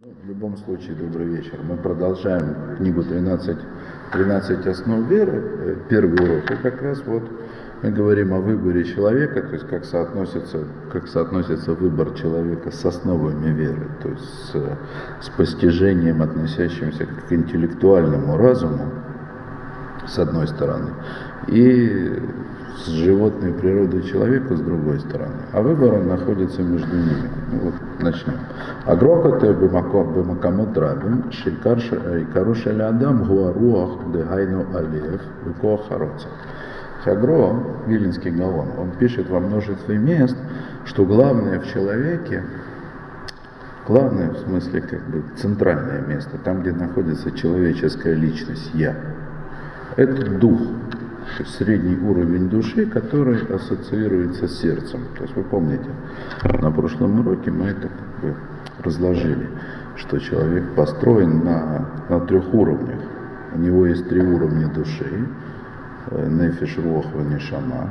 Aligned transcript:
Ну, 0.00 0.12
в 0.22 0.28
любом 0.28 0.56
случае, 0.58 0.94
добрый 0.94 1.26
вечер. 1.26 1.58
Мы 1.68 1.76
продолжаем 1.76 2.76
книгу 2.76 3.02
13, 3.02 3.58
13 4.12 4.66
основ 4.68 5.08
веры. 5.08 5.42
Э, 5.42 5.76
первый 5.88 6.24
урок. 6.24 6.48
И 6.52 6.54
как 6.54 6.80
раз 6.82 7.02
вот 7.04 7.24
мы 7.82 7.90
говорим 7.90 8.32
о 8.32 8.38
выборе 8.38 8.84
человека, 8.84 9.42
то 9.42 9.54
есть 9.54 9.66
как 9.66 9.84
соотносится, 9.84 10.60
как 10.92 11.08
соотносится 11.08 11.74
выбор 11.74 12.12
человека 12.12 12.70
с 12.70 12.86
основами 12.86 13.52
веры, 13.52 13.88
то 14.00 14.10
есть 14.10 14.22
с, 14.22 14.78
с 15.20 15.30
постижением, 15.30 16.22
относящимся 16.22 17.04
к 17.04 17.32
интеллектуальному 17.32 18.36
разуму, 18.36 18.92
с 20.06 20.16
одной 20.16 20.46
стороны, 20.46 20.90
и 21.48 22.22
с 22.76 22.86
животной 22.86 23.52
природой 23.52 24.02
человека 24.02 24.54
с 24.54 24.60
другой 24.60 25.00
стороны. 25.00 25.42
А 25.52 25.60
выбор 25.60 25.94
он 25.94 26.06
находится 26.06 26.62
между 26.62 26.96
ними. 26.96 27.37
Вот 27.50 27.74
начнем. 28.00 28.34
Агрокоте 28.84 29.54
бемакамот 29.54 30.76
рабим, 30.76 31.32
шикару 31.32 32.54
шелядам 32.54 33.24
гуаруах 33.24 34.12
дегайну 34.12 34.66
алев, 34.76 35.22
хароца. 35.88 36.28
Агро, 37.06 37.58
Вилинский 37.86 38.30
Гаон, 38.30 38.68
он 38.78 38.90
пишет 38.98 39.30
во 39.30 39.40
множестве 39.40 39.96
мест, 39.96 40.36
что 40.84 41.04
главное 41.04 41.60
в 41.60 41.66
человеке, 41.72 42.44
главное 43.86 44.30
в 44.30 44.38
смысле 44.38 44.82
как 44.82 45.00
бы 45.08 45.22
центральное 45.36 46.02
место, 46.02 46.36
там, 46.44 46.60
где 46.60 46.72
находится 46.72 47.30
человеческая 47.30 48.14
личность, 48.14 48.70
я, 48.74 48.94
это 49.96 50.30
дух, 50.32 50.60
средний 51.46 51.96
уровень 51.96 52.48
души, 52.48 52.86
который 52.86 53.42
ассоциируется 53.54 54.48
с 54.48 54.60
сердцем. 54.60 55.00
То 55.16 55.24
есть 55.24 55.36
вы 55.36 55.44
помните, 55.44 55.90
на 56.60 56.70
прошлом 56.70 57.20
уроке 57.20 57.50
мы 57.50 57.66
это 57.66 57.88
как 57.88 58.20
бы 58.22 58.34
разложили, 58.82 59.48
что 59.96 60.18
человек 60.18 60.74
построен 60.74 61.44
на, 61.44 61.86
на 62.08 62.20
трех 62.20 62.52
уровнях. 62.54 63.00
У 63.54 63.58
него 63.58 63.86
есть 63.86 64.08
три 64.08 64.20
уровня 64.20 64.68
души, 64.68 65.26
э, 66.10 66.28
нефиш, 66.28 66.78
рох, 66.78 67.06
нишама, 67.14 67.88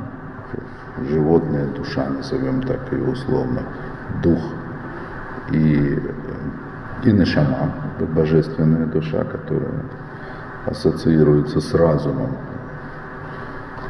животная 1.08 1.66
душа, 1.66 2.08
назовем 2.08 2.62
так 2.62 2.92
и 2.92 2.96
условно, 2.96 3.62
дух 4.22 4.40
и, 5.52 5.98
и 7.04 7.12
нишама, 7.12 7.72
божественная 8.14 8.86
душа, 8.86 9.24
которая 9.24 9.84
ассоциируется 10.66 11.60
с 11.60 11.74
разумом. 11.74 12.36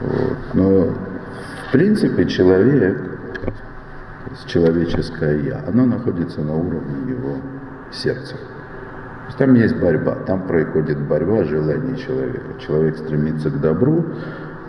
Вот. 0.00 0.38
Но 0.54 0.84
в 1.68 1.72
принципе 1.72 2.26
человек, 2.26 2.98
человеческое 4.46 5.42
я, 5.42 5.64
оно 5.66 5.86
находится 5.86 6.40
на 6.40 6.54
уровне 6.54 7.12
его 7.12 7.36
сердца. 7.90 8.36
Там 9.36 9.54
есть 9.54 9.76
борьба, 9.76 10.16
там 10.26 10.42
происходит 10.46 10.98
борьба 10.98 11.44
желаний 11.44 11.96
человека. 11.98 12.58
Человек 12.58 12.96
стремится 12.96 13.50
к 13.50 13.60
добру, 13.60 14.04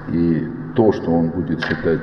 и 0.10 0.48
то, 0.76 0.92
что 0.92 1.12
он 1.12 1.30
будет 1.30 1.64
считать 1.64 2.02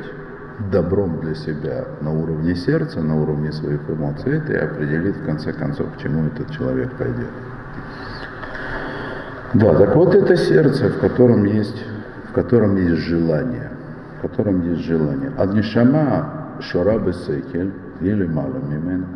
добром 0.71 1.21
для 1.21 1.35
себя 1.35 1.85
на 2.01 2.13
уровне 2.13 2.55
сердца, 2.55 3.01
на 3.01 3.21
уровне 3.21 3.53
своих 3.53 3.81
эмоций, 3.89 4.39
это 4.39 4.53
и 4.53 4.57
определит 4.57 5.17
в 5.17 5.25
конце 5.25 5.53
концов, 5.53 5.87
к 5.95 5.99
чему 5.99 6.27
этот 6.27 6.51
человек 6.51 6.93
пойдет. 6.93 7.29
Да, 9.55 9.75
так 9.75 9.95
вот 9.95 10.15
это 10.15 10.37
сердце, 10.37 10.89
в 10.89 10.99
котором 10.99 11.45
есть 11.45 11.85
котором 12.37 12.77
есть 12.77 13.01
желание, 13.01 13.71
в 14.19 14.29
котором 14.29 14.61
есть 14.71 14.85
желание. 14.85 15.33
А 15.39 15.47
нишама 15.47 16.59
шарабы 16.61 17.15
сейкель 17.15 17.73
или 18.03 18.27
мало 18.27 18.61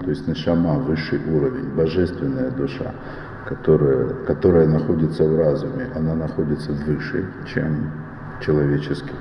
то 0.04 0.10
есть 0.10 0.26
нишама 0.26 0.78
высший 0.78 1.20
уровень, 1.30 1.68
божественная 1.76 2.50
душа, 2.50 2.92
которая, 3.46 4.06
которая 4.26 4.66
находится 4.66 5.24
в 5.24 5.38
разуме, 5.38 5.88
она 5.94 6.14
находится 6.14 6.72
выше, 6.72 7.26
чем 7.52 7.90
человеческий 8.40 9.12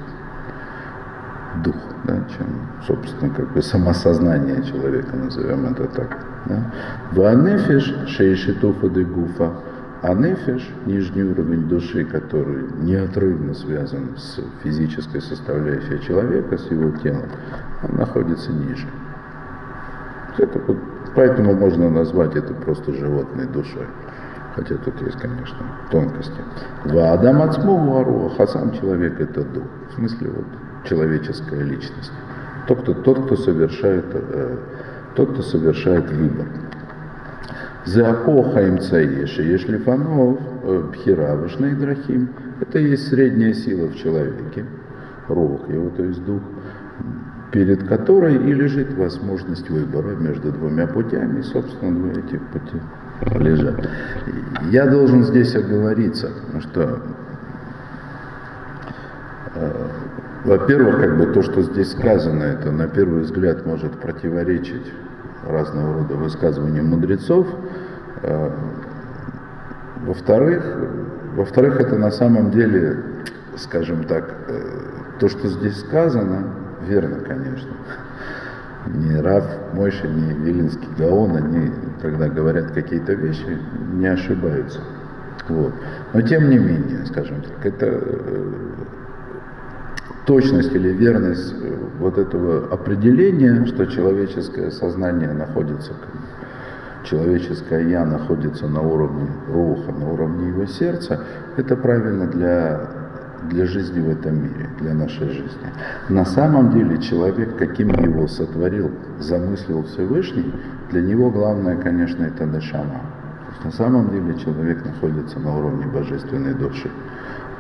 дух, 1.66 1.76
да, 2.06 2.24
чем, 2.38 2.48
собственно, 2.88 3.34
как 3.34 3.52
бы 3.52 3.62
самосознание 3.62 4.64
человека, 4.64 5.14
назовем 5.18 5.66
это 5.66 5.88
так. 5.88 6.18
Да. 6.46 6.72
Ванефиш 7.12 7.94
шейшитуфа 8.08 8.88
де 8.88 9.04
гуфа 9.04 9.52
а 10.02 10.14
нефиш, 10.14 10.70
нижний 10.86 11.24
уровень 11.24 11.68
души, 11.68 12.06
который 12.06 12.64
неотрывно 12.82 13.54
связан 13.54 14.16
с 14.18 14.40
физической 14.64 15.22
составляющей 15.22 16.00
человека, 16.06 16.58
с 16.58 16.72
его 16.72 16.92
телом, 16.98 17.26
он 17.84 17.98
находится 17.98 18.52
ниже. 18.52 18.88
Это, 20.38 20.62
поэтому 21.16 21.54
можно 21.54 21.90
назвать 21.90 22.36
это 22.36 22.54
просто 22.54 22.94
животной 22.94 23.46
душой. 23.48 23.88
Хотя 24.56 24.76
тут 24.76 25.02
есть, 25.02 25.20
конечно, 25.20 25.58
тонкости. 25.92 26.42
Два 26.86 27.12
Адам 27.12 27.42
Ацмову 27.42 28.32
а 28.38 28.48
сам 28.48 28.72
человек 28.74 29.20
это 29.20 29.44
дух. 29.44 29.66
В 29.90 29.96
смысле 29.96 30.30
вот 30.30 30.46
человеческая 30.88 31.62
личность. 31.62 32.12
Тот, 32.68 32.82
кто, 32.82 32.94
тот, 32.94 33.26
кто 33.26 33.36
совершает, 33.36 34.06
э, 34.14 34.58
тот, 35.16 35.34
кто 35.34 35.42
совершает 35.42 36.10
выбор. 36.12 36.48
Зеакоха 37.90 38.70
имцаеши, 38.70 39.42
если 39.42 39.78
фанов, 39.78 40.40
бхира 40.92 41.36
драхим, 41.80 42.30
это 42.62 42.78
есть 42.78 43.08
средняя 43.08 43.54
сила 43.54 43.88
в 43.88 43.96
человеке, 43.96 44.66
рог 45.28 45.68
его, 45.70 45.90
то 45.90 46.04
есть 46.04 46.24
дух, 46.24 46.42
перед 47.52 47.88
которой 47.88 48.36
и 48.36 48.54
лежит 48.54 48.94
возможность 48.94 49.70
выбора 49.72 50.16
между 50.16 50.52
двумя 50.52 50.86
путями, 50.86 51.40
и, 51.40 51.42
собственно, 51.42 51.96
два 51.96 52.12
этих 52.12 52.42
пути 52.50 52.80
лежат. 53.40 53.90
Я 54.70 54.86
должен 54.86 55.24
здесь 55.24 55.56
оговориться, 55.56 56.30
что, 56.60 57.00
э, 59.56 59.88
во-первых, 60.46 61.00
как 61.00 61.18
бы 61.18 61.26
то, 61.34 61.42
что 61.42 61.64
здесь 61.64 61.92
сказано, 61.92 62.44
это 62.44 62.72
на 62.72 62.88
первый 62.88 63.22
взгляд 63.22 63.66
может 63.66 63.94
противоречить 63.94 64.86
разного 65.48 66.00
рода 66.00 66.16
высказывания 66.16 66.82
мудрецов. 66.82 67.48
Э, 68.24 68.52
во-вторых, 70.06 70.64
во-вторых, 71.36 71.80
это 71.80 71.98
на 71.98 72.12
самом 72.12 72.52
деле, 72.52 72.98
скажем 73.58 74.04
так, 74.04 74.34
э, 74.48 74.62
то, 75.20 75.30
что 75.30 75.48
здесь 75.48 75.80
сказано, 75.80 76.48
верно, 76.88 77.20
конечно. 77.20 77.72
Ни 78.88 79.14
Раф 79.14 79.46
Мойша, 79.74 80.08
ни 80.08 80.34
Вилинский 80.34 80.88
Гаон, 80.98 81.36
они, 81.36 81.72
когда 82.02 82.28
говорят 82.28 82.72
какие-то 82.72 83.14
вещи, 83.14 83.58
не 83.94 84.08
ошибаются. 84.08 84.80
Вот. 85.48 85.74
Но 86.14 86.22
тем 86.22 86.50
не 86.50 86.58
менее, 86.58 87.06
скажем 87.06 87.42
так, 87.42 87.66
это 87.66 87.86
э, 87.86 88.54
точность 90.30 90.76
или 90.76 90.90
верность 90.90 91.56
э, 91.60 91.76
вот 92.00 92.20
этого 92.20 92.72
определения, 92.72 93.66
что 93.66 93.88
человеческое 93.88 94.70
сознание 94.70 95.34
находится, 95.34 95.94
человеческое 97.04 97.90
я 97.90 98.06
находится 98.06 98.68
на 98.68 98.82
уровне 98.82 99.28
руха, 99.52 99.92
на 99.92 100.08
уровне 100.08 100.50
его 100.50 100.68
сердца, 100.68 101.20
это 101.58 101.76
правильно 101.76 102.28
для, 102.28 102.80
для 103.50 103.66
жизни 103.66 104.02
в 104.02 104.10
этом 104.12 104.36
мире, 104.36 104.70
для 104.80 104.94
нашей 104.94 105.30
жизни. 105.30 105.70
На 106.10 106.26
самом 106.26 106.74
деле 106.74 107.00
человек, 107.00 107.58
каким 107.58 107.90
его 107.90 108.28
сотворил, 108.28 108.92
замыслил 109.20 109.84
Всевышний, 109.86 110.54
для 110.92 111.02
него 111.02 111.32
главное, 111.32 111.76
конечно, 111.78 112.24
это 112.24 112.46
дешама. 112.46 113.02
На 113.64 113.72
самом 113.72 114.12
деле 114.12 114.38
человек 114.38 114.86
находится 114.86 115.40
на 115.40 115.58
уровне 115.58 115.88
божественной 115.88 116.54
души. 116.54 116.92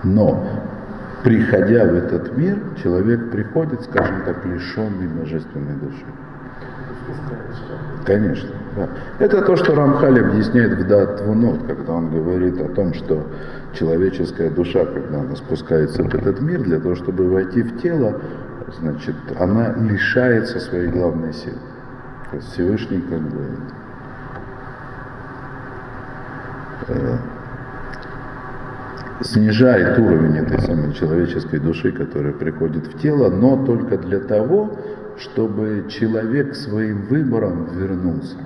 Но 0.03 0.45
приходя 1.23 1.85
в 1.85 1.95
этот 1.95 2.37
мир, 2.37 2.57
человек 2.81 3.31
приходит, 3.31 3.83
скажем 3.83 4.23
так, 4.25 4.45
лишенный 4.45 5.07
божественной 5.07 5.75
души. 5.75 6.05
Конечно, 8.05 8.49
да. 8.75 8.89
Это 9.19 9.41
то, 9.41 9.55
что 9.55 9.75
Рамхаль 9.75 10.19
объясняет 10.19 10.73
в 10.73 10.87
Датвунот, 10.87 11.65
когда 11.67 11.93
он 11.93 12.11
говорит 12.11 12.59
о 12.61 12.69
том, 12.69 12.93
что 12.93 13.27
человеческая 13.73 14.49
душа, 14.49 14.85
когда 14.85 15.21
она 15.21 15.35
спускается 15.35 16.03
в 16.03 16.13
этот 16.13 16.39
мир, 16.41 16.63
для 16.63 16.79
того, 16.79 16.95
чтобы 16.95 17.29
войти 17.29 17.61
в 17.61 17.81
тело, 17.81 18.19
значит, 18.79 19.15
она 19.39 19.73
лишается 19.73 20.59
своей 20.59 20.87
главной 20.87 21.33
силы. 21.33 21.57
То 22.31 22.37
есть 22.37 22.51
Всевышний 22.53 23.01
как 23.01 23.21
бы 23.21 23.45
э, 26.87 27.17
снижает 29.21 29.99
уровень 29.99 30.37
этой 30.37 30.59
самой 30.61 30.93
человеческой 30.93 31.59
души, 31.59 31.91
которая 31.91 32.33
приходит 32.33 32.87
в 32.87 32.99
тело, 32.99 33.29
но 33.29 33.65
только 33.65 33.97
для 33.97 34.19
того, 34.19 34.77
чтобы 35.17 35.85
человек 35.89 36.55
своим 36.55 37.07
выбором 37.07 37.67
вернулся. 37.73 38.37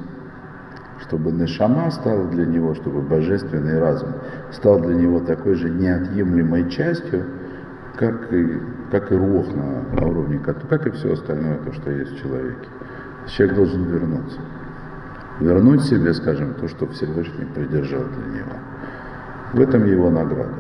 Чтобы 1.02 1.32
Нешама 1.32 1.92
стал 1.92 2.28
для 2.30 2.46
него, 2.46 2.76
чтобы 2.76 3.02
божественный 3.02 3.78
разум 3.78 4.14
стал 4.52 4.80
для 4.80 4.96
него 4.96 5.20
такой 5.20 5.56
же 5.56 5.70
неотъемлемой 5.70 6.70
частью, 6.70 7.26
как 7.96 8.32
и, 8.34 8.60
как 8.90 9.12
и 9.12 9.16
рух 9.16 9.48
на, 9.54 10.00
на 10.00 10.08
уровне, 10.08 10.40
как, 10.40 10.68
как 10.68 10.88
и 10.88 10.92
все 10.92 11.14
остальное, 11.14 11.58
то, 11.58 11.74
что 11.74 11.92
есть 11.92 12.14
в 12.14 12.22
человеке. 12.22 12.68
Человек 13.28 13.56
должен 13.56 13.84
вернуться. 13.86 14.40
вернуть 15.40 15.84
себе, 15.84 16.14
скажем, 16.14 16.56
то, 16.56 16.68
что 16.68 16.88
Всевышний 16.88 17.46
придержал 17.54 18.04
для 18.04 18.40
него. 18.40 18.58
В 19.54 19.62
этом 19.62 19.86
его 19.86 20.10
награда, 20.10 20.56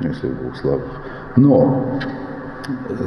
если 0.00 0.28
в 0.28 0.38
двух 0.38 0.56
словах. 0.56 1.02
Но 1.36 2.00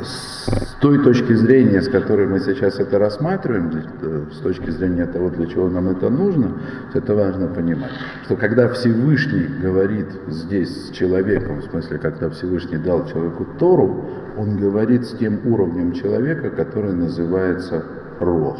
с 0.03 0.75
той 0.79 1.03
точки 1.03 1.33
зрения, 1.33 1.81
с 1.81 1.89
которой 1.89 2.27
мы 2.27 2.39
сейчас 2.39 2.79
это 2.79 2.97
рассматриваем, 2.97 3.71
э, 4.01 4.23
с 4.31 4.37
точки 4.37 4.69
зрения 4.71 5.05
того, 5.05 5.29
для 5.29 5.45
чего 5.45 5.69
нам 5.69 5.89
это 5.89 6.09
нужно, 6.09 6.53
это 6.93 7.15
важно 7.15 7.47
понимать, 7.47 7.91
что 8.25 8.35
когда 8.35 8.69
Всевышний 8.69 9.47
говорит 9.61 10.07
здесь 10.27 10.87
с 10.87 10.89
человеком, 10.91 11.59
в 11.59 11.65
смысле, 11.65 11.99
когда 11.99 12.29
Всевышний 12.29 12.77
дал 12.77 13.05
человеку 13.07 13.45
Тору, 13.59 14.05
он 14.37 14.57
говорит 14.57 15.05
с 15.05 15.11
тем 15.17 15.39
уровнем 15.45 15.93
человека, 15.93 16.49
который 16.49 16.93
называется 16.93 17.83
Рох. 18.19 18.59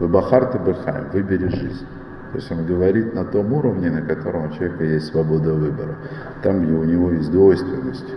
Выбахарты 0.00 0.58
Бехаем, 0.58 1.10
выбери 1.12 1.48
жизнь. 1.48 1.86
То 2.34 2.38
есть 2.40 2.50
он 2.50 2.66
говорит 2.66 3.14
на 3.14 3.24
том 3.24 3.52
уровне, 3.52 3.92
на 3.92 4.02
котором 4.02 4.50
у 4.50 4.54
человека 4.54 4.82
есть 4.82 5.06
свобода 5.06 5.54
выбора. 5.54 5.94
Там, 6.42 6.64
где 6.64 6.74
у 6.74 6.82
него 6.82 7.12
есть 7.12 7.30
двойственность 7.30 8.12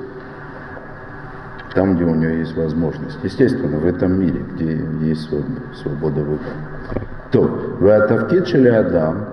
там, 1.75 1.93
где 1.93 2.05
у 2.05 2.15
него 2.15 2.31
есть 2.31 2.57
возможность. 2.57 3.19
Естественно, 3.21 3.77
в 3.77 3.85
этом 3.85 4.19
мире, 4.19 4.43
где 4.55 4.81
есть 5.07 5.29
свобода 5.79 6.21
выбора. 6.21 6.49
То, 7.31 7.77
ватавкит 7.79 8.47
шели 8.47 8.69
Адам, 8.69 9.25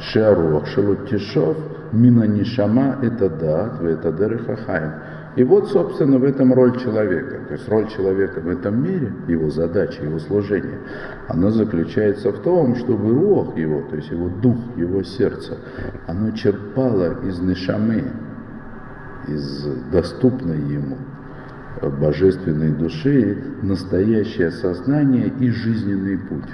шеаруах, 0.00 0.66
шелут 0.66 1.08
тишов, 1.08 1.56
мина 1.94 2.24
нишама, 2.24 2.98
это 3.02 3.28
да, 3.28 3.78
это 3.82 4.12
дерехахаем. 4.12 4.92
И 5.36 5.42
вот, 5.42 5.68
собственно, 5.68 6.18
в 6.18 6.24
этом 6.24 6.54
роль 6.54 6.78
человека. 6.78 7.40
То 7.48 7.54
есть 7.54 7.68
роль 7.68 7.88
человека 7.88 8.40
в 8.40 8.48
этом 8.48 8.82
мире, 8.84 9.12
его 9.26 9.50
задача, 9.50 10.04
его 10.04 10.18
служение, 10.20 10.78
она 11.28 11.50
заключается 11.50 12.30
в 12.30 12.38
том, 12.42 12.76
чтобы 12.76 13.12
рух 13.12 13.56
его, 13.56 13.82
то 13.90 13.96
есть 13.96 14.10
его 14.10 14.28
дух, 14.28 14.58
его 14.76 15.02
сердце, 15.02 15.58
оно 16.06 16.30
черпало 16.32 17.26
из 17.26 17.40
нишамы, 17.40 18.04
из 19.26 19.66
доступной 19.90 20.58
ему 20.58 20.98
божественной 21.82 22.70
души 22.70 23.42
настоящее 23.62 24.50
сознание 24.50 25.32
и 25.40 25.50
жизненный 25.50 26.18
путь. 26.18 26.50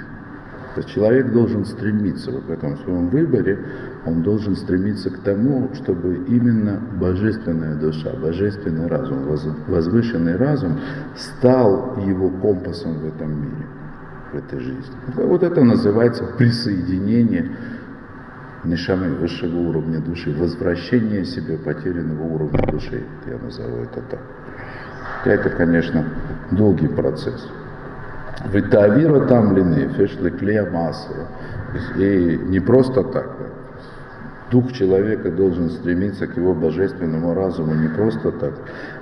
То 0.73 0.81
есть 0.81 0.89
человек 0.89 1.31
должен 1.33 1.65
стремиться 1.65 2.31
вот 2.31 2.45
в 2.45 2.51
этом 2.51 2.77
своем 2.77 3.09
выборе, 3.09 3.59
он 4.05 4.23
должен 4.23 4.55
стремиться 4.55 5.11
к 5.11 5.19
тому, 5.19 5.69
чтобы 5.75 6.15
именно 6.27 6.79
божественная 6.99 7.75
душа, 7.75 8.11
божественный 8.21 8.87
разум, 8.87 9.27
возвышенный 9.67 10.37
разум 10.37 10.79
стал 11.15 11.97
его 12.05 12.29
компасом 12.29 12.99
в 12.99 13.07
этом 13.07 13.29
мире, 13.41 13.67
в 14.33 14.37
этой 14.37 14.59
жизни. 14.59 14.95
Вот 15.15 15.43
это 15.43 15.63
называется 15.63 16.23
присоединение 16.37 17.51
нишамы 18.63 19.09
высшего 19.15 19.57
уровня 19.57 19.99
души, 19.99 20.33
возвращение 20.33 21.23
себе 21.25 21.57
потерянного 21.57 22.23
уровня 22.23 22.65
души, 22.71 23.03
я 23.27 23.37
назову 23.37 23.83
это 23.83 24.01
так. 24.01 24.19
Это, 25.25 25.49
конечно, 25.51 26.05
долгий 26.51 26.87
процесс. 26.87 27.47
Витавира 28.51 29.27
там 29.27 29.55
лины, 29.55 29.89
фешли 29.89 30.31
клея 30.31 30.69
масса. 30.69 31.27
И 31.97 32.39
не 32.47 32.59
просто 32.59 33.03
так. 33.03 33.29
Дух 34.51 34.73
человека 34.73 35.31
должен 35.31 35.69
стремиться 35.69 36.27
к 36.27 36.35
его 36.35 36.53
божественному 36.53 37.33
разуму 37.33 37.73
не 37.73 37.87
просто 37.87 38.33
так, 38.33 38.53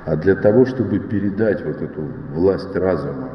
а 0.06 0.16
для 0.16 0.36
того, 0.36 0.66
чтобы 0.66 1.00
передать 1.00 1.66
вот 1.66 1.82
эту 1.82 2.02
власть 2.34 2.76
разума, 2.76 3.30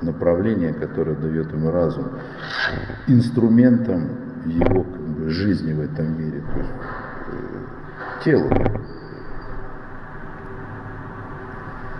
направление, 0.00 0.72
которое 0.72 1.16
дает 1.16 1.52
ему 1.52 1.70
разум, 1.70 2.06
инструментом 3.06 4.08
его 4.46 4.86
жизни 5.26 5.74
в 5.74 5.80
этом 5.80 6.18
мире, 6.18 6.42
то 6.50 6.58
есть 6.58 6.70
э, 6.70 8.24
телу. 8.24 8.48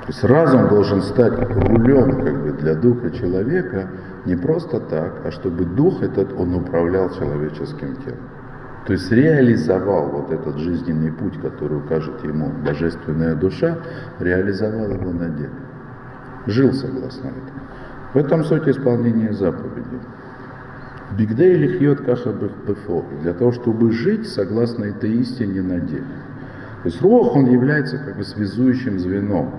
То 0.01 0.07
есть 0.07 0.25
разум 0.25 0.69
должен 0.69 1.03
стать 1.03 1.39
рулем 1.39 2.25
как 2.25 2.43
бы, 2.43 2.53
для 2.53 2.75
духа 2.75 3.11
человека 3.11 3.91
не 4.25 4.37
просто 4.37 4.81
так, 4.81 5.21
а 5.27 5.31
чтобы 5.31 5.67
дух 5.67 6.03
этот, 6.03 6.33
он 6.33 6.55
управлял 6.55 7.11
человеческим 7.11 7.97
телом. 7.97 8.40
То 8.87 8.95
есть 8.95 9.11
реализовал 9.13 10.09
вот 10.09 10.33
этот 10.33 10.59
жизненный 10.59 11.13
путь, 11.13 11.39
который 11.41 11.79
укажет 11.79 12.25
ему 12.25 12.51
божественная 12.65 13.35
душа, 13.35 13.79
реализовал 14.19 14.91
его 14.91 15.13
на 15.13 15.29
деле. 15.29 15.51
Жил 16.47 16.73
согласно 16.73 17.29
этому. 17.29 17.61
В 18.15 18.17
этом 18.17 18.45
суть 18.45 18.67
исполнения 18.67 19.33
заповеди. 19.33 20.01
Бигдей 21.17 21.57
лихьет 21.57 22.01
каха 22.01 22.33
бефо. 22.33 23.05
Для 23.23 23.35
того, 23.35 23.53
чтобы 23.53 23.93
жить 23.93 24.29
согласно 24.29 24.85
этой 24.85 25.13
истине 25.13 25.61
на 25.61 25.81
деле. 25.81 26.05
То 26.83 26.89
есть 26.89 27.03
Рох, 27.03 27.37
он 27.37 27.47
является 27.47 27.99
как 27.99 28.17
бы 28.17 28.25
связующим 28.25 28.99
звеном 28.99 29.53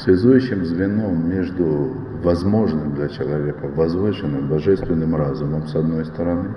связующим 0.00 0.64
звеном 0.64 1.28
между 1.28 1.92
возможным 2.22 2.94
для 2.94 3.08
человека, 3.08 3.68
возвышенным, 3.74 4.48
божественным 4.48 5.16
разумом, 5.16 5.66
с 5.66 5.74
одной 5.74 6.04
стороны, 6.04 6.50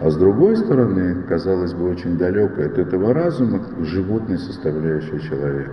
а 0.00 0.10
с 0.10 0.16
другой 0.16 0.56
стороны, 0.56 1.22
казалось 1.28 1.74
бы, 1.74 1.90
очень 1.90 2.16
далекой 2.16 2.66
от 2.66 2.78
этого 2.78 3.12
разума, 3.12 3.60
животной 3.80 4.38
составляющей 4.38 5.20
человека. 5.20 5.72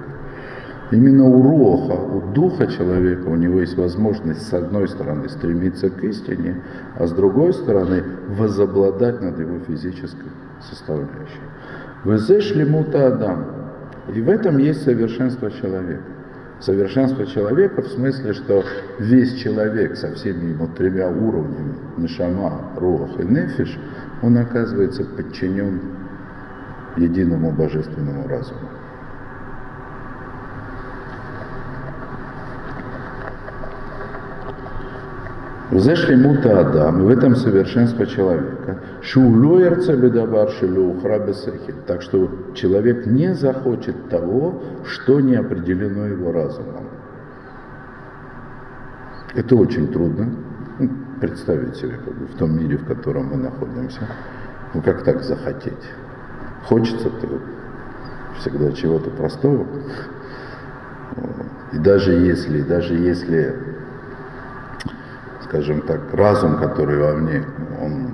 Именно 0.92 1.26
у 1.26 1.44
роха, 1.44 2.00
у 2.00 2.34
духа 2.34 2.68
человека, 2.68 3.28
у 3.28 3.36
него 3.36 3.60
есть 3.60 3.78
возможность, 3.78 4.48
с 4.48 4.54
одной 4.54 4.88
стороны, 4.88 5.28
стремиться 5.30 5.90
к 5.90 6.04
истине, 6.04 6.62
а 6.98 7.08
с 7.08 7.12
другой 7.12 7.54
стороны, 7.54 8.04
возобладать 8.38 9.22
над 9.22 9.40
его 9.40 9.60
физической 9.60 10.32
составляющей. 10.62 11.42
Зашли 12.06 12.64
мута 12.66 13.08
Адам. 13.08 13.46
И 14.14 14.22
в 14.22 14.30
этом 14.30 14.58
есть 14.58 14.84
совершенство 14.84 15.52
человека. 15.52 16.04
Совершенство 16.60 17.26
человека 17.26 17.82
в 17.84 17.88
смысле, 17.88 18.34
что 18.34 18.64
весь 19.00 19.36
человек 19.36 19.96
со 19.96 20.12
всеми 20.14 20.52
его 20.52 20.68
тремя 20.76 21.08
уровнями, 21.08 21.76
Нишама, 21.98 22.72
Руах 22.78 23.20
и 23.20 23.24
Нефиш, 23.24 23.78
он 24.22 24.38
оказывается 24.38 25.04
подчинен 25.04 25.80
единому 26.98 27.52
божественному 27.52 28.28
разуму. 28.28 28.70
Взешли 35.70 36.16
мута 36.16 36.62
Адам, 36.62 37.02
и 37.02 37.04
в 37.04 37.10
этом 37.10 37.36
совершенство 37.36 38.06
человека. 38.08 38.80
Шулуерца 39.02 39.96
бедабар 39.98 40.50
бесехель. 40.50 41.76
Так 41.86 42.02
что 42.02 42.32
человек 42.56 43.06
не 43.06 43.36
захочет 43.36 44.10
того, 44.10 44.64
что 44.86 45.20
не 45.20 45.36
определено 45.36 46.06
его 46.06 46.32
разумом. 46.32 46.86
Это 49.36 49.56
очень 49.58 49.92
трудно 49.92 50.30
представить 51.20 51.76
себе 51.76 51.98
как 52.04 52.14
бы, 52.14 52.26
в 52.26 52.36
том 52.38 52.58
мире, 52.58 52.78
в 52.78 52.86
котором 52.86 53.28
мы 53.28 53.38
находимся. 53.38 54.02
Ну 54.74 54.82
как 54.82 55.04
так 55.04 55.24
захотеть? 55.24 55.74
Хочется-то 56.66 57.28
всегда 58.40 58.72
чего-то 58.72 59.10
простого. 59.10 59.66
И 61.74 61.78
даже 61.80 62.14
если, 62.14 62.62
даже 62.62 62.94
если 62.94 63.56
скажем 65.48 65.82
так, 65.82 66.14
разум, 66.14 66.58
который 66.58 66.98
во 66.98 67.14
мне, 67.14 67.44
он 67.82 68.12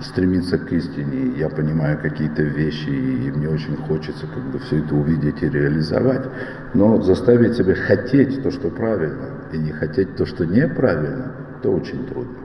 стремится 0.00 0.58
к 0.58 0.72
истине, 0.72 1.38
я 1.38 1.48
понимаю 1.48 1.98
какие-то 2.00 2.42
вещи, 2.42 2.88
и 2.88 3.30
мне 3.30 3.48
очень 3.48 3.76
хочется 3.76 4.26
как 4.26 4.42
бы 4.42 4.58
все 4.58 4.78
это 4.78 4.94
увидеть 4.94 5.42
и 5.42 5.48
реализовать, 5.48 6.26
но 6.74 7.00
заставить 7.02 7.56
себя 7.56 7.74
хотеть 7.74 8.42
то, 8.42 8.50
что 8.50 8.68
правильно, 8.68 9.28
и 9.52 9.58
не 9.58 9.70
хотеть 9.72 10.16
то, 10.16 10.26
что 10.26 10.44
неправильно, 10.44 11.32
это 11.58 11.70
очень 11.70 12.04
трудно. 12.06 12.41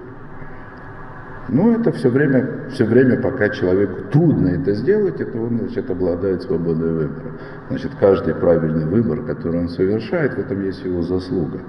Но 1.50 1.72
это 1.72 1.92
все 1.94 2.10
время, 2.10 2.70
все 2.72 2.84
время, 2.84 3.22
пока 3.22 3.50
человеку 3.50 4.02
трудно 4.12 4.50
это 4.50 4.74
сделать, 4.74 5.22
это 5.22 5.40
он, 5.40 5.60
значит, 5.60 5.90
обладает 5.90 6.42
свободой 6.42 6.92
выбора. 6.92 7.32
Значит, 7.70 7.92
каждый 8.00 8.36
правильный 8.36 8.86
выбор, 8.86 9.22
который 9.22 9.62
он 9.62 9.70
совершает, 9.70 10.34
в 10.34 10.40
этом 10.40 10.62
есть 10.64 10.84
его 10.84 11.02
заслуга. 11.04 11.60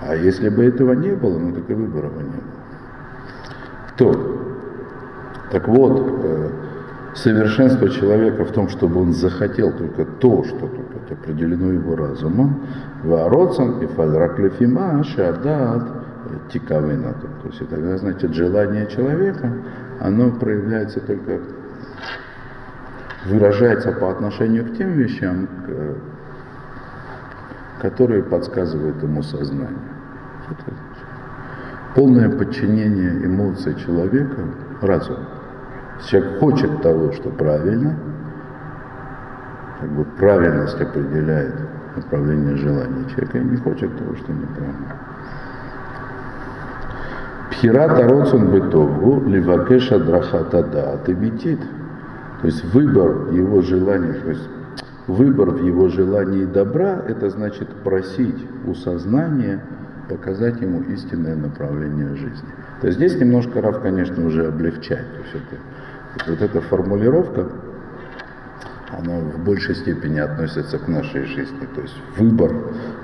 А 0.00 0.16
если 0.16 0.48
бы 0.48 0.64
этого 0.64 0.94
не 0.94 1.14
было, 1.14 1.38
ну 1.38 1.52
так 1.52 1.68
и 1.68 1.74
выбора 1.74 2.08
бы 2.08 2.22
не 2.22 2.30
было. 2.30 2.58
То, 3.98 4.38
так 5.50 5.68
вот, 5.68 6.20
э, 6.22 6.50
совершенство 7.14 7.90
человека 7.90 8.44
в 8.44 8.52
том, 8.52 8.68
чтобы 8.68 9.02
он 9.02 9.12
захотел 9.12 9.72
только 9.72 10.06
то, 10.06 10.44
что 10.44 10.58
тут 10.58 11.10
определено 11.10 11.72
его 11.72 11.96
разумом, 11.96 12.62
вороцан 13.02 13.80
и 13.82 13.86
фальраклефима 13.86 15.04
шадат 15.04 16.07
тикавина. 16.50 17.14
То 17.14 17.48
есть 17.48 17.68
тогда, 17.68 17.96
значит, 17.98 18.34
желание 18.34 18.86
человека, 18.86 19.52
оно 20.00 20.30
проявляется 20.30 21.00
только, 21.00 21.40
выражается 23.26 23.92
по 23.92 24.10
отношению 24.10 24.64
к 24.66 24.76
тем 24.76 24.92
вещам, 24.92 25.48
которые 27.80 28.22
подсказывают 28.22 29.02
ему 29.02 29.22
сознание. 29.22 29.78
полное 31.94 32.28
подчинение 32.28 33.26
эмоций 33.26 33.74
человека 33.74 34.42
разуму. 34.80 35.26
Человек 36.06 36.38
хочет 36.38 36.82
того, 36.82 37.12
что 37.12 37.30
правильно, 37.30 37.96
как 39.80 39.90
бы 39.90 40.04
правильность 40.04 40.80
определяет 40.80 41.54
направление 41.96 42.56
желания 42.56 43.04
человека 43.10 43.38
и 43.38 43.44
не 43.44 43.56
хочет 43.56 43.96
того, 43.98 44.14
что 44.14 44.32
неправильно. 44.32 44.97
Пхирата 47.58 48.06
роцун 48.06 48.52
бытову 48.52 49.28
ливакеша 49.28 49.98
драхата 49.98 50.62
даат 50.62 51.08
имитит. 51.08 51.58
То 52.40 52.46
есть 52.46 52.64
выбор 52.72 53.32
его 53.32 53.62
желания, 53.62 54.12
то 54.12 54.30
есть 54.30 54.48
выбор 55.08 55.50
в 55.50 55.66
его 55.66 55.88
желании 55.88 56.44
добра, 56.44 57.02
это 57.08 57.30
значит 57.30 57.68
просить 57.82 58.46
у 58.64 58.74
сознания 58.74 59.60
показать 60.08 60.60
ему 60.60 60.82
истинное 60.82 61.34
направление 61.34 62.14
жизни. 62.14 62.48
То 62.80 62.86
есть 62.86 62.98
здесь 63.00 63.18
немножко 63.18 63.60
Рав, 63.60 63.82
конечно, 63.82 64.24
уже 64.24 64.46
облегчает. 64.46 65.06
То 65.32 65.38
это, 65.38 66.30
вот 66.30 66.40
эта 66.40 66.60
формулировка, 66.60 67.48
она 68.96 69.18
в 69.18 69.44
большей 69.44 69.74
степени 69.74 70.20
относится 70.20 70.78
к 70.78 70.86
нашей 70.86 71.24
жизни. 71.24 71.66
То 71.74 71.80
есть 71.80 71.96
выбор, 72.16 72.52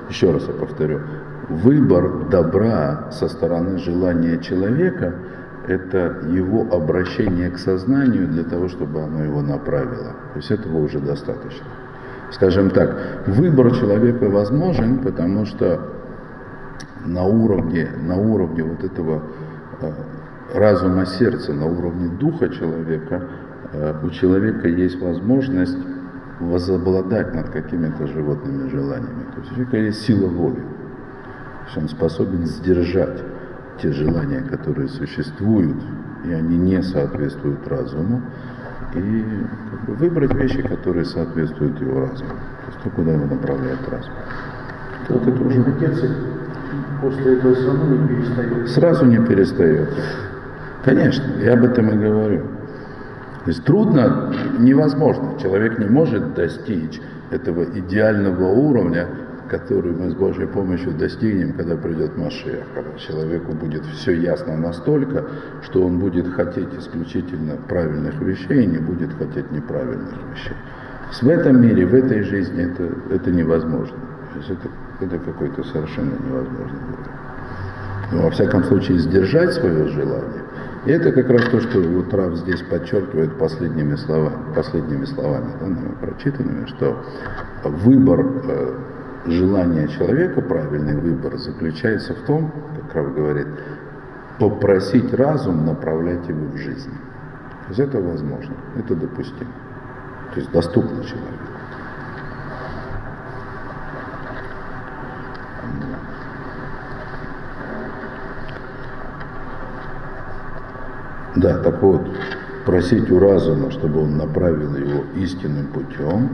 еще 0.08 0.30
раз 0.30 0.46
я 0.46 0.54
повторю, 0.54 1.00
выбор 1.48 2.28
добра 2.30 3.10
со 3.10 3.28
стороны 3.28 3.78
желания 3.78 4.38
человека– 4.38 5.14
это 5.66 6.18
его 6.30 6.66
обращение 6.70 7.50
к 7.50 7.58
сознанию 7.58 8.28
для 8.28 8.44
того, 8.44 8.68
чтобы 8.68 9.02
оно 9.02 9.24
его 9.24 9.40
направило. 9.40 10.12
То 10.32 10.36
есть 10.36 10.50
этого 10.50 10.78
уже 10.78 10.98
достаточно. 10.98 11.66
Скажем 12.30 12.70
так, 12.70 13.24
выбор 13.26 13.74
человека 13.74 14.28
возможен, 14.28 14.98
потому 14.98 15.46
что 15.46 15.80
на 17.04 17.24
уровне, 17.24 17.88
на 18.02 18.16
уровне 18.16 18.64
вот 18.64 18.84
этого 18.84 19.22
э, 19.80 19.92
разума 20.54 21.06
сердца, 21.06 21.52
на 21.52 21.66
уровне 21.66 22.08
духа 22.18 22.48
человека– 22.48 23.22
Э, 23.74 23.94
у 24.02 24.10
человека 24.10 24.68
есть 24.68 25.00
возможность 25.00 25.78
возобладать 26.40 27.34
над 27.34 27.50
какими-то 27.50 28.06
животными 28.06 28.68
желаниями. 28.68 29.24
То 29.34 29.40
есть 29.40 29.52
у 29.52 29.54
человека 29.54 29.76
есть 29.78 30.02
сила 30.02 30.28
воли. 30.28 30.62
То 31.64 31.66
есть 31.66 31.76
он 31.76 31.88
способен 31.88 32.46
сдержать 32.46 33.22
те 33.80 33.92
желания, 33.92 34.42
которые 34.42 34.88
существуют, 34.88 35.76
и 36.24 36.32
они 36.32 36.56
не 36.56 36.82
соответствуют 36.82 37.66
разуму, 37.66 38.22
и 38.94 39.24
как 39.70 39.84
бы, 39.86 39.94
выбрать 39.94 40.34
вещи, 40.34 40.62
которые 40.62 41.04
соответствуют 41.04 41.80
его 41.80 42.00
разуму. 42.00 42.30
То 42.30 42.70
есть 42.70 42.82
то, 42.84 42.90
куда 42.90 43.12
его 43.12 43.26
направляет 43.26 43.88
разум. 43.88 44.12
Вот 45.08 45.26
это 45.26 45.42
уже... 45.42 45.64
После 47.00 47.36
этого 47.36 47.54
все 47.54 47.66
равно 47.66 47.96
не 47.96 48.08
перестает. 48.08 48.70
Сразу 48.70 49.04
не 49.04 49.18
перестает. 49.18 49.88
Конечно, 50.84 51.24
я 51.40 51.54
об 51.54 51.64
этом 51.64 51.90
и 51.90 51.96
говорю. 51.96 52.42
То 53.44 53.50
есть 53.50 53.64
трудно, 53.64 54.32
невозможно. 54.58 55.38
Человек 55.40 55.78
не 55.78 55.86
может 55.86 56.34
достичь 56.34 57.00
этого 57.30 57.64
идеального 57.64 58.44
уровня, 58.44 59.06
который 59.48 59.92
мы 59.92 60.10
с 60.10 60.14
Божьей 60.14 60.46
помощью 60.46 60.92
достигнем, 60.92 61.52
когда 61.52 61.76
придет 61.76 62.16
Машех, 62.16 62.64
когда 62.74 62.96
человеку 62.98 63.52
будет 63.52 63.84
все 63.86 64.12
ясно 64.12 64.56
настолько, 64.56 65.24
что 65.62 65.84
он 65.84 65.98
будет 65.98 66.28
хотеть 66.32 66.72
исключительно 66.78 67.56
правильных 67.68 68.20
вещей 68.20 68.64
и 68.64 68.66
не 68.66 68.78
будет 68.78 69.12
хотеть 69.14 69.50
неправильных 69.50 70.14
вещей. 70.32 70.56
В 71.20 71.28
этом 71.28 71.62
мире, 71.62 71.86
в 71.86 71.94
этой 71.94 72.22
жизни 72.22 72.64
это, 72.64 72.88
это 73.14 73.30
невозможно. 73.30 73.96
Это, 74.48 74.68
это 75.00 75.18
какой-то 75.18 75.62
совершенно 75.64 76.12
невозможный 76.26 76.80
уровень. 76.88 78.12
Но, 78.12 78.22
во 78.22 78.30
всяком 78.30 78.64
случае, 78.64 78.98
сдержать 78.98 79.52
свое 79.52 79.88
желание– 79.88 80.42
и 80.86 80.90
это 80.90 81.12
как 81.12 81.30
раз 81.30 81.44
то, 81.48 81.60
что 81.60 81.80
вот 81.80 82.12
Рав 82.12 82.34
здесь 82.36 82.60
подчеркивает 82.62 83.38
последними 83.38 83.94
словами, 83.96 84.36
последними 84.54 85.06
словами 85.06 85.50
да, 85.58 86.06
прочитанными, 86.06 86.66
что 86.66 87.02
выбор 87.64 88.22
желания 89.26 89.88
человека, 89.88 90.42
правильный 90.42 90.96
выбор, 90.96 91.36
заключается 91.38 92.14
в 92.14 92.26
том, 92.26 92.52
как 92.76 92.94
Рав 92.94 93.14
говорит, 93.14 93.48
попросить 94.38 95.12
разум 95.14 95.64
направлять 95.64 96.28
его 96.28 96.46
в 96.46 96.56
жизнь. 96.56 96.92
То 97.64 97.68
есть 97.68 97.80
это 97.80 98.00
возможно, 98.00 98.54
это 98.76 98.94
допустимо. 98.94 99.52
То 100.32 100.40
есть 100.40 100.50
доступно 100.52 101.02
человеку. 101.04 101.44
Да, 111.36 111.58
так 111.58 111.82
вот, 111.82 112.00
просить 112.64 113.10
у 113.10 113.18
разума, 113.18 113.70
чтобы 113.70 114.02
он 114.02 114.16
направил 114.16 114.74
его 114.76 115.04
истинным 115.16 115.66
путем, 115.66 116.30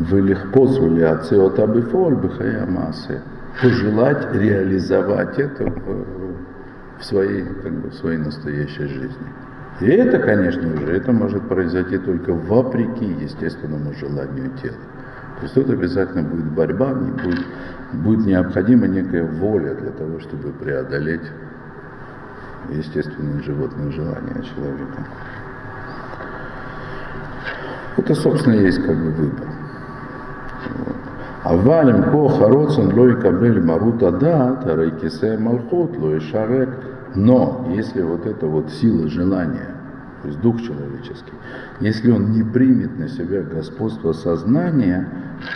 вылегпоз 0.00 0.78
отцы 0.78 1.38
от 1.38 1.58
абифоль 1.58 2.16
массы, 2.68 3.20
пожелать 3.62 4.34
реализовать 4.34 5.38
это 5.38 5.64
в, 5.64 7.00
в, 7.00 7.04
своей, 7.04 7.44
как 7.62 7.72
бы, 7.72 7.90
в 7.90 7.94
своей 7.94 8.18
настоящей 8.18 8.86
жизни. 8.86 9.26
И 9.80 9.86
это, 9.86 10.18
конечно 10.18 10.76
же, 10.76 10.92
это 10.92 11.12
может 11.12 11.48
произойти 11.48 11.98
только 11.98 12.32
вопреки 12.32 13.04
естественному 13.04 13.92
желанию 13.94 14.50
тела. 14.62 14.76
То 15.36 15.42
есть 15.42 15.54
тут 15.54 15.70
обязательно 15.70 16.22
будет 16.22 16.52
борьба, 16.52 16.92
будет, 16.94 17.46
будет 17.92 18.26
необходима 18.26 18.86
некая 18.86 19.24
воля 19.24 19.74
для 19.74 19.90
того, 19.90 20.20
чтобы 20.20 20.50
преодолеть 20.52 21.22
естественные 22.70 23.42
животные 23.42 23.90
желания 23.90 24.42
человека. 24.54 25.06
Это, 27.96 28.14
собственно, 28.14 28.54
есть 28.54 28.82
как 28.84 28.96
бы 28.96 29.10
выбор. 29.10 29.59
А 31.42 31.56
валим 31.56 32.02
ко 32.04 32.28
хароцен 32.28 32.94
лой 32.94 33.20
кабель 33.20 33.62
марута 33.62 34.10
да, 34.10 34.56
тарайкисе 34.56 35.38
малхот 35.38 35.96
лой 35.96 36.20
шарек. 36.20 36.68
Но 37.14 37.66
если 37.74 38.02
вот 38.02 38.26
эта 38.26 38.46
вот 38.46 38.70
сила 38.70 39.08
желания, 39.08 39.74
то 40.22 40.28
есть 40.28 40.40
дух 40.40 40.60
человеческий, 40.60 41.32
если 41.80 42.10
он 42.10 42.30
не 42.30 42.42
примет 42.42 42.98
на 42.98 43.08
себя 43.08 43.42
господство 43.42 44.12
сознания, 44.12 45.08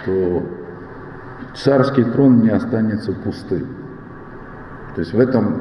то 0.05 0.43
царский 1.55 2.05
трон 2.05 2.41
не 2.41 2.51
останется 2.51 3.13
пустым. 3.13 3.67
То 4.95 5.01
есть 5.01 5.13
в 5.13 5.21
этом 5.21 5.61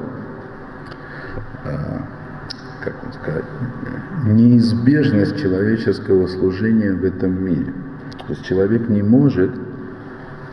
как 2.83 3.01
вам 3.01 3.13
сказать, 3.13 3.45
неизбежность 4.25 5.39
человеческого 5.41 6.27
служения 6.27 6.93
в 6.93 7.03
этом 7.03 7.43
мире. 7.43 7.73
То 8.27 8.33
есть 8.33 8.45
человек 8.45 8.89
не 8.89 9.01
может, 9.01 9.51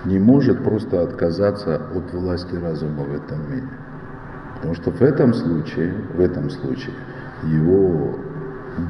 не 0.05 0.19
может 0.19 0.63
просто 0.65 1.03
отказаться 1.03 1.81
от 1.95 2.13
власти 2.13 2.55
разума 2.55 3.05
в 3.05 3.15
этом 3.15 3.51
мире. 3.51 3.69
Потому 4.57 4.75
что 4.75 4.91
в 4.91 5.01
этом 5.03 5.33
случае, 5.33 5.95
в 6.15 6.21
этом 6.21 6.51
случае 6.51 6.95
его 7.45 8.19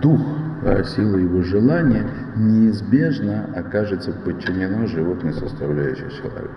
дух, 0.02 0.20
да, 0.62 0.82
сила 0.84 1.16
его 1.16 1.42
желания 1.42 2.06
неизбежно 2.36 3.46
окажется 3.54 4.12
подчинена 4.12 4.86
животной 4.86 5.32
составляющей 5.32 6.10
человека. 6.10 6.50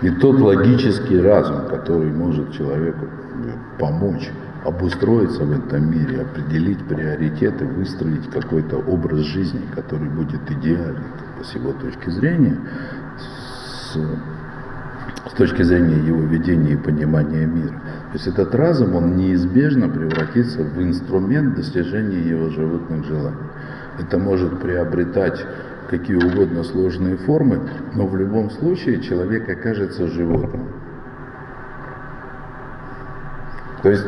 И 0.00 0.10
тот 0.10 0.40
логический 0.40 1.20
разум, 1.20 1.66
который 1.68 2.12
может 2.12 2.52
человеку 2.52 3.06
помочь 3.78 4.30
обустроиться 4.64 5.44
в 5.44 5.52
этом 5.52 5.90
мире, 5.90 6.22
определить 6.22 6.84
приоритеты, 6.86 7.64
выстроить 7.64 8.28
какой-то 8.30 8.76
образ 8.78 9.20
жизни, 9.20 9.62
который 9.74 10.08
будет 10.08 10.50
идеальный 10.50 11.04
с 11.42 11.54
его 11.54 11.72
точки 11.72 12.10
зрения, 12.10 12.56
с, 13.18 13.96
с 15.30 15.32
точки 15.36 15.62
зрения 15.62 16.04
его 16.04 16.22
видения 16.22 16.72
и 16.72 16.76
понимания 16.76 17.46
мира. 17.46 17.80
То 18.10 18.14
есть 18.14 18.26
этот 18.26 18.54
разум, 18.54 18.94
он 18.94 19.16
неизбежно 19.16 19.88
превратится 19.88 20.62
в 20.62 20.82
инструмент 20.82 21.54
достижения 21.54 22.20
его 22.20 22.50
животных 22.50 23.04
желаний. 23.04 23.36
Это 23.98 24.18
может 24.18 24.60
приобретать 24.60 25.44
какие 25.88 26.16
угодно 26.16 26.64
сложные 26.64 27.16
формы, 27.16 27.60
но 27.94 28.06
в 28.06 28.16
любом 28.16 28.50
случае 28.50 29.00
человек 29.02 29.48
окажется 29.48 30.06
животным. 30.08 30.77
То 33.82 33.90
есть 33.90 34.04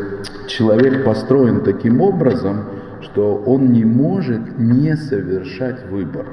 человек 0.47 1.05
построен 1.05 1.62
таким 1.62 2.00
образом, 2.00 2.65
что 3.03 3.37
он 3.37 3.73
не 3.73 3.85
может 3.85 4.59
не 4.59 4.97
совершать 4.97 5.87
выбор. 5.89 6.27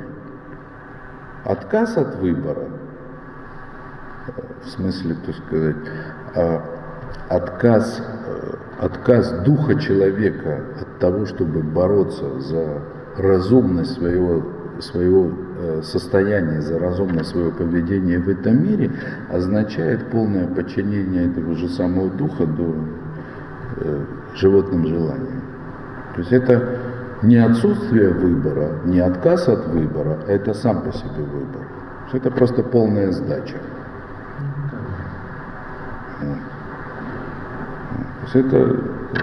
Отказ 1.44 1.98
от 1.98 2.16
выбора, 2.18 2.68
в 4.64 4.70
смысле, 4.70 5.16
так 5.26 5.36
сказать, 5.36 5.76
а, 6.36 6.62
отказ, 7.30 8.02
э, 8.02 8.56
отказ 8.80 9.32
духа 9.44 9.80
человека 9.80 10.64
от 10.82 11.00
того, 11.00 11.26
чтобы 11.26 11.62
бороться 11.62 12.40
за 12.42 12.82
разумность 13.18 13.94
своего, 13.94 14.44
своего 14.80 15.32
э, 15.60 15.82
состояние, 15.84 16.62
за 16.62 16.80
разумное 16.80 17.24
свое 17.24 17.52
поведение 17.52 18.20
в 18.20 18.30
этом 18.30 18.64
мире 18.64 18.92
означает 19.32 20.12
полное 20.12 20.48
подчинение 20.48 21.32
этого 21.32 21.56
же 21.56 21.70
самого 21.70 22.10
духа 22.10 22.46
до 22.46 22.76
э, 23.80 24.06
животным 24.36 24.88
желаниям. 24.88 25.42
То 26.16 26.22
есть 26.22 26.32
это 26.32 26.80
не 27.24 27.38
отсутствие 27.38 28.10
выбора, 28.10 28.80
не 28.86 29.00
отказ 29.00 29.48
от 29.48 29.68
выбора, 29.68 30.20
а 30.28 30.32
это 30.32 30.54
сам 30.54 30.82
по 30.82 30.92
себе 30.92 31.24
выбор. 31.24 31.62
Это 32.14 32.32
просто 32.32 32.64
полная 32.64 33.12
сдача. 33.12 33.58
То 38.34 38.40
есть 38.40 38.48
это, 38.48 38.78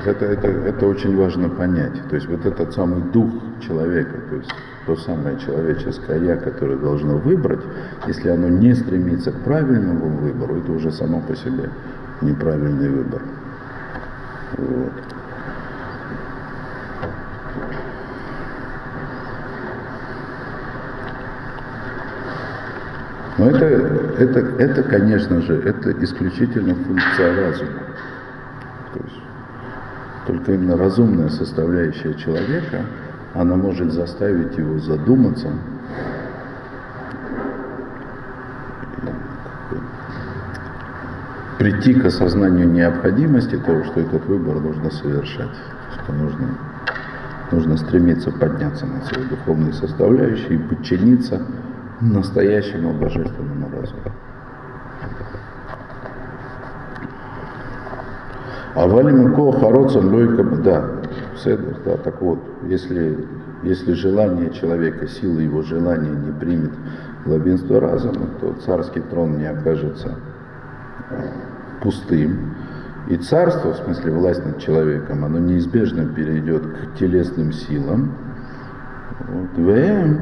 это, 0.06 0.25
это, 0.25 0.49
это 0.49 0.87
очень 0.87 1.16
важно 1.16 1.49
понять. 1.49 2.08
То 2.08 2.16
есть 2.16 2.28
вот 2.28 2.44
этот 2.46 2.73
самый 2.73 3.02
дух 3.12 3.30
человека, 3.61 4.18
то 4.30 4.37
есть 4.37 4.50
то 4.87 4.96
самое 4.96 5.38
человеческое 5.38 6.25
я, 6.25 6.37
которое 6.37 6.76
должно 6.76 7.16
выбрать, 7.16 7.61
если 8.06 8.28
оно 8.28 8.49
не 8.49 8.75
стремится 8.75 9.32
к 9.32 9.40
правильному 9.44 10.08
выбору, 10.18 10.56
это 10.56 10.73
уже 10.73 10.90
само 10.90 11.20
по 11.20 11.34
себе 11.34 11.70
неправильный 12.20 12.88
выбор. 12.88 13.23
Вот. 14.56 14.92
Но 23.37 23.50
это, 23.50 23.64
это, 23.64 24.38
это, 24.58 24.82
конечно 24.84 25.40
же, 25.42 25.61
это 25.61 25.92
исключительно 26.04 26.75
функция 26.75 27.34
разума. 27.40 27.80
То 28.92 29.00
есть 29.02 29.16
только 30.26 30.52
именно 30.52 30.76
разумная 30.76 31.28
составляющая 31.30 32.14
человека, 32.14 32.82
она 33.34 33.56
может 33.56 33.92
заставить 33.92 34.56
его 34.56 34.78
задуматься, 34.78 35.49
прийти 41.58 41.94
к 41.94 42.04
осознанию 42.04 42.68
необходимости 42.68 43.56
того, 43.56 43.84
что 43.84 44.00
этот 44.00 44.25
выбор 44.26 44.61
нужно 44.61 44.90
совершать, 44.90 45.56
что 45.94 46.12
нужно, 46.12 46.49
нужно 47.52 47.76
стремиться 47.76 48.30
подняться 48.32 48.87
на 48.87 49.02
свою 49.02 49.28
духовную 49.28 49.73
составляющую 49.73 50.54
и 50.54 50.62
подчиниться 50.62 51.42
настоящему 52.00 52.92
божественному 52.94 53.70
разуму. 53.70 54.02
А 58.75 58.88
валимко 58.88 59.52
хароцам 59.52 60.12
лойка, 60.12 60.42
да, 60.42 60.84
седер, 61.37 61.76
да, 61.84 61.96
так 61.96 62.20
вот, 62.20 62.40
если, 62.66 63.25
если 63.62 63.92
желание 63.92 64.50
человека, 64.50 65.06
сила 65.06 65.38
его 65.38 65.62
желания 65.62 66.11
не 66.11 66.32
примет 66.32 66.73
главенство 67.25 67.80
разума, 67.80 68.26
то 68.40 68.52
царский 68.66 69.00
трон 69.00 69.38
не 69.38 69.46
окажется 69.46 70.16
пустым. 71.82 72.54
И 73.08 73.16
царство, 73.16 73.73
в 73.73 73.76
смысле 73.76 74.12
власть 74.12 74.44
над 74.44 74.58
человеком, 74.58 75.25
оно 75.25 75.38
неизбежно 75.38 76.06
перейдет 76.06 76.62
к 76.66 76.99
телесным 76.99 77.52
силам. 77.52 78.14
Вот. 79.28 79.50
ВМ 79.56 80.18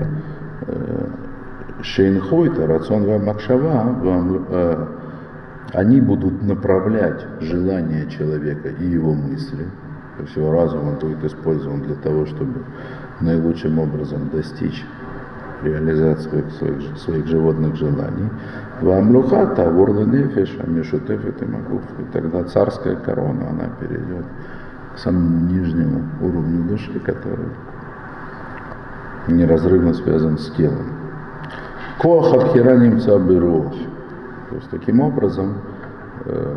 э, 0.66 1.06
Шейнхойта, 1.82 2.66
рацион 2.66 3.04
вам 3.04 3.26
Макшава, 3.26 3.96
э, 4.50 4.86
они 5.72 6.00
будут 6.00 6.42
направлять 6.42 7.24
желания 7.40 8.06
человека 8.06 8.68
и 8.68 8.84
его 8.84 9.14
мысли. 9.14 9.64
То 10.16 10.24
есть 10.24 10.36
его 10.36 10.52
разум 10.52 10.88
он 10.88 10.94
будет 10.96 11.24
использован 11.24 11.82
для 11.82 11.94
того, 11.94 12.26
чтобы 12.26 12.64
наилучшим 13.20 13.78
образом 13.78 14.28
достичь 14.30 14.84
реализации 15.64 16.44
своих, 16.58 16.98
своих, 16.98 17.26
животных 17.26 17.76
желаний. 17.76 18.28
Вам 18.80 19.14
лухата, 19.14 19.70
ворла 19.70 20.04
нефеш, 20.04 20.58
амишутеф 20.58 21.24
и 21.24 21.44
магуф. 21.44 21.82
И 21.98 22.12
тогда 22.12 22.44
царская 22.44 22.96
корона, 22.96 23.50
она 23.50 23.68
перейдет 23.80 24.24
к 24.94 24.98
самому 24.98 25.46
нижнему 25.46 26.02
уровню 26.20 26.68
души, 26.68 26.98
который 27.00 27.48
неразрывно 29.28 29.94
связан 29.94 30.38
с 30.38 30.50
телом. 30.52 30.92
Коах 32.00 32.34
Абхираним 32.34 33.00
Цабыров. 33.00 33.72
То 34.50 34.56
есть 34.56 34.70
таким 34.70 35.00
образом 35.00 35.54
э, 36.24 36.56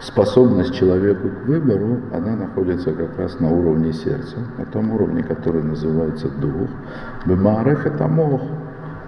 способность 0.00 0.74
человеку 0.74 1.28
к 1.28 1.46
выбору, 1.46 2.00
она 2.12 2.36
находится 2.36 2.92
как 2.92 3.18
раз 3.18 3.40
на 3.40 3.50
уровне 3.50 3.92
сердца, 3.92 4.36
на 4.58 4.66
том 4.66 4.92
уровне, 4.92 5.22
который 5.22 5.62
называется 5.62 6.28
дух. 6.28 6.68
Бемареф 7.24 7.86
это 7.86 8.06
мох, 8.06 8.42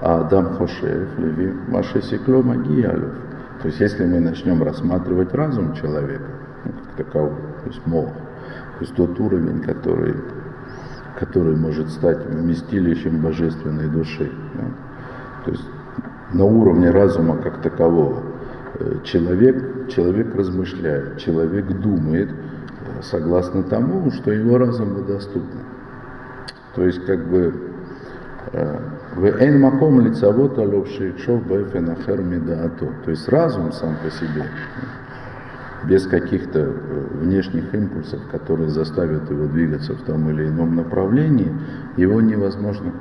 а 0.00 0.20
Адам 0.20 0.54
Хошев, 0.54 1.18
Леви, 1.18 1.52
Машесикло 1.68 2.42
Магиялев. 2.42 3.14
То 3.60 3.68
есть 3.68 3.80
если 3.80 4.06
мы 4.06 4.20
начнем 4.20 4.62
рассматривать 4.62 5.34
разум 5.34 5.74
человека, 5.74 6.30
ну, 6.64 6.72
как 6.72 7.06
таковой, 7.06 7.36
то 7.62 7.68
есть 7.68 7.86
мох, 7.86 8.08
то 8.08 8.84
есть 8.84 8.94
тот 8.94 9.18
уровень, 9.18 9.60
который, 9.62 10.14
который 11.18 11.56
может 11.56 11.90
стать 11.90 12.24
вместилищем 12.26 13.20
божественной 13.20 13.88
души. 13.88 14.30
Да? 14.54 14.64
То 15.44 15.50
есть 15.50 15.64
на 16.32 16.44
уровне 16.44 16.90
разума 16.90 17.36
как 17.38 17.60
такового. 17.60 18.22
Э, 18.80 18.98
человек, 19.02 19.88
человек 19.88 20.34
размышляет, 20.36 21.18
человек 21.18 21.66
думает 21.80 22.30
э, 22.30 23.02
согласно 23.02 23.64
тому, 23.64 24.10
что 24.12 24.30
его 24.30 24.56
разуму 24.56 25.02
доступно. 25.02 25.60
То 26.76 26.84
есть 26.84 27.04
как 27.04 27.26
бы 27.28 27.54
э, 28.52 28.78
в 29.16 29.24
эн 29.24 29.60
маком 29.60 30.00
лицавот 30.00 30.58
аловшейшов 30.58 31.44
бэфенахер 31.46 32.22
медаато. 32.22 32.88
То 33.04 33.10
есть 33.10 33.28
разум 33.28 33.72
сам 33.72 33.96
по 34.04 34.10
себе, 34.12 34.44
без 35.88 36.06
каких-то 36.06 36.72
внешних 37.14 37.74
импульсов, 37.74 38.20
которые 38.30 38.68
заставят 38.68 39.28
его 39.28 39.46
двигаться 39.46 39.94
в 39.94 40.02
том 40.02 40.30
или 40.30 40.46
ином 40.46 40.76
направлении, 40.76 41.52
его 41.96 42.20
невозможно 42.20 42.92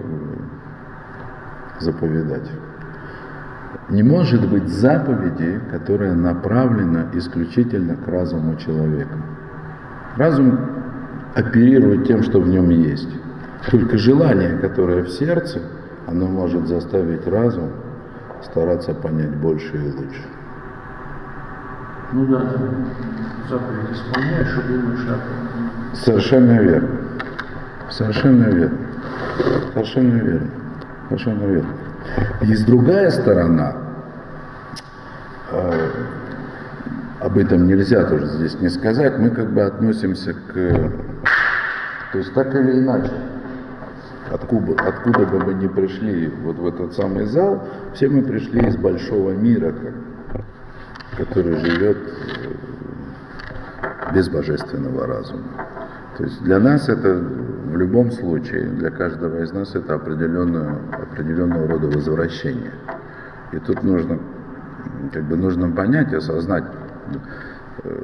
заповедать. 1.79 2.49
Не 3.89 4.03
может 4.03 4.49
быть 4.49 4.67
заповеди, 4.67 5.61
которая 5.71 6.13
направлена 6.13 7.05
исключительно 7.13 7.95
к 7.95 8.05
разуму 8.07 8.57
человека. 8.57 9.15
Разум 10.17 10.59
оперирует 11.35 12.05
тем, 12.05 12.21
что 12.21 12.41
в 12.41 12.49
нем 12.49 12.69
есть. 12.69 13.09
Только 13.71 13.97
желание, 13.97 14.57
которое 14.57 15.03
в 15.03 15.09
сердце, 15.09 15.61
оно 16.05 16.27
может 16.27 16.67
заставить 16.67 17.25
разум 17.27 17.69
стараться 18.43 18.93
понять 18.93 19.35
больше 19.37 19.77
и 19.77 19.91
лучше. 19.91 20.23
Ну 22.11 22.25
да, 22.27 22.41
заповедь 23.49 23.91
исполняешь 23.91 24.57
и 24.57 24.73
думаешь 24.73 25.07
о 25.09 25.95
Совершенно 25.95 26.59
верно. 26.61 26.89
Совершенно 27.89 28.45
верно. 28.45 28.77
Совершенно 29.71 30.15
верно. 30.15 30.49
Совершенно 31.09 31.43
верно. 31.45 31.69
Есть 32.41 32.65
другая 32.65 33.09
сторона, 33.09 33.75
э, 35.51 35.89
об 37.19 37.37
этом 37.37 37.67
нельзя 37.67 38.05
тоже 38.05 38.27
здесь 38.27 38.59
не 38.59 38.69
сказать, 38.69 39.17
мы 39.17 39.31
как 39.31 39.51
бы 39.51 39.61
относимся 39.61 40.33
к, 40.33 40.53
то 42.11 42.17
есть 42.17 42.33
так 42.33 42.53
или 42.53 42.79
иначе, 42.79 43.11
откуда, 44.31 44.73
откуда 44.87 45.25
бы 45.25 45.39
мы 45.39 45.53
ни 45.55 45.67
пришли 45.67 46.27
вот 46.43 46.57
в 46.57 46.67
этот 46.67 46.93
самый 46.93 47.25
зал, 47.25 47.67
все 47.93 48.07
мы 48.07 48.21
пришли 48.21 48.67
из 48.67 48.77
большого 48.77 49.31
мира, 49.31 49.73
который 51.17 51.57
живет 51.57 51.97
э, 51.97 52.53
без 54.13 54.29
божественного 54.29 55.07
разума. 55.07 55.43
То 56.17 56.23
есть 56.23 56.41
для 56.43 56.59
нас 56.59 56.87
это 56.87 57.23
в 57.77 57.79
любом 57.79 58.11
случае, 58.11 58.63
для 58.69 58.89
каждого 58.89 59.43
из 59.43 59.53
нас 59.53 59.75
это 59.75 59.93
определенного, 59.93 60.79
определенного 60.93 61.67
рода 61.67 61.87
возвращение. 61.87 62.73
И 63.51 63.59
тут 63.59 63.83
нужно, 63.83 64.17
как 65.13 65.23
бы 65.25 65.37
нужно 65.37 65.69
понять, 65.69 66.11
осознать, 66.11 66.63
э, 67.83 68.01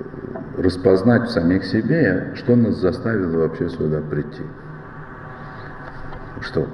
распознать 0.59 1.23
в 1.23 1.31
самих 1.31 1.63
себе, 1.63 2.33
что 2.36 2.55
нас 2.55 2.75
заставило 2.75 3.39
вообще 3.39 3.67
сюда 3.67 3.99
прийти. 4.01 4.43
Что? 6.41 6.67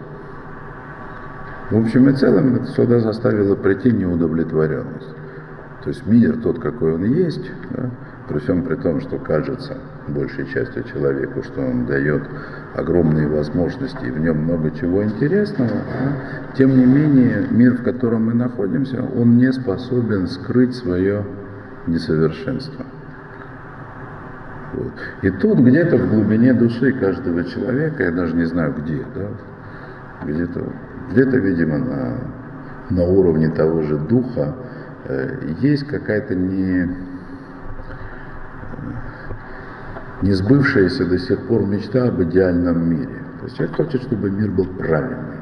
В 1.72 1.78
общем 1.78 2.10
и 2.10 2.14
целом, 2.14 2.66
сюда 2.66 3.00
заставило 3.00 3.56
прийти 3.56 3.92
неудовлетворенность. 3.92 5.16
То 5.84 5.90
есть 5.90 6.06
мир 6.06 6.36
тот, 6.42 6.60
какой 6.60 6.96
он 6.96 7.06
есть, 7.06 7.50
да, 7.70 7.90
при 8.30 8.38
всем 8.40 8.64
при 8.64 8.76
том, 8.76 9.02
что 9.02 9.18
кажется 9.18 9.76
большей 10.08 10.46
частью 10.46 10.84
человеку, 10.84 11.42
что 11.44 11.62
он 11.62 11.86
дает 11.86 12.22
огромные 12.76 13.28
возможности 13.28 14.06
и 14.06 14.12
в 14.12 14.20
нем 14.20 14.44
много 14.44 14.72
чего 14.72 15.04
интересного, 15.04 15.70
да, 15.70 16.54
тем 16.56 16.78
не 16.78 16.86
менее 16.86 17.48
мир, 17.50 17.78
в 17.78 17.84
котором 17.84 18.28
мы 18.28 18.36
находимся, 18.36 19.04
он 19.04 19.38
не 19.38 19.52
способен 19.52 20.28
скрыть 20.28 20.76
свое 20.76 21.26
несовершенство. 21.88 22.86
Вот. 24.74 24.94
И 25.24 25.32
тут 25.32 25.60
где-то 25.60 25.98
в 25.98 26.10
глубине 26.10 26.54
души 26.54 26.94
каждого 26.94 27.44
человека, 27.44 28.04
я 28.04 28.12
даже 28.12 28.36
не 28.36 28.46
знаю 28.46 28.76
где, 28.78 29.04
да, 29.16 30.26
где-то, 30.26 30.64
где-то 31.12 31.38
видимо, 31.38 31.80
на, 31.80 32.18
на 32.92 33.04
уровне 33.04 33.50
того 33.50 33.82
же 33.82 33.98
духа 33.98 34.56
э, 35.06 35.54
есть 35.62 35.88
какая-то 35.88 36.36
не, 36.36 36.88
не 40.22 40.34
сбывшаяся 40.34 41.06
до 41.06 41.18
сих 41.18 41.48
пор 41.48 41.66
мечта 41.66 42.08
об 42.08 42.22
идеальном 42.22 42.90
мире. 42.90 43.24
То 43.40 43.46
есть 43.46 43.58
человек 43.58 43.76
хочет, 43.76 44.02
чтобы 44.04 44.30
мир 44.30 44.52
был 44.52 44.66
правильный, 44.66 45.42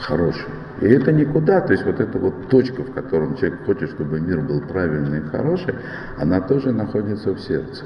хороший. 0.00 0.46
И 0.80 0.86
это 0.86 1.12
никуда, 1.12 1.60
то 1.60 1.72
есть 1.72 1.84
вот 1.84 2.00
эта 2.00 2.18
вот 2.18 2.48
точка, 2.48 2.82
в 2.82 2.92
котором 2.92 3.36
человек 3.36 3.64
хочет, 3.66 3.90
чтобы 3.90 4.20
мир 4.20 4.40
был 4.40 4.60
правильный 4.62 5.18
и 5.18 5.22
хороший, 5.22 5.74
она 6.18 6.40
тоже 6.40 6.72
находится 6.72 7.32
в 7.32 7.40
сердце. 7.40 7.84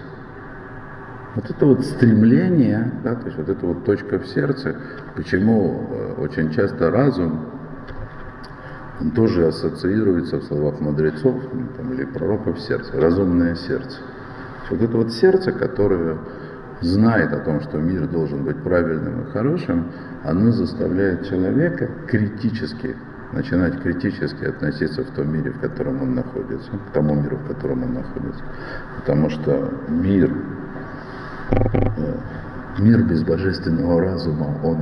Вот 1.34 1.50
это 1.50 1.66
вот 1.66 1.84
стремление, 1.84 2.92
да, 3.02 3.16
то 3.16 3.26
есть 3.26 3.36
вот 3.36 3.48
эта 3.48 3.66
вот 3.66 3.84
точка 3.84 4.20
в 4.20 4.26
сердце, 4.26 4.76
почему 5.16 5.88
э, 5.90 6.14
очень 6.18 6.52
часто 6.52 6.92
разум, 6.92 7.46
он 9.00 9.10
тоже 9.10 9.48
ассоциируется 9.48 10.36
в 10.36 10.44
словах 10.44 10.80
мудрецов 10.80 11.34
ну, 11.52 11.66
там, 11.76 11.92
или 11.92 12.04
пророков 12.04 12.60
сердце, 12.60 12.92
разумное 13.00 13.56
сердце. 13.56 13.98
Вот 14.70 14.82
это 14.82 14.96
вот 14.96 15.12
сердце, 15.12 15.52
которое 15.52 16.18
знает 16.80 17.32
о 17.32 17.40
том, 17.40 17.60
что 17.60 17.78
мир 17.78 18.06
должен 18.06 18.44
быть 18.44 18.62
правильным 18.62 19.22
и 19.22 19.30
хорошим, 19.30 19.92
оно 20.24 20.50
заставляет 20.50 21.26
человека 21.28 21.88
критически, 22.08 22.96
начинать 23.32 23.80
критически 23.82 24.44
относиться 24.44 25.02
в 25.04 25.10
том 25.10 25.32
мире, 25.32 25.50
в 25.50 25.60
котором 25.60 26.02
он 26.02 26.14
находится, 26.14 26.70
к 26.70 26.92
тому 26.92 27.14
миру, 27.14 27.36
в 27.36 27.46
котором 27.48 27.82
он 27.84 27.94
находится. 27.94 28.42
Потому 28.96 29.30
что 29.30 29.70
мир, 29.88 30.30
э, 31.50 32.14
мир 32.78 33.02
без 33.02 33.22
божественного 33.22 34.00
разума, 34.00 34.56
он 34.62 34.78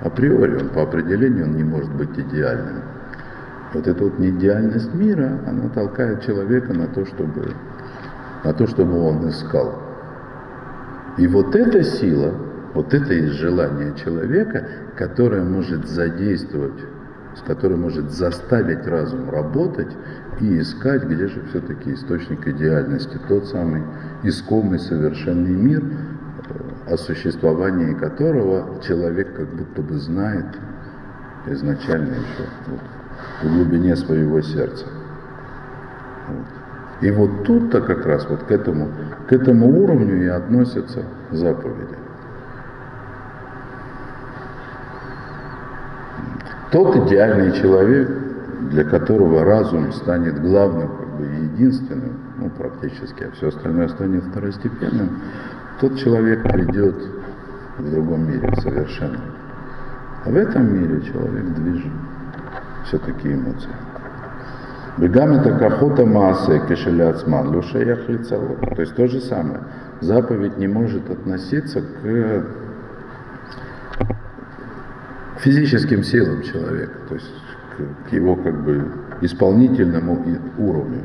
априори, 0.00 0.60
он 0.60 0.68
по 0.70 0.82
определению, 0.82 1.46
он 1.46 1.56
не 1.56 1.64
может 1.64 1.92
быть 1.94 2.18
идеальным. 2.18 2.82
Вот 3.72 3.86
эта 3.86 4.04
вот 4.04 4.18
неидеальность 4.18 4.92
мира, 4.92 5.38
она 5.46 5.68
толкает 5.70 6.22
человека 6.22 6.74
на 6.74 6.88
то, 6.88 7.06
чтобы, 7.06 7.54
на 8.44 8.52
то, 8.52 8.66
чтобы 8.66 8.98
он 9.00 9.28
искал 9.28 9.82
и 11.18 11.26
вот 11.26 11.54
эта 11.54 11.82
сила, 11.82 12.32
вот 12.74 12.94
это 12.94 13.12
есть 13.12 13.34
желание 13.34 13.94
человека, 14.02 14.66
которое 14.96 15.42
может 15.42 15.86
задействовать, 15.86 16.80
с 17.36 17.42
которой 17.42 17.76
может 17.76 18.10
заставить 18.10 18.86
разум 18.86 19.28
работать 19.30 19.90
и 20.40 20.58
искать, 20.58 21.04
где 21.04 21.28
же 21.28 21.42
все-таки 21.50 21.92
источник 21.92 22.46
идеальности, 22.48 23.18
тот 23.28 23.46
самый 23.46 23.82
искомый 24.22 24.78
совершенный 24.78 25.54
мир, 25.54 25.82
о 26.88 26.96
существовании 26.96 27.94
которого 27.94 28.82
человек 28.82 29.36
как 29.36 29.48
будто 29.54 29.82
бы 29.82 29.98
знает 29.98 30.46
изначально 31.46 32.12
еще 32.12 32.48
вот, 32.66 32.80
в 33.42 33.54
глубине 33.54 33.96
своего 33.96 34.40
сердца. 34.40 34.86
Вот. 36.28 36.61
И 37.02 37.10
вот 37.10 37.44
тут-то 37.44 37.80
как 37.80 38.06
раз 38.06 38.26
вот 38.30 38.44
к 38.44 38.50
этому, 38.52 38.88
к 39.28 39.32
этому 39.32 39.68
уровню 39.82 40.22
и 40.24 40.28
относятся 40.28 41.02
заповеди. 41.32 41.96
Тот 46.70 46.96
идеальный 46.96 47.52
человек, 47.60 48.08
для 48.70 48.84
которого 48.84 49.44
разум 49.44 49.92
станет 49.92 50.40
главным, 50.40 50.96
как 50.96 51.08
бы 51.18 51.24
единственным, 51.24 52.12
ну 52.38 52.48
практически, 52.50 53.24
а 53.24 53.30
все 53.32 53.48
остальное 53.48 53.88
станет 53.88 54.22
второстепенным, 54.24 55.20
тот 55.80 55.98
человек 55.98 56.44
придет 56.44 56.94
в 57.78 57.90
другом 57.90 58.30
мире 58.30 58.54
совершенно. 58.62 59.20
А 60.24 60.30
в 60.30 60.36
этом 60.36 60.72
мире 60.72 61.02
человек 61.02 61.46
движим 61.46 61.92
все-таки 62.84 63.34
эмоциями. 63.34 63.81
Бегам 64.98 65.32
это 65.32 65.56
кахота 65.58 66.04
маасе 66.04 66.60
кешеляцман, 66.68 67.48
лушаях 67.48 68.08
лицаво. 68.08 68.56
То 68.74 68.82
есть 68.82 68.94
то 68.94 69.06
же 69.08 69.20
самое. 69.20 69.60
Заповедь 70.00 70.58
не 70.58 70.68
может 70.68 71.08
относиться 71.10 71.80
к 71.80 72.44
физическим 75.38 76.02
силам 76.02 76.42
человека, 76.42 76.92
то 77.08 77.14
есть 77.14 77.32
к, 77.76 78.10
к 78.10 78.12
его 78.12 78.36
как 78.36 78.62
бы 78.62 78.86
исполнительному 79.22 80.24
уровню. 80.58 81.00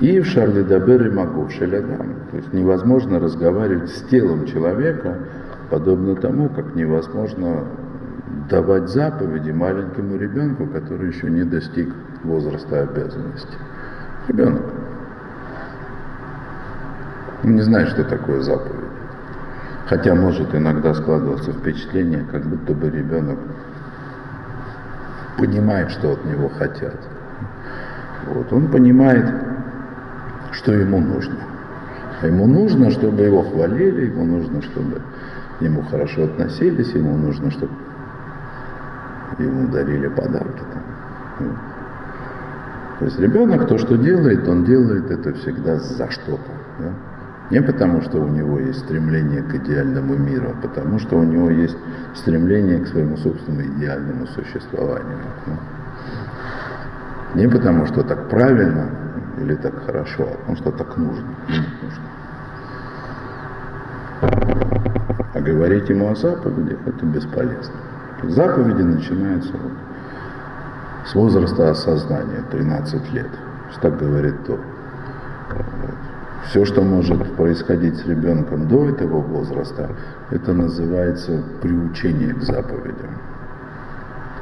И 0.00 0.18
в 0.18 0.26
Шарли 0.26 0.62
Дабер 0.62 1.06
и 1.06 1.10
Магу, 1.10 1.44
в 1.44 1.52
Шелядам. 1.52 2.14
То 2.30 2.38
есть 2.38 2.52
невозможно 2.52 3.20
разговаривать 3.20 3.90
с 3.90 4.02
телом 4.02 4.46
человека, 4.46 5.18
подобно 5.70 6.16
тому, 6.16 6.48
как 6.48 6.74
невозможно 6.74 7.64
давать 8.48 8.88
заповеди 8.88 9.50
маленькому 9.50 10.16
ребенку, 10.16 10.66
который 10.66 11.08
еще 11.08 11.30
не 11.30 11.44
достиг 11.44 11.92
возраста 12.24 12.82
обязанности. 12.82 13.56
Ребенок. 14.28 14.62
Не 17.42 17.62
знает, 17.62 17.88
что 17.88 18.04
такое 18.04 18.40
заповедь. 18.40 18.76
Хотя 19.86 20.14
может 20.14 20.54
иногда 20.54 20.94
складываться 20.94 21.52
впечатление, 21.52 22.24
как 22.30 22.44
будто 22.44 22.72
бы 22.72 22.88
ребенок 22.88 23.38
понимает, 25.38 25.90
что 25.90 26.12
от 26.12 26.24
него 26.24 26.48
хотят. 26.48 26.96
Вот. 28.28 28.52
Он 28.52 28.68
понимает, 28.68 29.26
что 30.52 30.72
ему 30.72 31.00
нужно. 31.00 31.36
А 32.20 32.26
ему 32.26 32.46
нужно, 32.46 32.90
чтобы 32.90 33.22
его 33.22 33.42
хвалили, 33.42 34.06
ему 34.06 34.24
нужно, 34.24 34.62
чтобы 34.62 35.00
ему 35.60 35.82
хорошо 35.82 36.24
относились, 36.24 36.92
ему 36.94 37.16
нужно, 37.16 37.50
чтобы 37.50 37.72
ему 39.38 39.68
дарили 39.68 40.08
подарки. 40.08 40.62
Там. 40.72 41.58
То 42.98 43.06
есть 43.06 43.18
ребенок 43.18 43.66
то, 43.66 43.78
что 43.78 43.96
делает, 43.96 44.46
он 44.48 44.64
делает 44.64 45.10
это 45.10 45.32
всегда 45.34 45.76
за 45.78 46.10
что-то. 46.10 46.50
Да? 46.78 46.92
Не 47.50 47.60
потому, 47.60 48.00
что 48.02 48.18
у 48.18 48.28
него 48.28 48.60
есть 48.60 48.78
стремление 48.80 49.42
к 49.42 49.54
идеальному 49.54 50.16
миру, 50.16 50.52
а 50.52 50.62
потому, 50.62 50.98
что 50.98 51.18
у 51.18 51.24
него 51.24 51.50
есть 51.50 51.76
стремление 52.14 52.78
к 52.78 52.86
своему 52.86 53.16
собственному 53.16 53.66
идеальному 53.76 54.26
существованию. 54.28 55.18
Да? 55.46 55.52
Не 57.34 57.48
потому, 57.48 57.86
что 57.86 58.02
так 58.02 58.28
правильно 58.28 58.90
или 59.40 59.54
так 59.56 59.84
хорошо, 59.84 60.22
а 60.22 60.36
потому, 60.36 60.56
что 60.56 60.70
так 60.70 60.96
нужно. 60.96 61.26
нужно. 61.48 62.04
А 65.34 65.40
говорить 65.40 65.88
ему 65.88 66.10
о 66.10 66.14
заповедях 66.14 66.78
это 66.86 67.04
бесполезно. 67.06 67.74
Заповеди 68.28 68.82
начинаются 68.82 69.52
вот 69.52 69.72
с 71.06 71.14
возраста 71.14 71.70
осознания, 71.70 72.44
13 72.50 73.12
лет. 73.12 73.30
Так 73.80 73.98
говорит 73.98 74.44
то. 74.46 74.60
Все, 76.44 76.64
что 76.64 76.82
может 76.82 77.34
происходить 77.36 77.96
с 77.96 78.06
ребенком 78.06 78.68
до 78.68 78.88
этого 78.88 79.20
возраста, 79.20 79.90
это 80.30 80.52
называется 80.52 81.42
приучение 81.60 82.34
к 82.34 82.42
заповедям. 82.42 83.18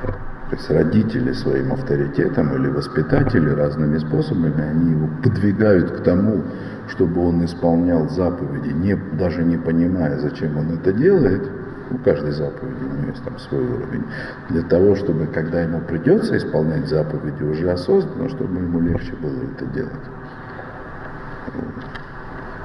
То 0.03 0.57
есть 0.57 0.71
родители 0.71 1.33
своим 1.33 1.73
авторитетом 1.73 2.55
или 2.55 2.69
воспитатели 2.69 3.49
разными 3.51 3.99
способами, 3.99 4.63
они 4.63 4.91
его 4.91 5.09
подвигают 5.23 5.91
к 5.93 6.03
тому, 6.03 6.43
чтобы 6.89 7.27
он 7.27 7.45
исполнял 7.45 8.09
заповеди, 8.09 8.73
не, 8.73 8.97
даже 9.17 9.45
не 9.45 9.57
понимая, 9.57 10.19
зачем 10.19 10.59
он 10.59 10.75
это 10.75 10.93
делает– 10.93 11.49
у 11.91 11.99
каждой 11.99 12.31
заповеди 12.33 12.85
у 12.85 12.99
него 12.99 13.09
есть 13.09 13.25
там 13.25 13.39
свой 13.39 13.63
уровень. 13.63 14.05
Для 14.49 14.63
того, 14.63 14.95
чтобы, 14.97 15.27
когда 15.27 15.63
ему 15.63 15.81
придется 15.81 16.37
исполнять 16.37 16.89
заповеди 16.89 17.43
уже 17.43 17.71
осознанно, 17.71 18.29
чтобы 18.29 18.61
ему 18.61 18.81
легче 18.81 19.13
было 19.17 19.43
это 19.57 19.67
делать. 19.67 19.93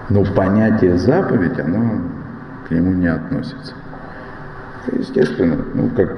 Но 0.10 0.24
понятие 0.36 0.98
заповедь, 0.98 1.60
оно 1.60 2.02
к 2.68 2.72
нему 2.72 2.94
не 2.94 3.08
относится. 3.08 3.74
Естественно, 4.92 5.58
ну 5.74 5.90
как, 5.90 6.16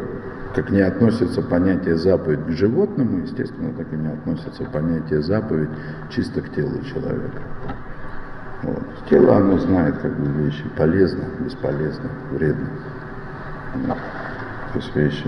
как 0.54 0.70
не 0.70 0.82
относится 0.82 1.42
понятие 1.42 1.96
заповедь 1.96 2.46
к 2.48 2.50
животному, 2.50 3.20
естественно, 3.20 3.72
так 3.78 3.88
и 3.94 3.96
не 3.96 4.10
относится 4.10 4.64
понятие 4.66 5.22
заповедь 5.22 5.70
чисто 6.10 6.42
к 6.42 6.50
телу 6.50 6.82
человека. 6.84 7.42
Вот. 8.64 8.84
Тело, 9.10 9.38
оно 9.38 9.58
знает 9.60 9.98
как 10.00 10.18
бы 10.18 10.44
вещи 10.44 10.66
полезно, 10.76 11.24
бесполезно, 11.40 12.10
вредно. 12.32 12.68
То 13.86 14.80
есть 14.80 14.96
вещи. 14.96 15.28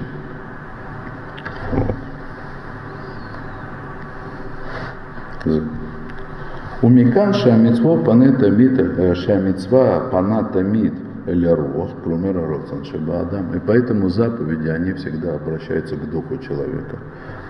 Умикан 6.81 7.33
шамитсво 7.33 7.97
панета 7.97 8.49
мид 8.49 8.79
э, 8.79 9.15
шамитсва 9.15 10.09
паната 10.11 10.61
мид 10.61 10.93
лярох, 11.25 11.89
крумер 12.03 12.35
родсан 12.35 12.83
адам. 13.09 13.53
И 13.53 13.59
поэтому 13.59 14.09
заповеди, 14.09 14.67
они 14.67 14.93
всегда 14.93 15.35
обращаются 15.35 15.95
к 15.95 16.09
духу 16.09 16.37
человека, 16.37 16.97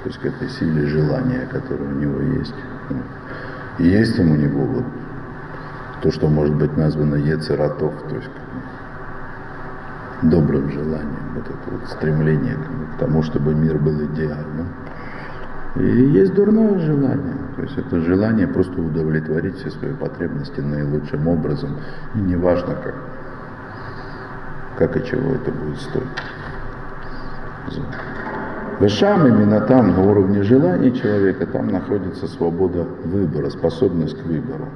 то 0.03 0.09
есть 0.09 0.19
к 0.19 0.25
этой 0.25 0.49
силе 0.49 0.87
желания, 0.87 1.47
которое 1.51 1.89
у 1.89 1.99
него 1.99 2.19
есть. 2.39 2.55
И 3.77 3.87
есть 3.87 4.17
ему 4.17 4.35
не 4.35 4.47
будут 4.47 4.85
то, 6.01 6.11
что 6.11 6.27
может 6.27 6.55
быть 6.55 6.75
названо 6.77 7.15
Ецератов, 7.15 7.93
то 8.09 8.15
есть 8.15 8.29
добрым 10.23 10.69
желанием, 10.69 11.33
вот 11.35 11.45
это 11.45 11.71
вот 11.71 11.89
стремление 11.89 12.57
к 12.95 12.99
тому, 12.99 13.23
чтобы 13.23 13.53
мир 13.53 13.77
был 13.77 14.03
идеальным. 14.05 14.67
И 15.75 15.83
есть 15.83 16.33
дурное 16.33 16.79
желание, 16.79 17.35
то 17.55 17.61
есть 17.61 17.77
это 17.77 17.99
желание 18.01 18.47
просто 18.47 18.81
удовлетворить 18.81 19.55
все 19.57 19.69
свои 19.69 19.93
потребности 19.93 20.59
наилучшим 20.59 21.27
образом, 21.27 21.77
и 22.15 22.19
неважно 22.19 22.75
как, 22.75 22.95
как 24.77 24.97
и 24.97 25.05
чего 25.05 25.35
это 25.35 25.51
будет 25.51 25.79
стоить. 25.79 26.07
Вышам 28.79 29.27
именно 29.27 29.59
там, 29.61 29.91
на 29.91 30.01
уровне 30.01 30.41
желаний 30.41 30.93
человека, 30.93 31.45
там 31.45 31.67
находится 31.67 32.27
свобода 32.27 32.85
выбора, 33.03 33.49
способность 33.49 34.17
к 34.17 34.25
выбору. 34.25 34.69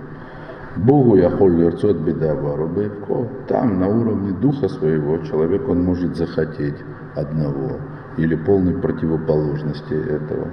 Богу 0.76 1.18
я 1.18 1.30
холь 1.30 1.56
лерцот 1.56 1.98
бедавару 1.98 2.68
бейвко. 2.68 3.28
Там, 3.48 3.80
на 3.80 3.88
уровне 3.88 4.32
духа 4.32 4.68
своего, 4.68 5.20
человек, 5.20 5.68
он 5.70 5.84
может 5.84 6.16
захотеть 6.16 6.76
одного 7.16 7.78
или 8.18 8.36
полной 8.36 8.74
противоположности 8.74 9.94
этого. 9.94 10.48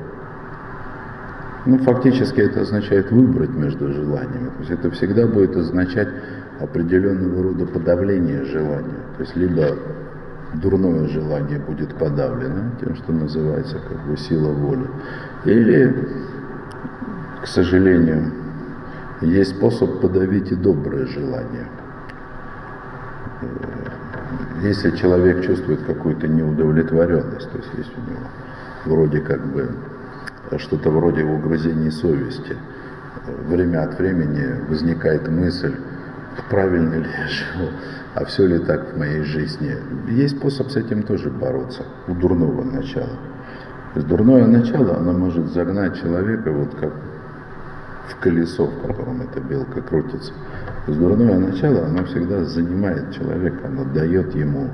Ну, 1.66 1.78
фактически 1.78 2.40
это 2.40 2.62
означает 2.62 3.11
выбрать 3.11 3.50
между 3.50 3.92
желаниями. 3.92 4.48
То 4.48 4.59
есть 4.61 4.70
это 4.70 4.90
всегда 4.90 5.26
будет 5.26 5.56
означать 5.56 6.09
определенного 6.59 7.42
рода 7.42 7.66
подавление 7.66 8.44
желания. 8.44 9.00
То 9.16 9.22
есть 9.22 9.37
либо 9.37 9.76
дурное 10.54 11.06
желание 11.09 11.59
будет 11.59 11.94
подавлено 11.94 12.72
тем, 12.80 12.94
что 12.96 13.12
называется 13.12 13.78
как 13.88 14.06
бы 14.06 14.16
сила 14.16 14.52
воли. 14.52 14.87
Или, 15.44 16.09
к 17.42 17.46
сожалению, 17.46 18.33
есть 19.20 19.56
способ 19.56 20.00
подавить 20.00 20.50
и 20.50 20.54
доброе 20.54 21.06
желание. 21.06 21.66
Э, 23.42 23.46
если 24.62 24.90
человек 24.96 25.44
чувствует 25.44 25.83
какую-то 25.83 26.28
неудовлетворенность, 26.28 27.50
то 27.50 27.59
есть 27.59 27.70
есть 27.76 27.92
у 27.96 28.11
него 28.11 28.26
вроде 28.87 29.20
как 29.20 29.46
бы 29.46 29.70
что-то 30.59 30.90
вроде 30.90 31.24
угрызений 31.24 31.90
совести, 31.90 32.56
время 33.46 33.85
от 33.85 33.98
времени 33.98 34.68
возникает 34.68 35.28
мысль, 35.28 35.74
правильно 36.48 36.94
ли 36.94 37.09
я 37.09 37.28
живу, 37.28 37.70
а 38.14 38.24
все 38.24 38.46
ли 38.46 38.59
так 38.59 38.94
в 38.94 38.98
моей 38.98 39.22
жизни. 39.22 39.76
Есть 40.09 40.38
способ 40.38 40.70
с 40.70 40.76
этим 40.76 41.02
тоже 41.02 41.30
бороться, 41.30 41.85
у 42.09 42.14
дурного 42.14 42.64
начала. 42.64 43.18
То 43.92 43.96
есть 43.96 44.09
дурное 44.09 44.46
начало, 44.46 44.96
оно 44.96 45.12
может 45.12 45.52
загнать 45.52 46.00
человека 46.00 46.50
вот 46.52 46.74
как 46.74 46.92
в 48.10 48.16
колесо, 48.16 48.66
в 48.66 48.86
котором 48.86 49.22
эта 49.22 49.40
белка 49.40 49.80
крутится. 49.80 50.32
То 50.86 50.92
есть 50.92 51.00
дурное 51.00 51.38
начало, 51.38 51.86
оно 51.86 52.04
всегда 52.04 52.44
занимает 52.44 53.12
человека, 53.12 53.66
оно 53.66 53.84
дает 53.84 54.34
ему, 54.34 54.70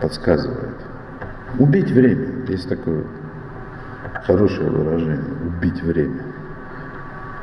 подсказывает. 0.00 0.76
Убить 1.58 1.90
время. 1.90 2.44
Есть 2.48 2.68
такое 2.68 3.04
хорошее 4.26 4.70
выражение. 4.70 5.34
Убить 5.46 5.82
время. 5.82 6.22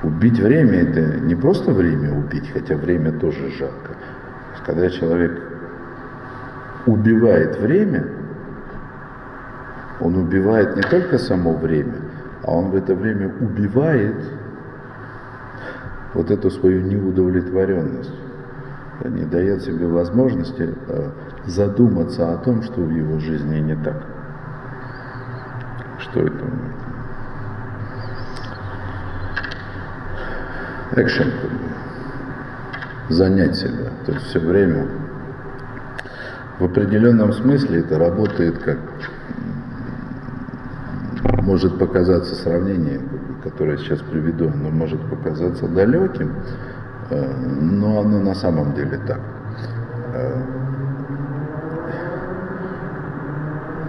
Убить 0.03 0.39
время 0.39 0.81
это 0.81 1.19
не 1.21 1.35
просто 1.35 1.71
время 1.71 2.13
убить, 2.13 2.49
хотя 2.51 2.75
время 2.75 3.11
тоже 3.13 3.49
жалко. 3.57 3.95
Когда 4.65 4.89
человек 4.89 5.41
убивает 6.85 7.59
время, 7.59 8.07
он 9.99 10.15
убивает 10.15 10.75
не 10.75 10.81
только 10.83 11.17
само 11.17 11.53
время, 11.53 11.95
а 12.45 12.51
он 12.51 12.69
в 12.69 12.75
это 12.75 12.93
время 12.93 13.33
убивает 13.41 14.15
вот 16.13 16.29
эту 16.29 16.51
свою 16.51 16.81
неудовлетворенность, 16.81 18.13
не 19.03 19.25
дает 19.25 19.63
себе 19.63 19.87
возможности 19.87 20.69
э, 20.87 21.09
задуматься 21.47 22.33
о 22.33 22.37
том, 22.37 22.61
что 22.61 22.81
в 22.81 22.91
его 22.91 23.19
жизни 23.19 23.59
не 23.59 23.75
так. 23.75 23.99
Что 25.97 26.19
это? 26.21 26.45
Экшен, 30.97 31.31
занять 33.09 33.55
себя. 33.55 33.89
То 34.05 34.11
есть 34.11 34.27
все 34.27 34.39
время 34.39 34.87
в 36.59 36.65
определенном 36.65 37.33
смысле 37.33 37.79
это 37.79 37.97
работает 37.97 38.59
как 38.59 38.77
может 41.45 41.77
показаться 41.79 42.35
сравнение, 42.35 42.99
которое 43.43 43.77
сейчас 43.77 43.99
приведу, 44.01 44.49
оно 44.49 44.69
может 44.69 45.01
показаться 45.09 45.67
далеким, 45.67 46.33
э, 47.09 47.33
но 47.61 48.01
оно 48.01 48.19
на 48.19 48.35
самом 48.35 48.73
деле 48.73 48.99
так. 49.07 49.19
Э, 50.13 50.41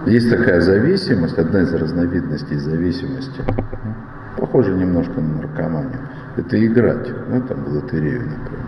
есть 0.05 0.29
такая 0.29 0.61
зависимость, 0.61 1.37
одна 1.37 1.61
из 1.61 1.73
разновидностей 1.73 2.57
зависимости, 2.57 3.41
похоже 4.37 4.73
немножко 4.73 5.19
на 5.19 5.41
наркоманию. 5.41 5.99
Это 6.37 6.65
играть, 6.65 7.09
ну, 7.29 7.41
там, 7.41 7.63
в 7.63 7.73
лотерею, 7.73 8.21
например. 8.21 8.67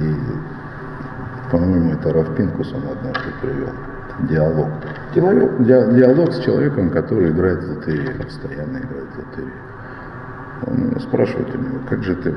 И, 0.00 1.50
по-моему, 1.50 1.92
это 1.92 2.12
Равпинкус 2.12 2.72
он 2.72 2.82
однажды 2.88 3.30
привел 3.40 3.72
диалог. 4.20 4.68
Диалог, 5.14 5.64
диалог 5.64 6.32
с 6.32 6.40
человеком, 6.40 6.90
который 6.90 7.30
играет 7.30 7.62
в 7.62 7.76
лотерею, 7.76 8.22
постоянно 8.22 8.78
играет 8.78 9.08
в 9.14 9.18
лотерею. 9.18 9.52
Он 10.66 11.00
спрашивает 11.00 11.54
у 11.54 11.58
него, 11.58 11.78
как 11.88 12.02
же 12.02 12.16
ты, 12.16 12.34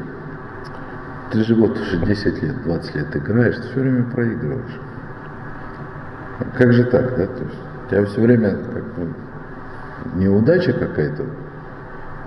ты 1.31 1.43
же 1.43 1.55
вот 1.55 1.79
уже 1.79 1.97
10 1.97 2.43
лет, 2.43 2.63
20 2.63 2.95
лет 2.95 3.15
играешь, 3.15 3.55
ты 3.55 3.61
все 3.63 3.79
время 3.79 4.03
проигрываешь. 4.03 4.79
Как 6.57 6.73
же 6.73 6.83
так, 6.85 7.17
да? 7.17 7.25
То 7.27 7.43
есть 7.43 7.59
у 7.85 7.89
тебя 7.89 8.05
все 8.05 8.21
время 8.21 8.57
как 8.73 8.83
бы 8.95 9.13
неудача 10.15 10.73
какая-то 10.73 11.25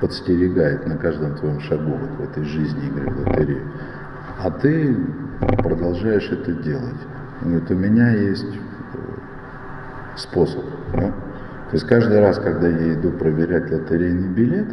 подстерегает 0.01 0.87
на 0.87 0.97
каждом 0.97 1.35
твоем 1.37 1.61
шагу 1.61 1.93
вот 1.93 2.11
в 2.19 2.31
этой 2.31 2.45
жизни 2.45 2.89
игры 2.89 3.11
в 3.11 3.29
лотерею. 3.29 3.63
А 4.43 4.51
ты 4.51 4.97
продолжаешь 5.59 6.29
это 6.31 6.53
делать. 6.53 7.01
Он 7.43 7.51
говорит, 7.51 7.71
у 7.71 7.75
меня 7.75 8.11
есть 8.11 8.59
способ. 10.17 10.65
Да? 10.93 11.13
То 11.75 11.77
есть 11.77 11.87
каждый 11.87 12.21
раз, 12.21 12.39
когда 12.39 12.69
я 12.69 12.95
иду 12.95 13.11
проверять 13.11 13.71
лотерейный 13.71 14.29
билет 14.29 14.69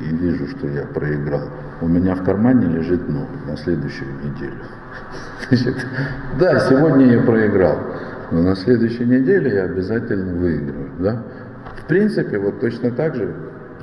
и 0.00 0.04
вижу, 0.04 0.48
что 0.48 0.66
я 0.68 0.84
проиграл, 0.84 1.48
у 1.80 1.88
меня 1.88 2.14
в 2.14 2.24
кармане 2.24 2.66
лежит 2.66 3.08
ноль 3.08 3.26
на 3.46 3.56
следующую 3.56 4.10
неделю. 4.24 4.62
Значит, 5.48 5.86
да, 6.38 6.58
сегодня 6.60 7.06
я 7.06 7.22
проиграл, 7.22 7.78
но 8.30 8.42
на 8.42 8.56
следующей 8.56 9.04
неделе 9.04 9.54
я 9.54 9.64
обязательно 9.64 10.32
выиграю. 10.34 10.90
Да? 10.98 11.22
В 11.82 11.86
принципе, 11.86 12.38
вот 12.38 12.60
точно 12.60 12.90
так 12.90 13.14
же 13.14 13.34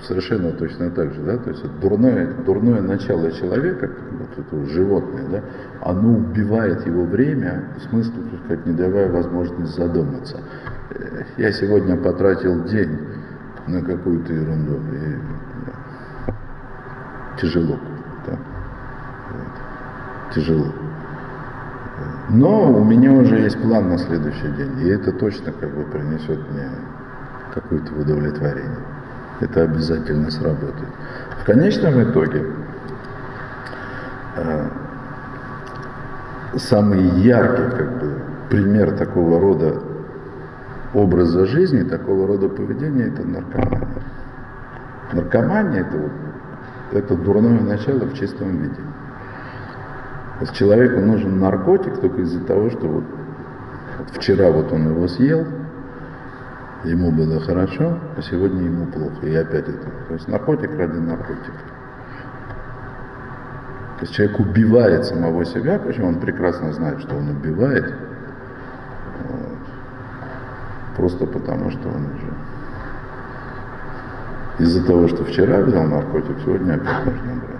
совершенно 0.04 0.52
точно 0.52 0.90
так 0.92 1.14
же, 1.14 1.22
да, 1.22 1.38
то 1.38 1.50
есть 1.50 1.64
дурное, 1.80 2.34
дурное 2.46 2.82
начало 2.82 3.32
человека, 3.32 3.90
вот 4.12 4.30
это 4.38 4.66
животное, 4.68 5.26
да, 5.30 5.42
оно 5.82 6.18
убивает 6.18 6.86
его 6.86 7.04
время, 7.04 7.64
в 7.78 7.90
смысле, 7.90 8.14
так 8.32 8.40
сказать, 8.46 8.66
не 8.66 8.74
давая 8.74 9.12
возможность 9.12 9.76
задуматься. 9.76 10.38
Э, 10.92 11.24
я 11.38 11.52
сегодня 11.52 11.98
потратил 11.98 12.64
день 12.66 13.00
на 13.68 13.82
какую-то 13.82 14.34
ерунду, 14.34 14.76
и 14.94 15.16
да, 15.66 16.36
тяжело, 17.40 17.78
да, 18.26 18.38
тяжело. 20.34 20.72
Но 22.30 22.72
у 22.72 22.84
меня 22.84 23.12
уже 23.12 23.40
есть 23.40 23.60
план 23.62 23.90
на 23.90 23.98
следующий 23.98 24.50
день, 24.56 24.80
и 24.82 24.90
это 24.90 25.12
точно 25.12 25.52
как 25.52 25.70
бы 25.76 25.84
принесет 25.84 26.40
мне 26.52 26.70
какое-то 27.54 27.94
удовлетворение 27.96 28.89
это 29.40 29.64
обязательно 29.64 30.30
сработает. 30.32 30.90
В 31.42 31.46
конечном 31.46 32.04
итоге 32.04 32.46
э, 34.36 34.68
самый 36.58 37.04
яркий 37.22 37.78
как 37.78 38.00
бы, 38.00 38.22
пример 38.50 38.92
такого 38.98 39.40
рода 39.40 39.82
образа 40.94 41.46
жизни, 41.46 41.84
такого 41.84 42.28
рода 42.28 42.50
поведения– 42.50 43.08
это 43.08 43.24
наркомания. 43.24 43.88
Наркомания– 45.14 45.82
это, 45.88 45.98
вот, 45.98 46.12
это 46.92 47.16
дурное 47.16 47.62
начало 47.62 48.06
в 48.06 48.14
чистом 48.14 48.58
виде. 48.58 48.82
Человеку 50.54 51.02
нужен 51.02 51.40
наркотик 51.40 52.00
только 52.00 52.22
из-за 52.22 52.40
того, 52.42 52.70
что 52.70 52.88
вот, 52.88 53.04
вот 54.00 54.10
вчера 54.12 54.50
вот 54.50 54.72
он 54.72 54.90
его 54.90 55.08
съел– 55.08 55.46
ему 56.84 57.12
было 57.12 57.40
хорошо, 57.40 58.00
а 58.18 58.22
сегодня 58.22 58.64
ему 58.64 58.86
плохо. 58.88 59.26
И 59.26 59.36
опять 59.36 59.68
это. 59.68 59.90
То 60.08 60.14
есть 60.14 60.28
наркотик 60.28 60.72
ради 60.78 60.98
наркотика. 60.98 61.60
То 64.00 64.06
есть 64.06 64.14
человек 64.14 64.40
убивает 64.40 65.06
самого 65.06 65.44
себя, 65.44 65.78
причем 65.78 66.06
он 66.06 66.20
прекрасно 66.22 66.72
знает, 66.72 67.02
что 67.02 67.18
он 67.18 67.32
убивает, 67.32 67.94
вот, 69.28 69.58
просто 70.96 71.26
потому 71.26 71.70
что 71.70 71.90
он 71.90 72.06
уже 72.06 72.34
из-за 74.60 74.86
того, 74.86 75.10
что 75.10 75.26
вчера 75.26 75.60
взял 75.60 75.84
наркотик, 75.84 76.38
сегодня 76.46 76.76
опять 76.76 77.06
нужно 77.06 77.34
брать. 77.34 77.60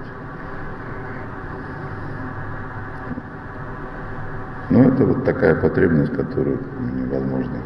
Но 4.70 4.84
это 4.84 5.04
вот 5.04 5.26
такая 5.26 5.56
потребность, 5.56 6.14
которую 6.14 6.60
невозможно. 6.96 7.58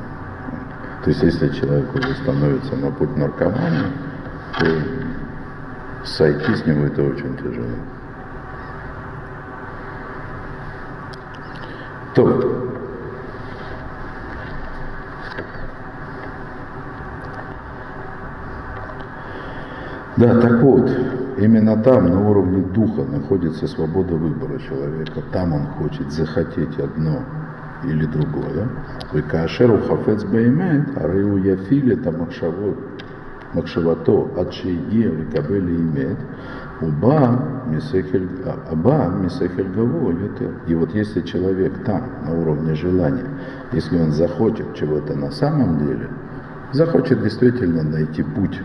То 1.04 1.10
есть 1.10 1.22
если 1.22 1.50
человек 1.50 1.94
уже 1.94 2.16
становится 2.16 2.76
на 2.78 2.90
путь 2.90 3.16
наркомании, 3.18 3.92
то 4.58 4.66
сойти 6.06 6.56
с 6.56 6.66
него 6.66 6.86
это 6.86 7.04
очень 7.04 7.36
тяжело. 7.38 7.68
То, 12.16 12.64
Да, 20.16 20.40
так 20.40 20.62
вот, 20.62 20.90
именно 21.40 21.76
там, 21.82 22.08
на 22.08 22.30
уровне 22.30 22.62
духа, 22.62 23.04
находится 23.04 23.68
свобода 23.68 24.14
выбора 24.14 24.60
человека. 24.60 25.22
Там 25.32 25.54
он 25.54 25.66
хочет 25.66 26.12
захотеть 26.12 26.80
одно 26.80 27.24
или 27.86 28.06
другое. 28.06 28.68
Вы 29.12 29.22
кашеру 29.22 29.80
хафец 29.80 30.24
баймет, 30.24 30.98
арыу 30.98 31.38
яфиле 31.38 31.96
тамахшаву 31.96 32.76
махшавато 33.54 34.30
адшие 34.38 34.76
викабели 34.76 35.76
имеет. 35.76 36.18
Уба 36.82 37.64
мисехель, 37.68 38.28
а, 38.46 38.58
аба 38.72 39.08
мисехель 39.22 39.70
гаво 39.70 40.14
И 40.68 40.76
вот 40.76 40.94
если 40.94 41.22
человек 41.22 41.84
там, 41.86 42.04
на 42.26 42.34
уровне 42.34 42.76
желания, 42.76 43.26
если 43.72 43.98
он 44.00 44.12
захочет 44.12 44.74
чего-то 44.76 45.16
на 45.16 45.32
самом 45.32 45.86
деле, 45.86 46.10
захочет 46.72 47.22
действительно 47.22 47.84
найти 47.84 48.24
путь 48.24 48.60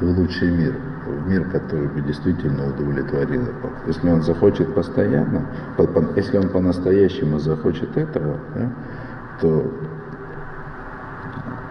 в 0.00 0.04
лучший 0.04 0.50
мир– 0.50 0.74
в 1.06 1.28
мир, 1.28 1.48
который 1.50 1.88
бы 1.88 2.00
действительно 2.00 2.68
удовлетворил 2.68 3.42
его. 3.42 3.70
Если 3.86 4.08
он 4.08 4.22
захочет 4.22 4.74
постоянно, 4.74 5.46
если 6.16 6.38
он 6.38 6.48
по-настоящему 6.48 7.38
захочет 7.38 7.96
этого, 7.96 8.38
да, 8.54 8.72
то 9.40 9.72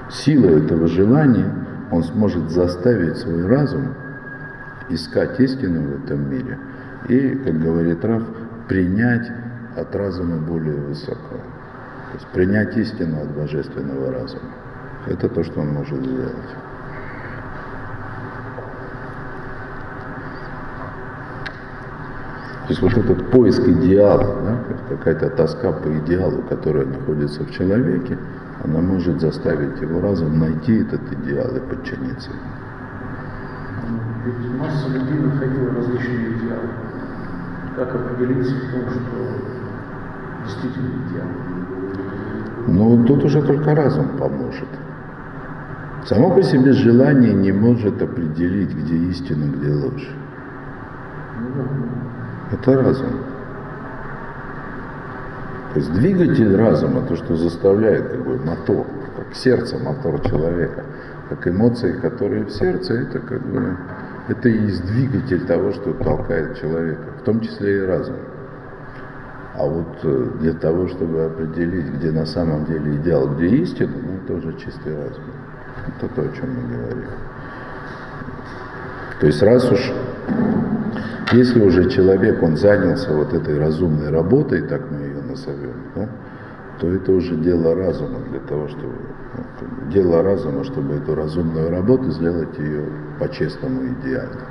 сила 0.10 0.48
этого 0.48 0.88
желания 0.88 1.52
он 1.92 2.04
сможет 2.04 2.50
заставить 2.52 3.18
свой 3.18 3.46
разум 3.48 3.96
искать 4.90 5.40
истину 5.40 5.82
в 5.82 6.04
этом 6.04 6.30
мире 6.30 6.60
и, 7.08 7.30
как 7.30 7.60
говорит 7.60 8.04
Раф, 8.04 8.24
принять 8.68 9.32
от 9.76 9.96
разума 9.96 10.38
более 10.38 10.80
высокого. 10.80 11.40
То 12.12 12.20
есть 12.20 12.28
принять 12.28 12.78
истину 12.78 13.22
от 13.22 13.32
божественного 13.32 14.12
разума. 14.12 14.52
Это 15.08 15.28
то, 15.30 15.44
что 15.44 15.62
он 15.62 15.70
может 15.70 16.00
сделать. 16.00 16.34
То 22.64 22.70
есть 22.70 22.82
вот 22.82 22.94
этот 22.94 23.30
поиск 23.30 23.68
идеала, 23.68 24.38
да, 24.42 24.58
какая-то 24.96 25.30
тоска 25.32 25.74
по 25.74 25.90
идеалу, 26.00 26.44
которая 26.44 26.86
находится 26.86 27.44
в 27.44 27.52
человеке, 27.52 28.18
она 28.64 28.80
может 28.80 29.20
заставить 29.20 29.82
его 29.82 30.00
разум 30.00 30.40
найти 30.40 30.78
этот 30.78 31.02
идеал 31.12 31.54
и 31.58 31.60
подчиниться 31.60 32.32
ему. 32.32 32.40
Ведь 34.26 34.60
масса 34.60 34.88
людей 34.88 35.20
находила 35.20 35.74
различные 35.76 36.38
идеалы. 36.38 36.70
Как 37.76 37.94
определиться 37.96 38.56
в 38.56 38.72
том, 38.72 38.90
что 38.90 39.12
действительно 40.46 40.92
идеал? 41.10 41.28
Ну, 42.68 43.06
тут 43.06 43.26
уже 43.26 43.42
только 43.42 43.76
разум 43.76 44.08
поможет. 44.18 44.70
Само 46.06 46.32
по 46.32 46.42
себе 46.42 46.72
желание 46.72 47.34
не 47.34 47.52
может 47.52 48.02
определить, 48.02 48.74
где 48.74 48.96
истина, 49.10 49.52
где 49.54 49.74
ложь. 49.74 50.10
Ну, 51.42 52.13
это 52.54 52.82
разум. 52.82 53.12
То 55.74 55.80
есть 55.80 55.92
двигатель 55.94 56.56
разума, 56.56 57.02
то, 57.08 57.16
что 57.16 57.36
заставляет 57.36 58.24
бы 58.24 58.38
мотор, 58.38 58.86
как 59.18 59.36
сердце, 59.36 59.78
мотор 59.80 60.22
человека, 60.22 60.84
как 61.30 61.48
эмоции, 61.48 61.94
которые 61.94 62.46
в 62.46 62.52
сердце, 62.52 62.94
это 62.94 63.20
как 63.20 63.42
бы 63.42 63.78
это 64.28 64.50
и 64.50 64.58
есть 64.58 64.86
двигатель 64.86 65.46
того, 65.46 65.72
что 65.74 65.94
толкает 65.94 66.60
человека, 66.60 67.02
в 67.20 67.24
том 67.24 67.42
числе 67.42 67.78
и 67.78 67.86
разум. 67.86 68.18
А 69.56 69.66
вот 69.66 70.00
э, 70.04 70.28
для 70.40 70.54
того, 70.54 70.88
чтобы 70.88 71.26
определить, 71.26 71.88
где 71.96 72.12
на 72.12 72.26
самом 72.26 72.66
деле 72.66 72.96
идеал, 72.98 73.36
где 73.36 73.48
истина, 73.48 73.92
ну, 73.96 74.18
это 74.24 74.34
уже 74.34 74.58
чистый 74.58 74.96
разум. 74.96 75.24
Это 75.88 76.08
то, 76.08 76.22
о 76.22 76.30
чем 76.36 76.50
мы 76.54 76.76
говорим. 76.76 77.10
То 79.20 79.28
есть 79.28 79.42
раз 79.42 79.72
уж 79.72 79.92
если 81.34 81.62
уже 81.62 81.90
человек, 81.90 82.42
он 82.44 82.58
занялся 82.58 83.12
вот 83.14 83.34
этой 83.34 83.60
разумной 83.60 84.10
работой, 84.10 84.62
так 84.62 84.82
мы 84.92 85.00
ее 85.02 85.22
назовем, 85.22 85.76
да, 85.96 86.08
то 86.80 86.88
это 86.88 87.12
уже 87.12 87.36
дело 87.36 87.76
разума 87.76 88.20
для 88.30 88.40
того, 88.42 88.68
чтобы 88.68 88.94
ну, 89.34 89.92
дело 89.92 90.22
разума, 90.22 90.64
чтобы 90.64 90.96
эту 90.96 91.16
разумную 91.16 91.72
работу 91.72 92.12
сделать 92.12 92.58
ее 92.60 92.86
по-честному 93.20 93.82
идеально. 93.88 94.42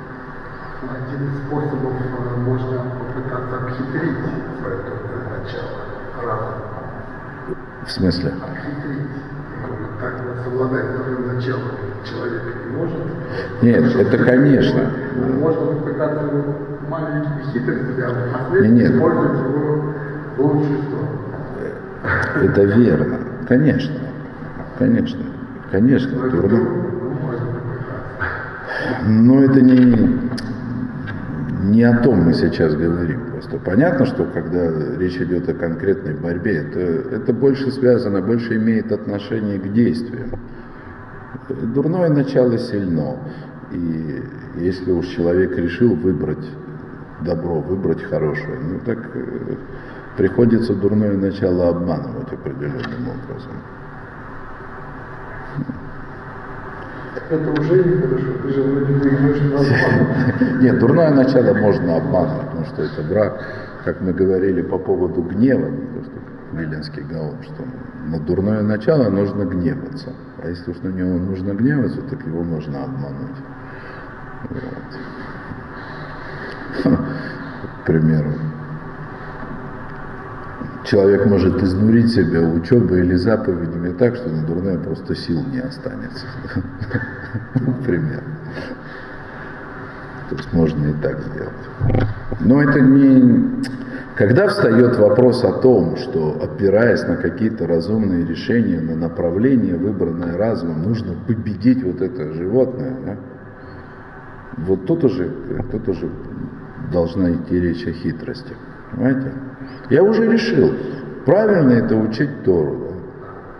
Один 0.83 1.27
из 1.27 1.47
способов 1.47 1.93
э, 1.93 2.39
можно 2.41 2.83
попытаться 2.99 3.57
обхитрить 3.57 4.17
это 4.59 5.39
начало 5.39 5.69
разума. 6.21 6.73
В 7.85 7.91
смысле? 7.91 8.33
Обхитрить. 8.41 9.09
Так 10.01 10.21
совладать 10.43 10.85
своим 10.97 11.27
началом 11.27 11.71
человек 12.03 12.41
не 12.65 12.75
может. 12.75 12.97
Нет, 13.61 13.95
это 13.95 14.17
конечно. 14.25 14.91
Можно 15.39 15.65
попытаться 15.67 16.72
маленькими 16.93 17.43
хитростями, 17.51 18.03
а 18.03 18.49
последним 18.49 18.75
нет, 18.75 18.91
использовать 18.91 19.39
его 19.39 19.93
в 20.37 20.41
лучшую 20.41 20.81
сторону. 20.83 21.09
Это 22.43 22.63
верно. 22.63 23.17
Конечно. 23.47 23.95
Конечно. 24.77 25.23
Конечно. 25.71 26.11
Но 26.17 26.29
трудно. 26.29 26.59
Но 29.05 29.43
это 29.43 29.61
не, 29.61 30.19
не 31.63 31.83
о 31.83 31.97
том 31.99 32.23
мы 32.23 32.33
сейчас 32.33 32.75
говорим. 32.75 33.21
Просто 33.31 33.57
понятно, 33.57 34.05
что 34.05 34.25
когда 34.25 34.69
речь 34.97 35.17
идет 35.17 35.49
о 35.49 35.53
конкретной 35.53 36.13
борьбе, 36.13 36.57
это, 36.57 36.79
это 37.15 37.33
больше 37.33 37.71
связано, 37.71 38.21
больше 38.21 38.57
имеет 38.57 38.91
отношение 38.91 39.59
к 39.59 39.71
действиям. 39.73 40.31
Дурное 41.73 42.09
начало 42.09 42.57
сильно. 42.57 43.17
И 43.71 44.23
если 44.57 44.91
уж 44.91 45.07
человек 45.07 45.57
решил 45.57 45.95
выбрать 45.95 46.45
добро, 47.23 47.59
выбрать 47.59 48.03
хорошее, 48.03 48.59
ну 48.59 48.79
так 48.85 48.99
э, 49.15 49.55
приходится 50.17 50.73
дурное 50.73 51.17
начало 51.17 51.69
обманывать 51.69 52.31
определенным 52.31 53.09
образом. 53.09 53.53
Это 57.29 57.51
уже 57.51 57.83
нехорошо, 57.83 58.33
ты 58.43 58.49
же 58.53 58.61
вроде 58.63 58.93
бы. 58.93 60.61
Нет, 60.61 60.79
дурное 60.79 61.11
начало 61.11 61.53
можно 61.53 61.97
обманывать, 61.97 62.47
потому 62.47 62.65
что 62.65 62.83
это 62.83 63.01
враг, 63.01 63.41
как 63.85 64.01
мы 64.01 64.13
говорили 64.13 64.61
по 64.61 64.77
поводу 64.77 65.21
гнева, 65.21 65.69
Виленский 66.53 67.03
Гаон, 67.03 67.41
что 67.43 67.63
на 68.05 68.19
дурное 68.19 68.61
начало 68.61 69.09
нужно 69.09 69.45
гневаться. 69.45 70.13
А 70.43 70.47
если 70.47 70.71
уж 70.71 70.77
на 70.81 70.89
него 70.89 71.17
нужно 71.17 71.53
гневаться, 71.53 72.01
так 72.01 72.25
его 72.25 72.43
можно 72.43 72.83
обмануть. 72.83 73.37
Вот. 76.83 76.99
К 77.83 77.85
примеру, 77.85 78.29
человек 80.85 81.25
может 81.25 81.61
изнурить 81.61 82.13
себя 82.13 82.41
учебой 82.41 83.01
или 83.01 83.15
заповедями 83.15 83.91
так, 83.91 84.15
что 84.15 84.29
на 84.29 84.45
дурное 84.45 84.77
просто 84.77 85.15
сил 85.15 85.43
не 85.51 85.59
останется. 85.59 86.25
Например. 87.55 88.23
То 90.29 90.35
есть 90.37 90.53
можно 90.53 90.87
и 90.87 90.93
так 90.93 91.19
сделать. 91.19 92.07
Но 92.39 92.61
это 92.61 92.79
не... 92.79 93.63
Когда 94.15 94.47
встает 94.47 94.97
вопрос 94.97 95.43
о 95.43 95.51
том, 95.53 95.97
что 95.97 96.39
опираясь 96.41 97.05
на 97.05 97.17
какие-то 97.17 97.67
разумные 97.67 98.25
решения, 98.25 98.79
на 98.79 98.95
направление, 98.95 99.75
выбранное 99.75 100.37
разумом, 100.37 100.83
нужно 100.83 101.15
победить 101.27 101.83
вот 101.83 102.01
это 102.01 102.31
животное, 102.31 102.95
да? 103.05 103.17
вот 104.57 104.85
тут 104.85 105.03
уже, 105.03 105.29
тут 105.71 105.89
уже 105.89 106.09
должна 106.91 107.31
идти 107.31 107.59
речь 107.59 107.85
о 107.87 107.91
хитрости. 107.91 108.53
Понимаете? 108.91 109.31
Я 109.89 110.03
уже 110.03 110.31
решил, 110.31 110.73
правильно 111.25 111.73
это 111.73 111.95
учить 111.95 112.43
Тору, 112.43 112.79
да? 112.79 112.95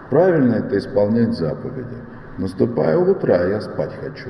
правильно 0.09 0.55
это 0.55 0.77
исполнять 0.77 1.33
заповеди. 1.33 1.97
Наступая 2.37 2.97
утро, 2.97 3.33
а 3.33 3.47
я 3.47 3.61
спать 3.61 3.93
хочу. 4.01 4.29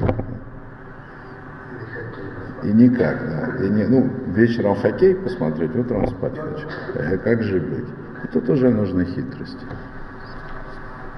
И 2.64 2.68
никак, 2.72 3.20
да. 3.30 3.66
И 3.66 3.70
не, 3.70 3.86
ну, 3.86 4.10
вечером 4.28 4.76
хоккей 4.76 5.16
посмотреть, 5.16 5.76
утром 5.76 6.08
спать 6.08 6.38
хочу. 6.38 6.68
А 6.96 7.18
как 7.18 7.44
же 7.44 7.60
быть? 7.60 7.88
И 8.24 8.28
тут 8.28 8.50
уже 8.50 8.70
нужны 8.70 9.06
хитрости. 9.06 9.66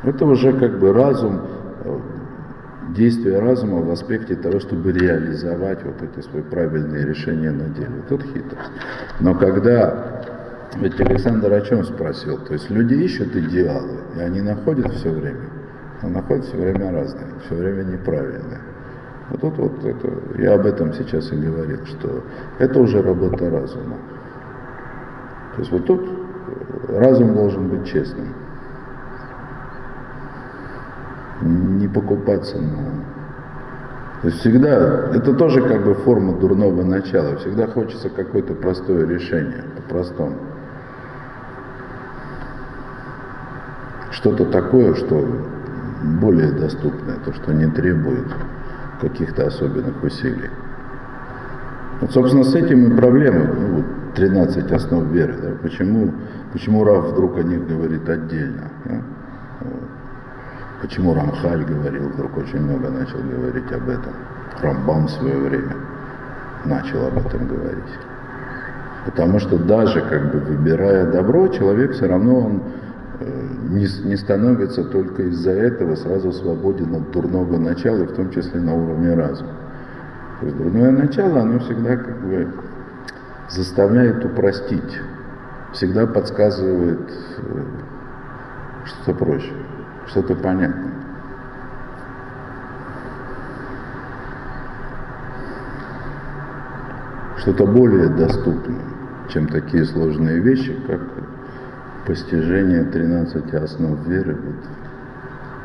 Это 0.03 0.25
уже 0.25 0.53
как 0.53 0.79
бы 0.79 0.93
разум, 0.93 1.41
э, 1.83 1.99
действие 2.95 3.39
разума 3.39 3.81
в 3.81 3.91
аспекте 3.91 4.35
того, 4.35 4.59
чтобы 4.59 4.91
реализовать 4.91 5.83
вот 5.83 6.01
эти 6.01 6.25
свои 6.25 6.41
правильные 6.41 7.05
решения 7.05 7.51
на 7.51 7.69
деле. 7.69 8.03
Тут 8.09 8.23
хитрость. 8.23 8.71
Но 9.19 9.35
когда 9.35 10.23
Ведь 10.77 10.99
Александр 10.99 11.53
о 11.53 11.61
чем 11.61 11.83
спросил? 11.85 12.37
То 12.39 12.53
есть 12.53 12.69
люди 12.69 12.95
ищут 12.95 13.35
идеалы, 13.35 13.99
и 14.17 14.19
они 14.19 14.41
находят 14.41 14.91
все 14.93 15.09
время. 15.09 15.49
Но 16.01 16.09
находят 16.09 16.45
все 16.45 16.57
время 16.57 16.91
разные, 16.91 17.27
все 17.45 17.55
время 17.55 17.83
неправильные. 17.83 18.59
Вот 19.29 19.41
тут 19.41 19.57
вот 19.57 19.85
это, 19.85 20.09
я 20.37 20.53
об 20.55 20.65
этом 20.65 20.93
сейчас 20.93 21.31
и 21.31 21.35
говорил, 21.35 21.85
что 21.85 22.23
это 22.59 22.79
уже 22.79 23.01
работа 23.01 23.49
разума. 23.49 23.97
То 25.55 25.61
есть 25.61 25.71
вот 25.71 25.85
тут 25.85 26.09
разум 26.89 27.33
должен 27.33 27.69
быть 27.69 27.87
честным. 27.87 28.33
Не 31.41 31.87
покупаться 31.87 32.57
на... 32.57 33.03
То 34.21 34.29
есть 34.29 34.39
всегда, 34.39 35.09
это 35.13 35.33
тоже 35.33 35.61
как 35.61 35.83
бы 35.83 35.93
форма 35.93 36.33
дурного 36.39 36.83
начала, 36.83 37.35
всегда 37.37 37.67
хочется 37.67 38.09
какое-то 38.09 38.53
простое 38.53 39.05
решение, 39.05 39.63
по-простому. 39.75 40.37
Что-то 44.11 44.45
такое, 44.45 44.95
что 44.95 45.27
более 46.21 46.51
доступное, 46.53 47.17
то, 47.25 47.33
что 47.33 47.53
не 47.53 47.67
требует 47.67 48.27
каких-то 49.01 49.47
особенных 49.47 50.01
усилий. 50.01 50.49
Вот, 52.01 52.11
собственно, 52.11 52.43
с 52.43 52.55
этим 52.55 52.93
и 52.93 52.97
проблема. 52.97 53.45
Ну, 53.53 53.83
13 54.15 54.71
основ 54.71 55.05
веры. 55.11 55.35
Да? 55.41 55.51
Почему, 55.61 56.11
почему 56.51 56.83
Рав 56.83 57.11
вдруг 57.11 57.37
о 57.37 57.43
них 57.43 57.67
говорит 57.67 58.07
отдельно? 58.09 58.71
Да? 58.85 59.01
Почему 60.85 61.15
Рамхаль 61.15 61.63
говорил, 61.65 62.09
вдруг 62.09 62.37
очень 62.37 62.61
много 62.61 62.91
начал 62.91 63.17
говорить 63.17 63.71
об 63.71 63.89
этом. 63.89 64.13
Рамбам 64.61 65.07
в 65.07 65.09
свое 65.09 65.35
время 65.35 65.75
начал 66.63 67.07
об 67.07 67.17
этом 67.17 67.47
говорить. 67.47 67.91
Потому 69.03 69.39
что 69.39 69.57
даже 69.57 70.01
как 70.01 70.31
бы 70.31 70.37
выбирая 70.41 71.11
добро, 71.11 71.47
человек 71.47 71.93
все 71.93 72.05
равно 72.05 72.39
он 72.39 72.63
э, 73.19 73.47
не, 73.69 73.87
не 74.07 74.15
становится 74.15 74.83
только 74.83 75.23
из-за 75.23 75.53
этого 75.53 75.95
сразу 75.95 76.31
свободен 76.31 76.93
от 76.93 77.09
дурного 77.09 77.57
начала, 77.57 78.03
в 78.03 78.13
том 78.13 78.29
числе 78.29 78.61
на 78.61 78.75
уровне 78.75 79.15
разума. 79.15 79.53
То 80.39 80.45
есть 80.45 80.55
дурное 80.55 80.91
начало, 80.91 81.41
оно 81.41 81.57
всегда 81.61 81.97
как 81.97 82.21
бы 82.21 82.47
заставляет 83.49 84.23
упростить, 84.23 85.01
всегда 85.73 86.05
подсказывает 86.05 87.09
э, 87.37 87.63
что-то 88.85 89.17
проще, 89.17 89.51
что-то 90.07 90.35
понятное. 90.35 90.93
Что-то 97.37 97.65
более 97.65 98.09
доступное, 98.09 98.81
чем 99.29 99.47
такие 99.47 99.85
сложные 99.85 100.39
вещи, 100.39 100.75
как 100.87 101.01
постижение 102.05 102.83
13 102.83 103.53
основ 103.53 104.07
веры, 104.07 104.35
вот, 104.35 104.55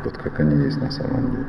вот 0.05 0.19
как 0.19 0.41
они 0.41 0.65
есть 0.65 0.81
на 0.81 0.91
самом 0.91 1.31
деле. 1.31 1.47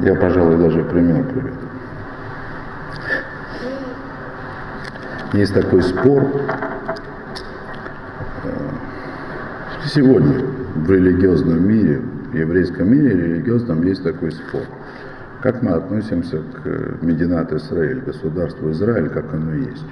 Я, 0.00 0.14
пожалуй, 0.14 0.58
даже 0.58 0.84
пример 0.84 1.24
приведу. 1.24 1.66
Есть 5.32 5.54
такой 5.54 5.82
спор 5.82 6.24
сегодня 9.86 10.44
в 10.74 10.90
религиозном 10.90 11.66
мире, 11.66 12.00
в 12.32 12.34
еврейском 12.34 12.90
мире 12.90 13.10
религиозном 13.16 13.82
есть 13.84 14.02
такой 14.02 14.32
спор. 14.32 14.62
Как 15.42 15.62
мы 15.62 15.72
относимся 15.72 16.38
к 16.38 17.02
Мединат 17.02 17.52
Израиль, 17.52 18.00
государству 18.00 18.70
Израиль, 18.70 19.08
как 19.08 19.32
оно 19.32 19.54
есть. 19.54 19.86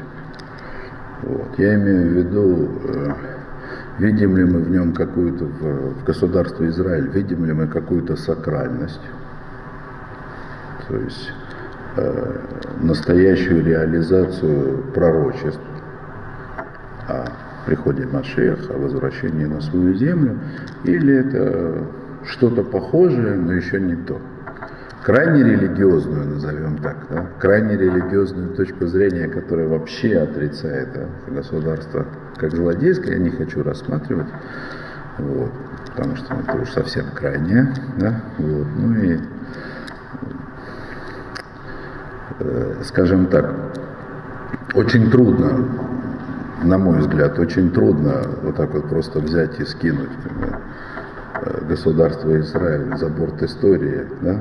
Вот. 1.22 1.58
Я 1.58 1.76
имею 1.76 2.10
в 2.10 2.12
виду, 2.12 2.68
э, 2.84 3.12
видим 3.98 4.36
ли 4.36 4.44
мы 4.44 4.60
в 4.60 4.70
нем 4.70 4.92
какую-то, 4.92 5.44
в, 5.44 6.04
государстве 6.04 6.68
Израиль, 6.68 7.08
видим 7.08 7.44
ли 7.44 7.52
мы 7.52 7.66
какую-то 7.66 8.16
сакральность, 8.16 9.00
то 10.88 10.96
есть 10.96 11.32
э, 11.96 12.38
настоящую 12.80 13.64
реализацию 13.64 14.82
пророчеств 14.92 15.60
о 17.08 17.28
приходе 17.66 18.06
Машеха, 18.06 18.74
о 18.74 18.78
возвращении 18.78 19.44
на 19.44 19.60
свою 19.60 19.94
землю, 19.94 20.38
или 20.84 21.14
это 21.14 21.86
что-то 22.24 22.62
похожее, 22.62 23.36
но 23.36 23.52
еще 23.52 23.80
не 23.80 23.96
то. 23.96 24.20
Крайне 25.02 25.42
религиозную, 25.44 26.26
назовем 26.26 26.78
так, 26.78 26.96
да? 27.10 27.26
крайне 27.38 27.76
религиозную 27.76 28.54
точку 28.54 28.86
зрения, 28.86 29.28
которая 29.28 29.68
вообще 29.68 30.16
отрицает 30.18 30.88
да, 30.94 31.32
государство 31.34 32.06
как 32.36 32.52
злодейское, 32.52 33.14
я 33.14 33.18
не 33.18 33.30
хочу 33.30 33.62
рассматривать, 33.62 34.28
вот, 35.18 35.50
потому 35.94 36.16
что 36.16 36.34
это 36.34 36.56
уж 36.58 36.70
совсем 36.70 37.04
крайнее. 37.14 37.68
Да? 37.98 38.22
Вот, 38.38 38.66
ну 38.78 38.94
и 38.94 39.18
Э, 42.40 42.82
скажем 42.84 43.26
так, 43.26 43.54
очень 44.74 45.10
трудно, 45.10 45.68
на 46.62 46.78
мой 46.78 46.98
взгляд, 46.98 47.38
очень 47.38 47.70
трудно 47.70 48.22
вот 48.42 48.56
так 48.56 48.72
вот 48.74 48.88
просто 48.88 49.20
взять 49.20 49.58
и 49.60 49.64
скинуть 49.64 50.10
э, 51.40 51.64
государство 51.68 52.38
Израиль 52.38 52.96
за 52.96 53.08
борт 53.08 53.42
истории, 53.42 54.06
да? 54.22 54.40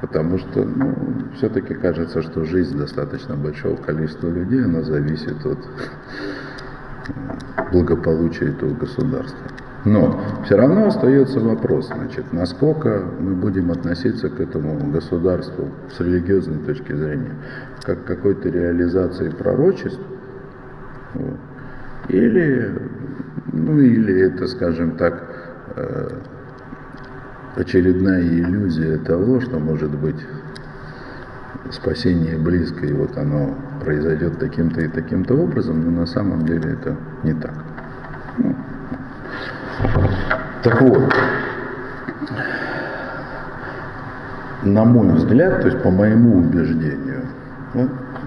потому 0.00 0.38
что 0.38 0.64
ну, 0.64 0.94
все-таки 1.36 1.74
кажется, 1.74 2.22
что 2.22 2.44
жизнь 2.44 2.78
достаточно 2.78 3.34
большого 3.36 3.76
количества 3.76 4.28
людей, 4.28 4.64
она 4.64 4.82
зависит 4.82 5.44
от 5.44 5.58
э, 5.58 7.12
благополучия 7.72 8.50
этого 8.50 8.74
государства. 8.74 9.46
Но 9.84 10.20
все 10.44 10.56
равно 10.56 10.88
остается 10.88 11.38
вопрос, 11.40 11.86
значит, 11.86 12.32
насколько 12.32 13.04
мы 13.20 13.34
будем 13.34 13.70
относиться 13.70 14.28
к 14.28 14.40
этому 14.40 14.76
государству 14.90 15.68
с 15.96 16.00
религиозной 16.00 16.58
точки 16.58 16.92
зрения, 16.92 17.34
как 17.84 18.02
к 18.02 18.06
какой-то 18.06 18.48
реализации 18.48 19.28
пророчеств, 19.28 20.00
или, 22.08 22.74
ну, 23.52 23.78
или 23.78 24.20
это, 24.22 24.46
скажем 24.46 24.96
так, 24.96 25.22
э, 25.76 26.08
очередная 27.56 28.22
иллюзия 28.22 28.98
того, 28.98 29.40
что 29.40 29.58
может 29.58 29.90
быть 29.90 30.24
спасение 31.70 32.38
близко, 32.38 32.86
и 32.86 32.92
вот 32.92 33.16
оно 33.16 33.54
произойдет 33.82 34.38
таким-то 34.38 34.80
и 34.80 34.88
таким-то 34.88 35.34
образом, 35.34 35.84
но 35.84 36.00
на 36.00 36.06
самом 36.06 36.46
деле 36.46 36.72
это 36.72 36.96
не 37.24 37.34
так. 37.34 37.54
Ну, 38.38 38.54
так 40.62 40.80
вот, 40.80 41.14
на 44.62 44.84
мой 44.84 45.12
взгляд, 45.14 45.60
то 45.60 45.68
есть 45.68 45.82
по 45.82 45.90
моему 45.90 46.38
убеждению, 46.38 47.26
да, 47.74 47.86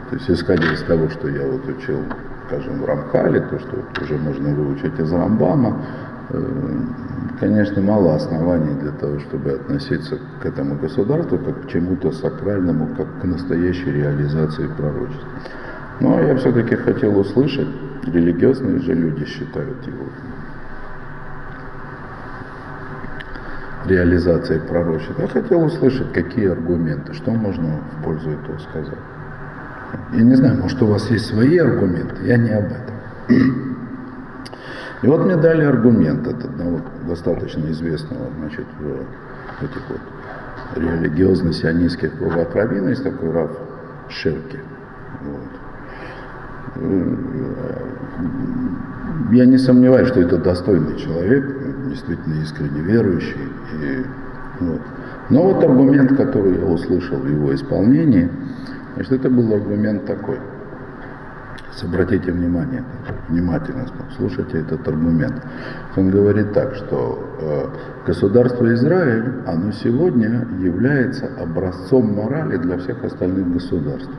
то 0.10 0.16
есть 0.16 0.30
исходя 0.30 0.72
из 0.72 0.82
того, 0.84 1.10
что 1.10 1.28
я 1.28 1.46
вот 1.46 1.68
учил, 1.68 2.04
скажем, 2.52 2.82
в 2.82 2.86
Рамхале, 2.86 3.40
то, 3.42 3.60
что 3.60 3.78
уже 4.02 4.18
можно 4.18 4.54
выучить 4.54 5.00
из 5.00 5.12
Рамбама, 5.12 5.82
э, 6.30 6.44
конечно, 7.40 7.82
мало 7.82 8.16
оснований 8.16 8.76
для 8.82 8.92
того, 8.92 9.20
чтобы 9.20 9.52
относиться 9.52 10.18
к 10.42 10.46
этому 10.46 10.76
государству 10.76 11.38
как 11.38 11.64
к 11.64 11.68
чему-то 11.70 12.12
сакральному, 12.12 12.90
как 12.98 13.22
к 13.22 13.24
настоящей 13.24 13.92
реализации 13.92 14.68
пророчества. 14.68 15.30
Но 16.02 16.20
я 16.20 16.36
все-таки 16.36 16.76
хотел 16.76 17.18
услышать, 17.18 17.68
религиозные 18.06 18.80
же 18.80 18.94
люди 18.96 19.26
считают 19.26 19.88
его 19.88 20.06
реализации 23.86 24.60
пророчеств. 24.60 25.20
Я 25.20 25.28
хотел 25.28 25.64
услышать, 25.64 26.12
какие 26.14 26.50
аргументы, 26.50 27.14
что 27.14 27.32
можно 27.32 27.80
в 28.00 28.04
пользу 28.04 28.32
этого 28.32 28.58
сказать. 28.60 29.00
Я 30.14 30.24
не 30.24 30.36
знаю, 30.36 30.62
может 30.62 30.82
у 30.82 30.88
вас 30.88 31.10
есть 31.10 31.26
свои 31.26 31.58
аргументы, 31.58 32.24
я 32.26 32.38
не 32.38 32.50
об 32.50 32.66
этом. 32.66 32.96
И 35.02 35.08
вот 35.08 35.26
мне 35.26 35.36
дали 35.36 35.64
аргумент 35.64 36.28
от 36.28 36.44
одного 36.46 36.82
достаточно 37.08 37.70
известного, 37.72 38.28
значит, 38.40 38.66
в 38.80 39.64
этих 39.64 39.82
вот 39.90 40.02
религиозно-сионистских 40.76 42.18
кругах 42.18 42.56
раввина, 42.56 42.90
есть 42.90 43.04
такой 43.04 43.32
Раф 43.32 43.52
Шерки. 44.10 44.60
Вот. 45.24 45.50
Я 49.32 49.46
не 49.46 49.58
сомневаюсь, 49.58 50.08
что 50.08 50.22
это 50.22 50.38
достойный 50.38 50.96
человек, 50.98 51.46
действительно 51.88 52.42
искренне 52.42 52.82
верующий. 52.82 53.50
И, 53.82 54.06
вот. 54.60 54.82
Но 55.30 55.44
вот 55.52 55.64
аргумент, 55.64 56.16
который 56.16 56.60
я 56.60 56.66
услышал 56.66 57.18
в 57.18 57.28
его 57.28 57.54
исполнении, 57.54 58.30
значит, 58.96 59.12
это 59.14 59.30
был 59.30 59.54
аргумент 59.54 60.06
такой. 60.06 60.38
Обратите 61.84 62.32
внимание, 62.32 62.84
внимательно 63.30 63.88
слушайте 64.16 64.60
этот 64.60 64.88
аргумент. 64.88 65.42
Он 65.96 66.12
говорит 66.12 66.54
так, 66.54 66.76
что 66.76 67.20
э, 67.42 68.06
государство 68.06 68.72
Израиль, 68.74 69.42
оно 69.48 69.72
сегодня 69.72 70.46
является 70.60 71.28
образцом 71.40 72.14
морали 72.14 72.58
для 72.58 72.78
всех 72.78 73.04
остальных 73.04 73.52
государств. 73.54 74.12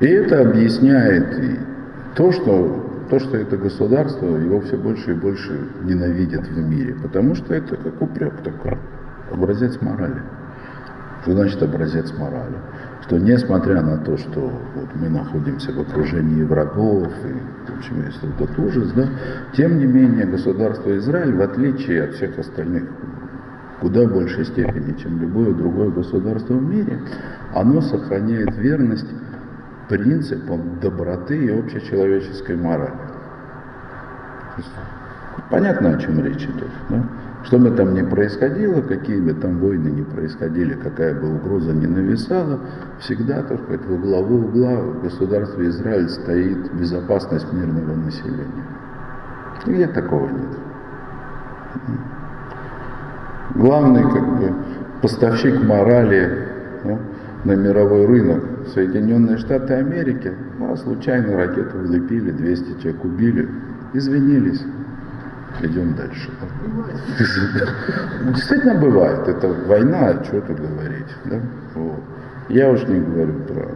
И 0.00 0.06
это 0.06 0.42
объясняет 0.42 1.38
и 1.38 1.58
то, 2.14 2.30
что 2.30 2.86
то, 3.10 3.18
что 3.18 3.36
это 3.36 3.56
государство, 3.56 4.26
его 4.26 4.60
все 4.60 4.76
больше 4.76 5.12
и 5.12 5.14
больше 5.14 5.68
ненавидят 5.82 6.46
в 6.46 6.58
мире, 6.58 6.94
потому 7.02 7.34
что 7.34 7.54
это 7.54 7.76
как 7.76 8.00
упрек 8.00 8.34
такой, 8.42 8.78
образец 9.32 9.80
морали. 9.80 10.22
Что 11.22 11.32
значит 11.32 11.62
образец 11.62 12.12
морали? 12.16 12.56
Что 13.06 13.18
несмотря 13.18 13.82
на 13.82 13.98
то, 13.98 14.16
что 14.16 14.40
вот 14.40 14.88
мы 14.96 15.08
находимся 15.08 15.72
в 15.72 15.80
окружении 15.80 16.42
врагов, 16.42 17.06
и, 17.24 17.70
в 17.70 17.78
общем, 17.78 18.04
есть 18.04 18.18
этот 18.20 18.58
ужас, 18.58 18.90
да, 18.92 19.06
тем 19.56 19.78
не 19.78 19.86
менее 19.86 20.26
государство 20.26 20.96
Израиль, 20.96 21.36
в 21.36 21.40
отличие 21.40 22.02
от 22.02 22.14
всех 22.14 22.36
остальных 22.36 22.82
куда 23.80 24.06
большей 24.06 24.44
степени, 24.44 24.98
чем 25.00 25.20
любое 25.20 25.54
другое 25.54 25.90
государство 25.90 26.54
в 26.54 26.62
мире, 26.62 26.98
оно 27.54 27.80
сохраняет 27.80 28.56
верность 28.56 29.08
принципам 29.88 30.80
доброты 30.80 31.36
и 31.36 31.50
общечеловеческой 31.50 32.56
морали. 32.56 32.90
Понятно, 35.48 35.90
о 35.90 35.98
чем 35.98 36.24
речь 36.24 36.42
идет. 36.42 36.70
Да? 36.88 37.04
Что 37.46 37.60
бы 37.60 37.70
там 37.70 37.94
ни 37.94 38.02
происходило, 38.02 38.82
какие 38.82 39.20
бы 39.20 39.32
там 39.32 39.58
войны 39.58 39.88
ни 39.88 40.02
происходили, 40.02 40.74
какая 40.74 41.14
бы 41.14 41.36
угроза 41.36 41.72
ни 41.72 41.86
нависала, 41.86 42.58
всегда, 42.98 43.40
так 43.42 43.62
сказать, 43.62 43.86
в 43.86 43.92
углову 43.92 44.46
угла 44.46 44.74
в 44.80 45.02
государстве 45.04 45.68
Израиль 45.68 46.08
стоит 46.08 46.74
безопасность 46.74 47.46
мирного 47.52 47.94
населения. 47.94 48.64
Нигде 49.64 49.86
такого 49.86 50.26
нет. 50.26 50.58
Главный 53.54 54.02
как 54.02 54.38
бы, 54.40 54.52
поставщик 55.00 55.62
морали 55.62 56.48
да, 56.82 56.98
на 57.44 57.52
мировой 57.52 58.06
рынок 58.06 58.42
Соединенные 58.74 59.38
Штаты 59.38 59.74
Америки, 59.74 60.32
ну, 60.58 60.72
а 60.72 60.76
случайно 60.76 61.36
ракету 61.36 61.78
влепили, 61.78 62.32
200 62.32 62.82
человек 62.82 63.04
убили, 63.04 63.48
извинились. 63.92 64.64
Идем 65.62 65.94
дальше. 65.94 66.30
Действительно 68.26 68.74
бывает. 68.74 69.26
Это 69.28 69.48
война, 69.48 70.08
а 70.08 70.24
что 70.24 70.40
тут 70.42 70.58
говорить. 70.58 71.06
Да? 71.24 71.40
Вот. 71.74 72.00
Я 72.48 72.70
уж 72.70 72.86
не 72.86 73.00
говорю 73.00 73.34
про 73.40 73.68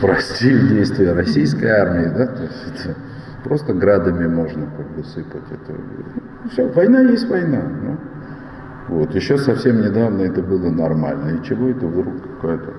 прости 0.00 0.58
действия 0.68 1.12
российской 1.12 1.66
армии, 1.66 2.08
да, 2.16 2.26
то 2.26 2.42
есть 2.42 2.66
это 2.74 2.94
просто 3.44 3.72
градами 3.74 4.26
можно 4.26 4.66
как 4.76 4.86
бы 4.90 5.04
сыпать. 5.04 5.42
Это, 5.50 5.78
все, 6.50 6.68
война 6.68 7.00
есть 7.00 7.28
война. 7.28 7.62
Ну. 7.62 7.98
Вот. 8.88 9.14
Еще 9.14 9.38
совсем 9.38 9.80
недавно 9.80 10.22
это 10.22 10.42
было 10.42 10.70
нормально. 10.70 11.36
И 11.36 11.44
чего 11.44 11.68
это 11.68 11.86
вдруг 11.86 12.14
какая-то 12.40 12.72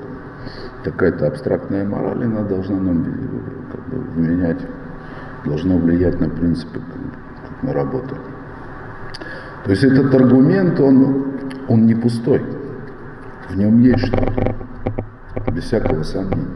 такая-то 0.83 1.27
абстрактная 1.27 1.85
мораль, 1.85 2.25
она 2.25 2.41
должна 2.43 2.77
нам 2.77 3.05
как 3.71 3.81
бы, 3.87 4.21
менять, 4.21 4.59
должна 5.45 5.75
влиять 5.75 6.19
на 6.19 6.29
принципы 6.29 6.79
как 6.79 7.63
на 7.63 7.73
работу. 7.73 8.15
То 9.65 9.71
есть 9.71 9.83
этот 9.83 10.13
аргумент, 10.13 10.79
он, 10.79 11.25
он 11.67 11.85
не 11.85 11.95
пустой. 11.95 12.41
В 13.49 13.55
нем 13.55 13.79
есть 13.81 14.05
что-то, 14.05 14.55
без 15.51 15.63
всякого 15.63 16.03
сомнения. 16.03 16.47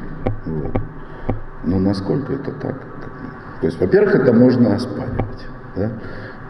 Вот. 0.45 0.71
Но 1.63 1.79
насколько 1.79 2.33
это 2.33 2.51
так? 2.51 2.75
То 3.61 3.67
есть, 3.67 3.79
во-первых, 3.79 4.15
это 4.15 4.33
можно 4.33 4.75
оспаривать. 4.75 5.47
Да? 5.75 5.91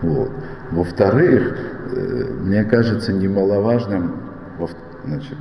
Вот. 0.01 0.31
Во-вторых, 0.71 1.57
э, 1.91 2.33
мне 2.41 2.63
кажется 2.63 3.13
немаловажным, 3.13 4.13
значит, 5.05 5.37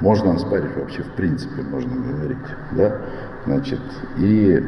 можно 0.00 0.34
оспаривать 0.34 0.76
вообще 0.76 1.02
в 1.02 1.12
принципе, 1.12 1.62
можно 1.62 1.94
говорить, 1.94 2.36
да, 2.72 2.98
значит, 3.46 3.80
и 4.18 4.62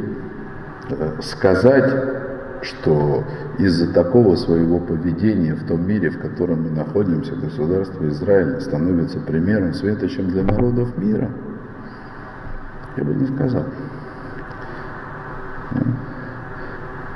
сказать, 1.20 1.92
что 2.62 3.24
из-за 3.58 3.92
такого 3.92 4.36
своего 4.36 4.80
поведения 4.80 5.54
в 5.54 5.66
том 5.66 5.86
мире, 5.86 6.10
в 6.10 6.18
котором 6.18 6.62
мы 6.62 6.70
находимся, 6.70 7.34
государство 7.34 8.06
Израиль 8.08 8.60
становится 8.60 9.20
примером 9.20 9.74
светочем 9.74 10.28
для 10.28 10.42
народов 10.42 10.96
мира, 10.96 11.30
я 12.96 13.04
бы 13.04 13.14
не 13.14 13.26
сказал. 13.26 13.64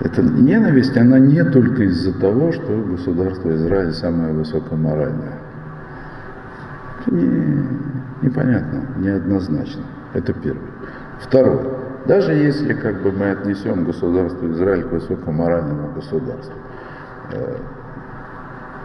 Эта 0.01 0.23
ненависть, 0.23 0.97
она 0.97 1.19
не 1.19 1.43
только 1.45 1.85
из-за 1.85 2.13
того, 2.19 2.53
что 2.53 2.85
государство 2.89 3.55
Израиль 3.55 3.93
самое 3.93 4.33
высокоморальное. 4.33 5.39
Это 7.01 7.15
не, 7.15 7.67
непонятно, 8.23 8.83
неоднозначно. 8.99 9.83
Это 10.15 10.33
первое. 10.33 10.63
Второе. 11.21 11.78
Даже 12.09 12.33
если 12.33 12.73
как 12.73 13.03
бы, 13.03 13.13
мы 13.13 13.33
отнесем 13.33 13.85
государство 13.85 14.51
Израиль 14.51 14.85
к 14.85 14.93
высокоморальному 14.93 15.93
государству, 15.93 16.55
э, 17.33 17.57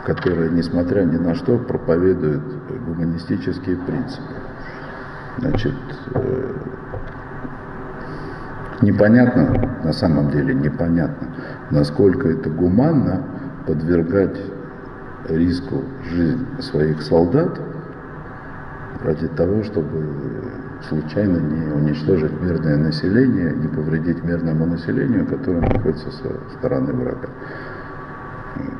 которое, 0.06 0.50
несмотря 0.50 1.04
ни 1.04 1.16
на 1.16 1.34
что, 1.34 1.58
проповедует 1.58 2.42
гуманистические 2.86 3.78
принципы, 3.78 4.34
значит, 5.38 5.74
э, 6.16 6.54
непонятно, 8.82 9.80
на 9.86 9.94
самом 9.94 10.30
деле 10.32 10.54
непонятно, 10.54 11.30
насколько 11.72 12.28
это 12.28 12.50
гуманно 12.50 13.24
подвергать 13.66 14.38
риску 15.30 15.82
жизнь 16.12 16.46
своих 16.60 17.02
солдат 17.02 17.58
ради 19.02 19.30
того, 19.30 19.64
чтобы 19.64 20.04
случайно 20.90 21.38
не 21.38 21.72
уничтожить 21.72 22.32
мирное 22.42 22.78
население, 22.78 23.54
не 23.54 23.68
повредить 23.68 24.24
мирному 24.24 24.66
населению, 24.66 25.26
которое 25.26 25.62
находится 25.62 26.12
со 26.12 26.58
стороны 26.58 26.94
врага. 26.94 27.30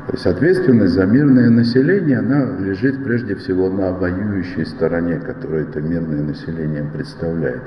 То 0.08 0.14
есть 0.14 0.26
ответственность 0.28 0.94
за 0.94 1.06
мирное 1.06 1.50
население, 1.50 2.20
она 2.20 2.58
лежит 2.60 3.04
прежде 3.04 3.36
всего 3.36 3.70
на 3.70 3.92
воюющей 3.92 4.66
стороне, 4.66 5.20
которую 5.20 5.64
это 5.64 5.82
мирное 5.82 6.22
население 6.22 6.84
представляет. 6.94 7.64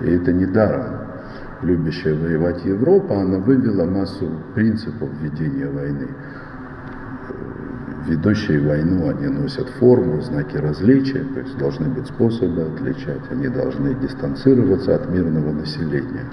И 0.00 0.10
это 0.10 0.32
не 0.32 0.46
даром 0.46 1.10
любящая 1.62 2.14
воевать 2.14 2.64
Европа, 2.64 3.20
она 3.20 3.38
вывела 3.38 3.84
массу 3.84 4.30
принципов 4.54 5.08
ведения 5.20 5.66
войны. 5.66 6.08
Ведущие 8.06 8.60
войну, 8.60 9.08
они 9.10 9.26
носят 9.28 9.68
форму, 9.78 10.20
знаки 10.22 10.56
различия, 10.56 11.24
то 11.34 11.40
есть 11.40 11.56
должны 11.58 11.88
быть 11.88 12.06
способы 12.06 12.62
отличать, 12.62 13.20
они 13.30 13.48
должны 13.48 13.94
дистанцироваться 13.94 14.94
от 14.96 15.10
мирного 15.10 15.52
населения. 15.52 16.24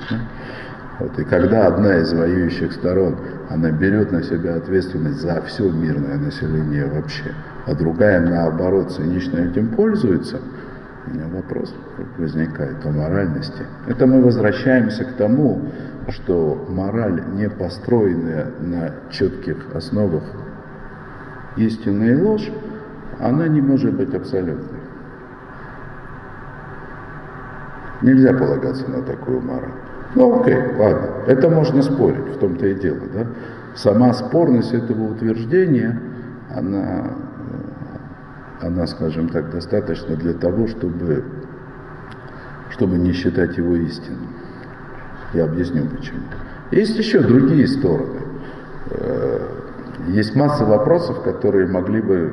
Вот, 1.00 1.20
и 1.20 1.24
когда 1.26 1.68
одна 1.68 1.98
из 1.98 2.12
воюющих 2.14 2.74
сторон, 2.74 3.18
она 3.50 3.72
берет 3.72 4.12
на 4.12 4.24
себя 4.24 4.56
ответственность 4.56 5.22
за 5.22 5.42
все 5.42 5.70
мирное 5.70 6.18
население 6.18 6.88
вообще, 6.88 7.34
а 7.66 7.76
другая, 7.76 8.22
наоборот, 8.22 8.92
цинично 8.92 9.40
этим 9.40 9.70
пользуется– 9.70 10.40
у 11.08 11.14
меня 11.14 11.26
вопрос 11.28 11.74
возникает 12.18 12.86
о 12.86 12.90
моральности. 12.90 13.64
Это 13.88 14.06
мы 14.06 14.22
возвращаемся 14.22 15.06
к 15.06 15.14
тому, 15.14 15.62
что 16.10 16.66
мораль, 16.70 17.24
не 17.36 17.50
построенная 17.50 18.48
на 18.60 18.92
четких 19.10 19.74
основах 19.74 20.24
истина 21.58 22.04
и 22.04 22.22
ложь, 22.22 22.52
она 23.20 23.48
не 23.48 23.62
может 23.62 23.94
быть 23.94 24.14
абсолютной. 24.14 24.80
Нельзя 28.02 28.34
полагаться 28.34 28.90
на 28.90 29.02
такую 29.02 29.42
мораль. 29.42 29.72
Ну 30.16 30.42
окей, 30.42 30.58
ладно, 30.78 31.10
это 31.28 31.50
можно 31.50 31.82
спорить, 31.82 32.36
в 32.36 32.40
том-то 32.40 32.68
и 32.68 32.76
дело. 32.76 33.02
Да? 33.14 33.28
Сама 33.76 34.14
спорность 34.14 34.74
этого 34.74 35.12
утверждения, 35.12 36.00
она 36.56 37.12
она, 38.62 38.88
скажем 38.88 39.30
так, 39.30 39.52
достаточно 39.52 40.16
для 40.16 40.34
того, 40.34 40.68
чтобы, 40.68 41.24
чтобы 42.72 42.98
не 42.98 43.14
считать 43.14 43.58
его 43.58 43.76
истинным. 43.76 44.30
Я 45.34 45.46
объясню 45.46 45.86
почему. 45.86 46.22
Есть 46.72 46.98
еще 46.98 47.22
другие 47.22 47.68
стороны. 47.68 48.22
Есть 50.08 50.36
масса 50.36 50.64
вопросов, 50.64 51.22
которые 51.24 51.68
могли 51.68 52.02
бы 52.02 52.32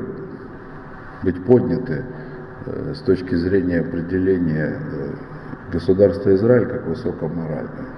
быть 1.24 1.44
подняты 1.44 2.04
э, 2.66 2.94
с 2.94 3.00
точки 3.00 3.34
зрения 3.34 3.80
определения 3.80 4.78
э, 4.78 5.14
государства 5.72 6.32
Израиль 6.36 6.66
как 6.66 6.86
высокоморальное. 6.86 7.88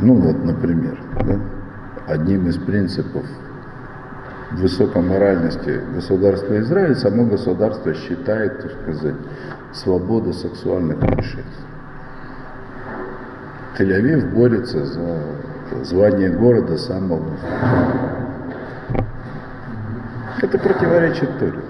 Ну 0.00 0.14
вот, 0.14 0.42
например, 0.42 0.98
да, 1.26 1.38
одним 2.06 2.48
из 2.48 2.56
принципов 2.56 3.24
высокоморальности 4.52 5.78
государства 5.94 6.58
Израиль, 6.60 6.96
само 6.96 7.26
государство 7.26 7.92
считает, 7.92 8.62
так 8.62 8.72
сказать, 8.82 9.16
свободу 9.74 10.32
сексуальных 10.32 11.02
меньшинств. 11.02 11.66
Тель-Авив 13.78 14.34
борется 14.34 14.84
за 14.84 15.18
звание 15.84 16.30
города 16.30 16.76
самого. 16.76 17.36
Это 20.40 20.58
противоречит 20.58 21.38
Торе. 21.38 21.60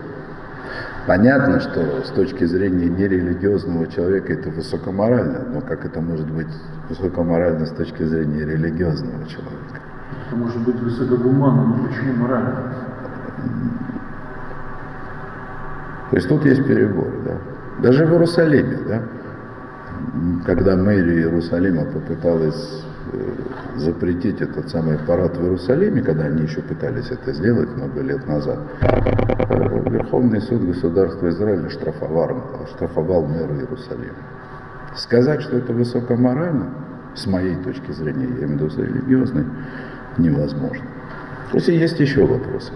Понятно, 1.06 1.58
что 1.60 2.04
с 2.04 2.10
точки 2.10 2.44
зрения 2.44 2.88
нерелигиозного 2.88 3.88
человека 3.88 4.32
это 4.32 4.50
высокоморально, 4.50 5.40
но 5.52 5.60
как 5.60 5.84
это 5.84 6.00
может 6.00 6.30
быть 6.30 6.46
высокоморально 6.88 7.66
с 7.66 7.70
точки 7.70 8.04
зрения 8.04 8.44
религиозного 8.44 9.26
человека? 9.26 9.80
Это 10.26 10.36
может 10.36 10.60
быть 10.62 10.80
высокогуманно, 10.80 11.64
но 11.64 11.88
почему 11.88 12.12
морально? 12.14 12.72
То 16.10 16.16
есть 16.16 16.28
тут 16.28 16.44
есть 16.44 16.64
перебор, 16.66 17.08
да. 17.24 17.38
Даже 17.82 18.06
в 18.06 18.12
Иерусалиме, 18.12 18.78
да, 18.86 19.02
когда 20.46 20.76
мэрия 20.76 21.22
Иерусалима 21.22 21.84
попыталась 21.86 22.84
запретить 23.76 24.40
этот 24.40 24.68
самый 24.68 24.98
парад 24.98 25.36
в 25.36 25.42
Иерусалиме, 25.42 26.02
когда 26.02 26.24
они 26.24 26.42
еще 26.42 26.60
пытались 26.62 27.10
это 27.10 27.32
сделать 27.32 27.68
много 27.76 28.00
лет 28.00 28.26
назад, 28.26 28.58
э, 28.80 29.90
Верховный 29.90 30.40
суд 30.40 30.64
государства 30.64 31.28
Израиля 31.28 31.68
штрафовал, 31.70 32.66
штрафовал 32.74 33.26
мэра 33.26 33.54
Иерусалима. 33.54 34.14
Сказать, 34.96 35.42
что 35.42 35.56
это 35.56 35.72
высокоморально, 35.72 36.70
с 37.14 37.26
моей 37.26 37.56
точки 37.56 37.92
зрения, 37.92 38.24
я 38.24 38.44
имею 38.46 38.68
в 38.68 38.72
виду 38.72 38.82
религиозной, 38.82 39.44
невозможно. 40.18 40.84
То 41.50 41.58
есть 41.58 42.00
еще 42.00 42.24
вопросы. 42.26 42.72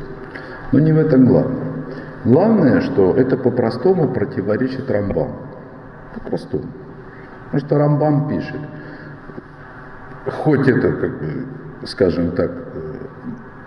Но 0.72 0.80
не 0.80 0.92
в 0.92 0.98
этом 0.98 1.26
главное. 1.26 1.66
Главное, 2.24 2.80
что 2.80 3.14
это 3.14 3.36
по-простому 3.36 4.08
противоречит 4.08 4.90
Рамбаму. 4.90 5.36
По-простому. 6.14 6.66
Потому 7.46 7.66
что 7.66 7.78
Рамбам 7.78 8.28
пишет, 8.28 8.60
хоть 10.26 10.68
это, 10.68 10.92
как 10.92 11.18
бы, 11.18 11.46
скажем 11.86 12.32
так, 12.32 12.50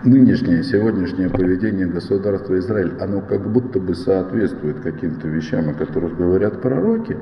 нынешнее, 0.02 0.62
сегодняшнее 0.62 1.28
поведение 1.28 1.86
государства 1.86 2.58
Израиль, 2.58 2.94
оно 3.00 3.20
как 3.20 3.46
будто 3.50 3.80
бы 3.80 3.94
соответствует 3.94 4.80
каким-то 4.80 5.28
вещам, 5.28 5.68
о 5.68 5.74
которых 5.74 6.16
говорят 6.16 6.62
пророки, 6.62 7.16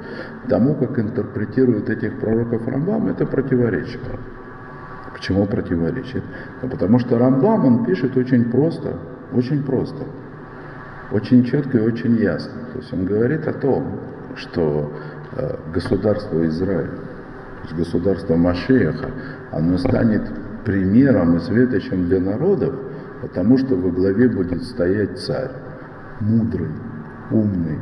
тому, 0.48 0.74
как 0.74 0.98
интерпретируют 0.98 1.90
этих 1.90 2.20
пророков 2.20 2.66
Рамбам, 2.66 3.08
это 3.08 3.26
противоречит. 3.26 4.00
Почему 5.12 5.46
противоречит? 5.46 6.22
Ну, 6.62 6.68
потому 6.68 7.00
что 7.00 7.18
Рамбам, 7.18 7.64
он 7.64 7.84
пишет 7.84 8.16
очень 8.16 8.50
просто, 8.50 8.98
очень 9.32 9.64
просто, 9.64 10.04
очень 11.10 11.44
четко 11.44 11.78
и 11.78 11.80
очень 11.80 12.16
ясно. 12.16 12.52
То 12.72 12.78
есть 12.78 12.92
он 12.92 13.04
говорит 13.04 13.48
о 13.48 13.52
том, 13.52 14.00
что 14.36 14.92
Э, 15.32 15.56
государство 15.74 16.46
Израиль, 16.46 16.90
государство 17.74 18.36
Машеха, 18.36 19.10
оно 19.52 19.78
станет 19.78 20.22
примером 20.64 21.36
и 21.36 21.40
светочем 21.40 22.06
для 22.06 22.20
народов, 22.20 22.74
потому 23.22 23.58
что 23.58 23.74
во 23.74 23.90
главе 23.90 24.28
будет 24.28 24.62
стоять 24.64 25.18
царь, 25.18 25.50
мудрый, 26.20 26.70
умный, 27.30 27.78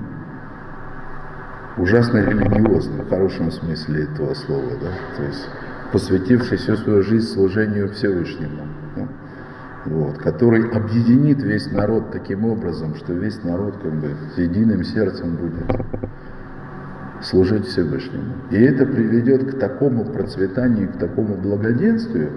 ужасно 1.76 2.18
религиозный, 2.18 3.04
в 3.04 3.08
хорошем 3.08 3.50
смысле 3.50 4.04
этого 4.04 4.34
слова, 4.34 4.70
да, 4.80 4.90
то 5.16 5.22
есть 5.24 5.48
посвятивший 5.92 6.58
всю 6.58 6.76
свою 6.76 7.02
жизнь 7.02 7.26
служению 7.26 7.90
Всевышнему, 7.90 8.66
да? 8.96 9.08
вот, 9.86 10.18
который 10.18 10.68
объединит 10.70 11.42
весь 11.42 11.70
народ 11.70 12.10
таким 12.10 12.44
образом, 12.44 12.94
что 12.96 13.12
весь 13.12 13.42
народ 13.44 13.76
как 13.82 13.92
бы 13.92 14.16
с 14.34 14.38
единым 14.38 14.82
сердцем 14.84 15.36
будет 15.36 15.64
служить 17.22 17.66
Всевышнему. 17.66 18.34
И 18.50 18.56
это 18.56 18.86
приведет 18.86 19.54
к 19.54 19.58
такому 19.58 20.04
процветанию, 20.04 20.88
к 20.88 20.98
такому 20.98 21.36
благоденствию, 21.36 22.30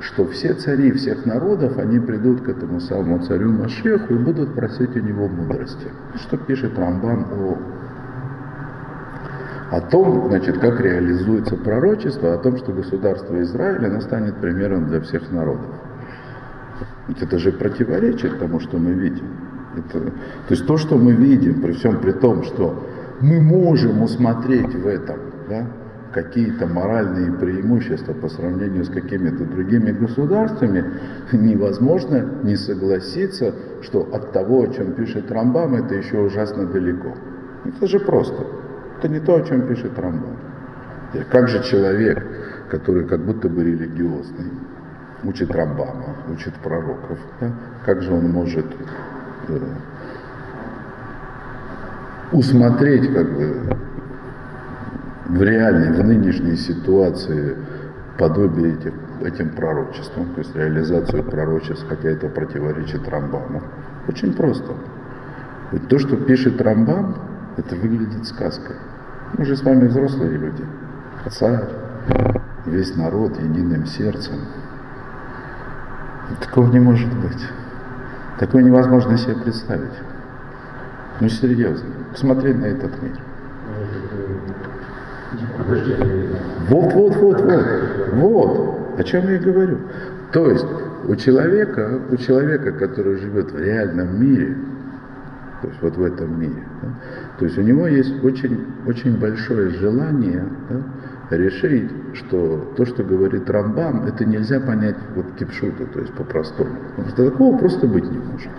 что 0.00 0.26
все 0.26 0.54
цари 0.54 0.92
всех 0.92 1.26
народов, 1.26 1.78
они 1.78 1.98
придут 1.98 2.42
к 2.42 2.48
этому 2.48 2.80
самому 2.80 3.18
царю 3.20 3.50
Машеху 3.52 4.14
и 4.14 4.18
будут 4.18 4.54
просить 4.54 4.94
у 4.96 5.00
него 5.00 5.28
мудрости. 5.28 5.88
Что 6.16 6.36
пишет 6.36 6.78
Рамбан 6.78 7.26
о, 7.32 7.58
о 9.72 9.80
том, 9.80 10.28
значит, 10.28 10.58
как 10.58 10.80
реализуется 10.80 11.56
пророчество, 11.56 12.34
о 12.34 12.38
том, 12.38 12.58
что 12.58 12.72
государство 12.72 13.40
Израиля 13.42 13.88
оно 13.88 14.00
станет 14.00 14.36
примером 14.36 14.88
для 14.88 15.00
всех 15.00 15.30
народов. 15.32 15.66
Ведь 17.08 17.22
это 17.22 17.38
же 17.38 17.50
противоречит 17.52 18.38
тому, 18.38 18.60
что 18.60 18.78
мы 18.78 18.92
видим. 18.92 19.26
Это, 19.76 20.00
то 20.00 20.10
есть 20.50 20.66
то, 20.66 20.76
что 20.76 20.96
мы 20.96 21.12
видим, 21.12 21.60
при 21.60 21.72
всем 21.72 21.98
при 21.98 22.12
том, 22.12 22.44
что 22.44 22.84
мы 23.20 23.40
можем 23.40 24.02
усмотреть 24.02 24.74
в 24.74 24.86
этом 24.86 25.18
да, 25.48 25.66
какие-то 26.12 26.66
моральные 26.66 27.32
преимущества 27.32 28.12
по 28.12 28.28
сравнению 28.28 28.84
с 28.84 28.88
какими-то 28.88 29.44
другими 29.44 29.92
государствами, 29.92 30.84
невозможно 31.32 32.24
не 32.42 32.56
согласиться, 32.56 33.54
что 33.82 34.08
от 34.12 34.32
того, 34.32 34.62
о 34.62 34.68
чем 34.68 34.92
пишет 34.92 35.30
Рамбам, 35.30 35.74
это 35.74 35.94
еще 35.94 36.18
ужасно 36.18 36.66
далеко. 36.66 37.14
Это 37.64 37.86
же 37.86 38.00
просто. 38.00 38.46
Это 38.98 39.08
не 39.08 39.20
то, 39.20 39.36
о 39.36 39.42
чем 39.42 39.66
пишет 39.68 39.98
Рамбам. 39.98 40.36
Как 41.30 41.48
же 41.48 41.62
человек, 41.62 42.24
который 42.70 43.04
как 43.06 43.20
будто 43.20 43.48
бы 43.48 43.64
религиозный, 43.64 44.50
учит 45.24 45.50
Рамбама, 45.50 46.16
учит 46.32 46.54
пророков, 46.54 47.18
да? 47.40 47.52
как 47.84 48.02
же 48.02 48.12
он 48.12 48.30
может 48.30 48.66
э, 49.48 49.58
усмотреть 52.32 53.12
как 53.12 53.34
бы 53.34 53.76
в 55.28 55.42
реальной, 55.42 55.92
в 55.92 56.04
нынешней 56.04 56.56
ситуации 56.56 57.56
подобие 58.18 58.74
этих, 58.74 58.92
этим 59.22 59.50
пророчествам, 59.50 60.26
то 60.34 60.40
есть 60.40 60.54
реализацию 60.56 61.22
пророчеств, 61.22 61.86
хотя 61.88 62.08
это 62.10 62.28
противоречит 62.28 63.08
Рамбаму. 63.08 63.62
Очень 64.08 64.32
просто. 64.34 64.72
Ведь 65.72 65.88
то, 65.88 65.98
что 65.98 66.16
пишет 66.16 66.60
Рамбам, 66.60 67.16
это 67.56 67.76
выглядит 67.76 68.26
сказкой. 68.26 68.76
Мы 69.36 69.44
же 69.44 69.56
с 69.56 69.62
вами 69.62 69.86
взрослые 69.86 70.38
люди. 70.38 70.64
Царь, 71.30 71.68
весь 72.64 72.96
народ 72.96 73.38
единым 73.38 73.84
сердцем. 73.86 74.36
Такого 76.40 76.70
не 76.70 76.80
может 76.80 77.12
быть. 77.20 77.46
Такое 78.38 78.62
невозможно 78.62 79.18
себе 79.18 79.34
представить. 79.34 79.98
Ну 81.20 81.28
серьезно, 81.28 81.88
посмотри 82.10 82.54
на 82.54 82.66
этот 82.66 83.02
мир. 83.02 83.18
Вот, 86.68 86.92
вот, 86.94 87.16
вот, 87.16 87.40
вот, 87.40 87.64
вот, 88.14 88.98
о 88.98 89.04
чем 89.04 89.28
я 89.28 89.38
говорю. 89.38 89.78
То 90.32 90.50
есть 90.50 90.66
у 91.06 91.14
человека, 91.16 92.00
у 92.10 92.16
человека, 92.16 92.72
который 92.72 93.16
живет 93.16 93.50
в 93.52 93.58
реальном 93.58 94.20
мире, 94.20 94.56
то 95.62 95.68
есть 95.68 95.82
вот 95.82 95.96
в 95.96 96.04
этом 96.04 96.40
мире, 96.40 96.62
да, 96.82 96.88
то 97.38 97.44
есть 97.44 97.58
у 97.58 97.62
него 97.62 97.86
есть 97.88 98.22
очень, 98.22 98.66
очень 98.86 99.18
большое 99.18 99.70
желание 99.70 100.44
да, 100.68 101.36
решить, 101.36 101.90
что 102.14 102.72
то, 102.76 102.86
что 102.86 103.02
говорит 103.02 103.48
Рамбам, 103.50 104.04
это 104.04 104.24
нельзя 104.24 104.60
понять 104.60 104.96
вот 105.14 105.26
кипшута, 105.38 105.86
то 105.86 106.00
есть 106.00 106.12
по-простому. 106.14 106.76
Потому 106.90 107.08
что 107.08 107.30
такого 107.30 107.58
просто 107.58 107.86
быть 107.86 108.10
не 108.10 108.18
может. 108.18 108.50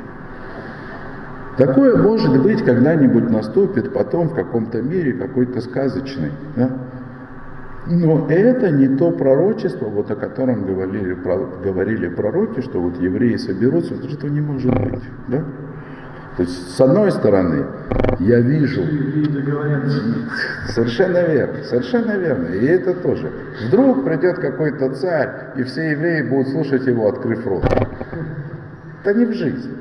Такое 1.60 1.98
может 1.98 2.42
быть 2.42 2.64
когда-нибудь 2.64 3.30
наступит 3.30 3.94
потом 3.94 4.30
в 4.30 4.34
каком-то 4.34 4.82
мире 4.82 5.12
какой-то 5.14 5.60
сказочный. 5.60 6.32
Да? 6.56 6.70
Но 7.88 8.28
это 8.30 8.72
не 8.72 8.88
то 8.88 9.12
пророчество, 9.12 9.88
вот 9.88 10.10
о 10.10 10.16
котором 10.16 10.66
говорили, 10.66 11.16
про, 11.16 11.38
говорили 11.62 12.08
пророки, 12.08 12.62
что 12.62 12.80
вот 12.80 13.02
евреи 13.02 13.36
соберутся, 13.36 13.96
вот 13.96 14.10
этого 14.10 14.30
не 14.30 14.40
может 14.40 14.74
быть. 14.74 15.04
Да? 15.28 15.44
То 16.38 16.44
есть, 16.44 16.76
с 16.78 16.80
одной 16.80 17.12
стороны, 17.12 17.66
я 18.20 18.40
вижу... 18.40 18.82
Совершенно 20.70 21.26
верно, 21.26 21.64
совершенно 21.64 22.12
верно. 22.12 22.48
И 22.54 22.66
это 22.66 22.94
тоже. 22.94 23.30
Вдруг 23.68 24.06
придет 24.06 24.40
какой-то 24.40 24.92
царь, 24.92 25.30
и 25.58 25.64
все 25.64 25.92
евреи 25.92 26.22
будут 26.22 26.48
слушать 26.50 26.88
его, 26.88 27.10
открыв 27.10 27.46
рот. 27.46 27.66
Это 29.04 29.14
не 29.14 29.26
в 29.26 29.34
жизни. 29.34 29.72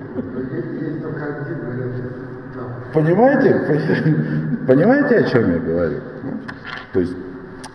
Понимаете? 2.92 3.54
Понимаете, 4.66 5.16
о 5.16 5.22
чем 5.24 5.52
я 5.52 5.58
говорю? 5.58 6.00
То 6.92 7.00
есть, 7.00 7.14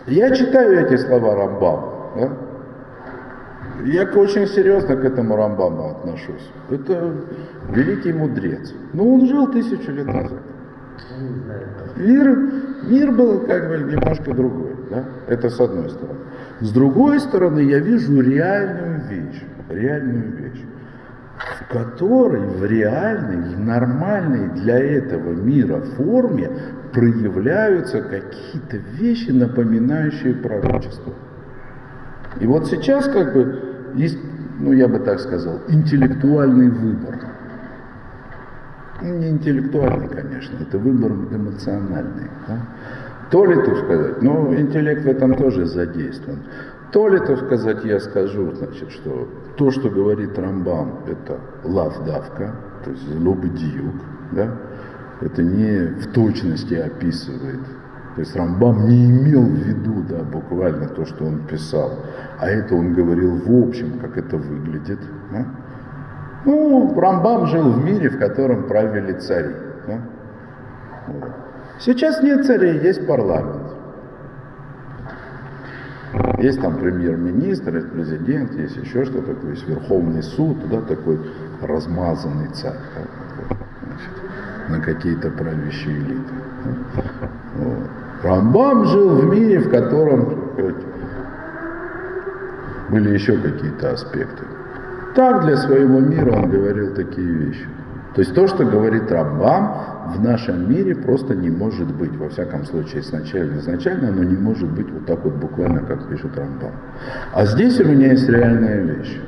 я 0.07 0.35
читаю 0.35 0.85
эти 0.85 0.97
слова 0.97 1.35
Рамбама, 1.35 1.93
да? 2.15 2.29
Я 3.85 4.05
очень 4.05 4.47
серьезно 4.47 4.95
к 4.95 5.03
этому 5.03 5.35
Рамбаму 5.35 5.91
отношусь. 5.91 6.49
Это 6.69 7.11
великий 7.69 8.13
мудрец. 8.13 8.73
Но 8.93 9.15
он 9.15 9.27
жил 9.27 9.47
тысячу 9.51 9.91
лет 9.91 10.05
назад. 10.05 10.39
Мир, 11.97 12.37
мир 12.83 13.11
был 13.11 13.41
как 13.41 13.67
бы 13.67 13.77
немножко 13.91 14.33
другой. 14.33 14.75
Да? 14.89 15.03
Это 15.27 15.49
с 15.49 15.59
одной 15.59 15.89
стороны. 15.89 16.19
С 16.61 16.71
другой 16.71 17.19
стороны, 17.19 17.59
я 17.59 17.79
вижу 17.79 18.21
реальную 18.21 19.01
вещь. 19.09 19.43
Реальную 19.69 20.31
вещь 20.37 20.63
в 21.37 21.67
которой 21.71 22.41
в 22.41 22.63
реальной, 22.65 23.55
в 23.55 23.59
нормальной 23.59 24.49
для 24.49 24.77
этого 24.79 25.33
мира 25.33 25.81
форме 25.97 26.49
проявляются 26.93 28.01
какие-то 28.01 28.77
вещи, 28.77 29.31
напоминающие 29.31 30.35
пророчество. 30.35 31.13
И 32.39 32.45
вот 32.47 32.67
сейчас 32.67 33.07
как 33.07 33.33
бы 33.33 33.59
есть, 33.95 34.17
ну 34.59 34.71
я 34.73 34.87
бы 34.87 34.99
так 34.99 35.19
сказал, 35.19 35.59
интеллектуальный 35.67 36.69
выбор. 36.69 37.19
Не 39.01 39.29
интеллектуальный, 39.29 40.07
конечно, 40.07 40.57
это 40.61 40.77
выбор 40.77 41.11
эмоциональный. 41.11 42.29
Да? 42.47 42.57
То 43.31 43.45
ли, 43.45 43.55
так 43.55 43.77
сказать, 43.77 44.21
ну, 44.21 44.53
интеллект 44.53 45.03
в 45.03 45.07
этом 45.07 45.33
тоже 45.33 45.65
задействован. 45.65 46.39
То 46.93 47.07
ли, 47.07 47.17
так 47.17 47.39
сказать, 47.39 47.83
я 47.85 47.99
скажу, 47.99 48.53
значит, 48.53 48.91
что 48.91 49.27
то, 49.57 49.71
что 49.71 49.89
говорит 49.89 50.37
Рамбам, 50.37 50.99
это 51.07 51.39
лавдавка, 51.63 52.53
то 52.85 52.91
есть 52.91 53.09
злобдиюк, 53.09 53.95
да, 54.31 54.55
это 55.19 55.41
не 55.41 55.87
в 55.87 56.13
точности 56.13 56.75
описывает. 56.75 57.61
То 58.13 58.21
есть 58.21 58.35
Рамбам 58.35 58.87
не 58.87 59.09
имел 59.09 59.41
в 59.41 59.55
виду, 59.55 60.03
да, 60.07 60.19
буквально 60.23 60.87
то, 60.87 61.03
что 61.05 61.25
он 61.25 61.39
писал, 61.47 61.97
а 62.37 62.47
это 62.47 62.75
он 62.75 62.93
говорил 62.93 63.37
в 63.37 63.67
общем, 63.67 63.97
как 63.97 64.15
это 64.15 64.37
выглядит. 64.37 64.99
Да? 65.31 65.47
Ну, 66.45 66.93
Рамбам 66.95 67.47
жил 67.47 67.71
в 67.71 67.83
мире, 67.83 68.09
в 68.09 68.19
котором 68.19 68.67
правили 68.67 69.13
цари. 69.13 69.55
Да? 69.87 69.99
Вот. 71.07 71.31
Сейчас 71.79 72.21
нет 72.21 72.45
царей, 72.45 72.79
есть 72.81 73.07
парламент. 73.07 73.62
Есть 76.37 76.61
там 76.61 76.77
премьер-министр, 76.77 77.75
есть 77.77 77.91
президент, 77.91 78.53
есть 78.53 78.75
еще 78.77 79.05
что-то, 79.05 79.33
то 79.33 79.49
есть 79.49 79.67
Верховный 79.67 80.21
суд, 80.21 80.57
да, 80.69 80.81
такой 80.81 81.19
размазанный 81.61 82.49
царь 82.49 82.77
да, 82.95 83.55
значит, 83.85 84.69
на 84.69 84.79
какие-то 84.79 85.31
правящие 85.31 85.97
элиты. 85.97 86.33
Вот. 87.55 87.89
Рамбам 88.23 88.85
жил 88.85 89.09
в 89.15 89.25
мире, 89.25 89.59
в 89.59 89.69
котором 89.69 90.53
были 92.89 93.13
еще 93.13 93.37
какие-то 93.37 93.91
аспекты. 93.91 94.45
Так 95.15 95.45
для 95.45 95.57
своего 95.57 95.99
мира 95.99 96.31
он 96.31 96.49
говорил 96.49 96.93
такие 96.95 97.27
вещи. 97.27 97.67
То 98.15 98.21
есть 98.21 98.33
то, 98.35 98.47
что 98.47 98.65
говорит 98.65 99.11
Рамбам, 99.11 99.73
в 100.15 100.23
нашем 100.23 100.69
мире 100.69 100.95
просто 100.95 101.35
не 101.35 101.49
может 101.49 101.91
быть, 101.95 102.15
во 102.15 102.29
всяком 102.29 102.63
случае, 102.65 103.01
изначально, 103.01 103.59
изначально 103.59 104.09
оно 104.09 104.23
не 104.23 104.35
может 104.35 104.69
быть 104.69 104.89
вот 104.91 105.05
так 105.05 105.23
вот 105.23 105.33
буквально, 105.33 105.81
как 105.81 106.07
пишет 106.09 106.37
Рамбам. 106.37 106.73
А 107.33 107.45
здесь 107.45 107.79
у 107.79 107.85
меня 107.85 108.11
есть 108.11 108.29
реальная 108.29 108.81
вещь. 108.81 109.19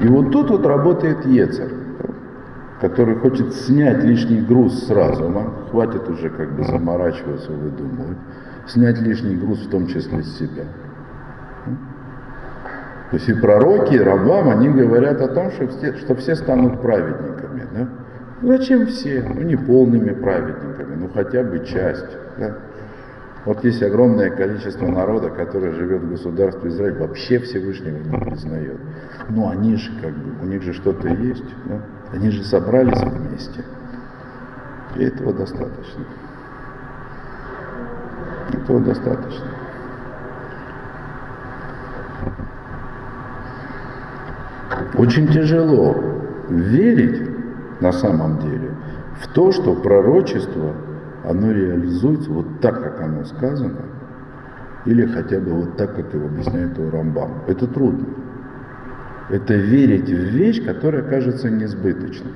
И 0.00 0.08
вот 0.08 0.32
тут 0.32 0.50
вот 0.50 0.66
работает 0.66 1.24
Ецер, 1.26 1.70
который 2.80 3.16
хочет 3.16 3.54
снять 3.54 4.02
лишний 4.04 4.40
груз 4.40 4.86
с 4.86 4.90
разума, 4.90 5.52
хватит 5.70 6.08
уже 6.08 6.30
как 6.30 6.52
бы 6.56 6.64
заморачиваться, 6.64 7.52
выдумывать, 7.52 8.18
снять 8.66 9.00
лишний 9.00 9.36
груз 9.36 9.66
в 9.66 9.70
том 9.70 9.86
числе 9.86 10.22
с 10.22 10.38
себя. 10.38 10.64
То 13.10 13.16
есть 13.16 13.28
и 13.28 13.32
пророки, 13.32 13.94
и 13.94 13.98
Рамбам, 13.98 14.50
они 14.50 14.68
говорят 14.68 15.20
о 15.20 15.28
том, 15.28 15.50
что 15.50 15.66
все, 15.66 15.96
что 15.96 16.14
все 16.14 16.36
станут 16.36 16.80
праведниками. 16.80 17.66
Да? 17.74 17.88
Зачем 18.42 18.86
все? 18.86 19.22
Ну 19.22 19.42
не 19.42 19.56
полными 19.56 20.12
праведниками, 20.12 20.94
ну 20.94 21.10
хотя 21.12 21.42
бы 21.42 21.64
часть. 21.66 22.16
Да? 22.38 22.58
Вот 23.44 23.64
есть 23.64 23.82
огромное 23.82 24.30
количество 24.30 24.86
народа, 24.86 25.30
которое 25.30 25.72
живет 25.72 26.02
в 26.02 26.10
государстве 26.10 26.70
Израиль, 26.70 26.98
вообще 26.98 27.40
Всевышнего 27.40 27.96
не 27.96 28.24
признает. 28.24 28.78
Но 29.28 29.48
они 29.48 29.74
же 29.76 29.90
как 30.00 30.12
бы, 30.12 30.42
у 30.42 30.46
них 30.46 30.62
же 30.62 30.72
что-то 30.72 31.08
есть. 31.08 31.44
Да? 31.64 31.80
Они 32.12 32.30
же 32.30 32.44
собрались 32.44 33.00
вместе. 33.00 33.64
И 34.94 35.02
этого 35.02 35.32
достаточно. 35.32 36.04
Этого 38.52 38.80
достаточно. 38.80 39.59
Очень 44.94 45.28
тяжело 45.28 45.96
верить 46.48 47.22
на 47.80 47.92
самом 47.92 48.38
деле 48.38 48.70
в 49.20 49.28
то, 49.28 49.52
что 49.52 49.74
пророчество, 49.74 50.74
оно 51.24 51.52
реализуется 51.52 52.30
вот 52.30 52.60
так, 52.60 52.82
как 52.82 53.00
оно 53.00 53.24
сказано, 53.24 53.82
или 54.86 55.06
хотя 55.06 55.38
бы 55.40 55.52
вот 55.52 55.76
так, 55.76 55.94
как 55.94 56.12
его 56.14 56.26
объясняет 56.26 56.78
Рамбам. 56.78 57.42
Это 57.46 57.66
трудно. 57.66 58.06
Это 59.28 59.54
верить 59.54 60.08
в 60.08 60.34
вещь, 60.34 60.64
которая 60.64 61.02
кажется 61.02 61.50
несбыточной. 61.50 62.32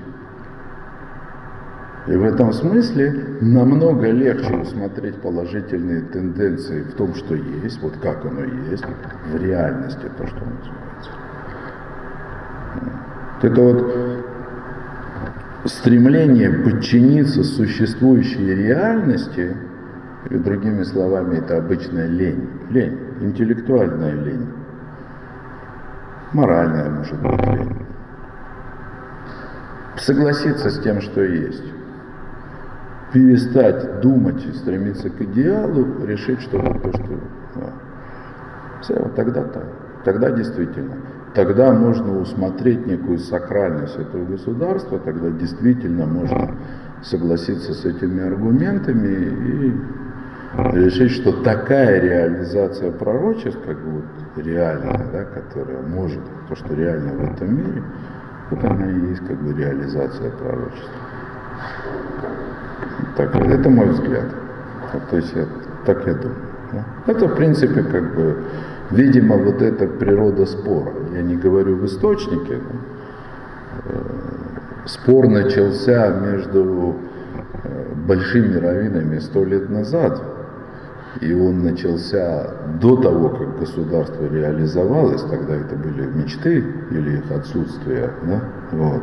И 2.07 2.17
в 2.17 2.23
этом 2.23 2.53
смысле 2.53 3.39
намного 3.41 4.11
легче 4.11 4.55
усмотреть 4.55 5.17
положительные 5.17 6.03
тенденции 6.03 6.83
в 6.83 6.93
том, 6.95 7.15
что 7.15 7.35
есть, 7.35 7.81
вот 7.83 7.95
как 8.03 8.27
оно 8.27 8.45
есть, 8.71 8.85
в 9.33 9.37
реальности, 9.37 10.11
то, 10.19 10.27
что 10.27 10.37
называется. 10.37 10.94
Это 13.45 13.61
вот 13.61 14.25
стремление 15.67 16.51
подчиниться 16.51 17.45
существующей 17.45 18.55
реальности, 18.55 19.55
или 20.31 20.39
другими 20.39 20.83
словами, 20.83 21.37
это 21.37 21.59
обычная 21.59 22.07
лень, 22.07 22.49
лень, 22.71 22.99
интеллектуальная 23.21 24.13
лень, 24.13 24.49
моральная, 26.33 26.89
может 26.89 27.21
быть, 27.21 27.47
лень. 27.47 27.87
Согласиться 29.99 30.71
с 30.71 30.79
тем, 30.81 31.03
что 31.03 31.23
есть. 31.23 31.65
Перестать 33.13 34.01
думать 34.01 34.43
и 34.47 34.53
стремиться 34.53 35.11
к 35.11 35.21
идеалу, 35.21 36.07
решить, 36.07 36.41
что 36.41 36.59
то, 36.61 36.93
что... 36.95 37.21
Да. 37.57 37.73
Все, 38.81 38.95
вот 38.99 39.15
тогда-то, 39.15 39.65
тогда 40.03 40.31
действительно 40.31 40.97
тогда 41.35 41.73
можно 41.73 42.21
усмотреть 42.21 42.87
некую 42.87 43.19
сакральность 43.19 43.97
этого 43.97 44.25
государства, 44.25 44.99
тогда 44.99 45.31
действительно 45.31 46.07
можно 46.07 46.55
согласиться 47.03 47.75
с 47.75 47.85
этими 47.85 48.27
аргументами 48.27 49.09
и 49.09 50.77
решить, 50.79 51.11
что 51.11 51.33
такая 51.43 52.01
реализация 52.01 52.93
пророчеств, 52.93 53.59
как 53.67 53.77
бы 53.79 53.91
вот 53.91 54.45
реальная, 54.45 55.07
да, 55.13 55.25
которая 55.25 55.83
может, 55.83 56.21
то, 56.49 56.55
что 56.55 56.75
реально 56.75 57.13
в 57.13 57.33
этом 57.33 57.57
мире, 57.57 57.83
вот 58.51 58.65
она 58.65 58.87
и 58.87 59.01
есть 59.09 59.27
как 59.27 59.37
бы 59.43 59.53
реализация 59.53 60.31
пророчества. 60.31 60.91
Так, 63.17 63.35
это 63.35 63.71
мой 63.71 63.89
взгляд. 63.89 64.27
То 65.11 65.17
есть 65.17 65.35
я, 65.35 65.47
так 65.85 66.07
я 66.07 66.15
думаю. 66.15 66.37
Да? 66.73 66.85
Это 67.07 67.27
в 67.27 67.35
принципе 67.35 67.83
как 67.83 68.15
бы 68.15 68.37
Видимо, 68.91 69.37
вот 69.37 69.63
эта 69.63 69.87
природа 69.87 70.47
спора. 70.47 70.93
Я 71.13 71.23
не 71.23 71.37
говорю 71.37 71.77
в 71.77 71.87
источнике. 71.87 72.61
Э, 73.85 73.99
спор 74.87 75.29
начался 75.29 76.11
между 76.11 76.97
э, 77.63 77.95
большими 78.07 78.57
раввинами 78.57 79.19
сто 79.19 79.45
лет 79.45 79.71
назад. 79.71 80.23
И 81.21 81.33
он 81.33 81.63
начался 81.63 82.51
до 82.81 82.97
того, 82.97 83.29
как 83.31 83.61
государство 83.61 84.25
реализовалось, 84.27 85.23
тогда 85.23 85.55
это 85.55 85.77
были 85.77 86.07
мечты 86.07 86.65
или 86.91 87.19
их 87.19 87.31
отсутствие. 87.31 88.11
Да? 88.23 88.41
Вот. 88.73 89.03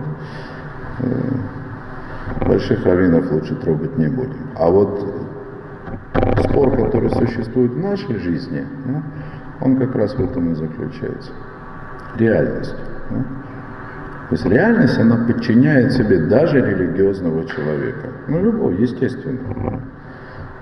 Э, 1.00 2.46
больших 2.48 2.86
раввинов 2.86 3.32
лучше 3.32 3.56
трогать 3.56 3.98
не 3.98 4.08
будем. 4.08 4.52
А 4.56 4.70
вот 4.70 5.06
спор, 6.44 6.76
который 6.76 7.10
существует 7.12 7.72
в 7.72 7.80
нашей 7.80 8.18
жизни, 8.18 8.66
да, 8.86 9.04
он 9.62 9.78
как 9.78 9.96
раз 9.96 10.14
в 10.16 10.24
этом 10.24 10.52
и 10.52 10.56
заключается. 10.56 11.32
Реальность. 12.18 12.76
Да? 13.10 13.24
То 14.32 14.36
есть 14.36 14.46
реальность, 14.46 14.98
она 14.98 15.18
подчиняет 15.28 15.92
себе 15.92 16.20
даже 16.20 16.62
религиозного 16.62 17.46
человека. 17.48 18.08
Ну, 18.30 18.42
любого, 18.42 18.72
естественно. 18.72 19.82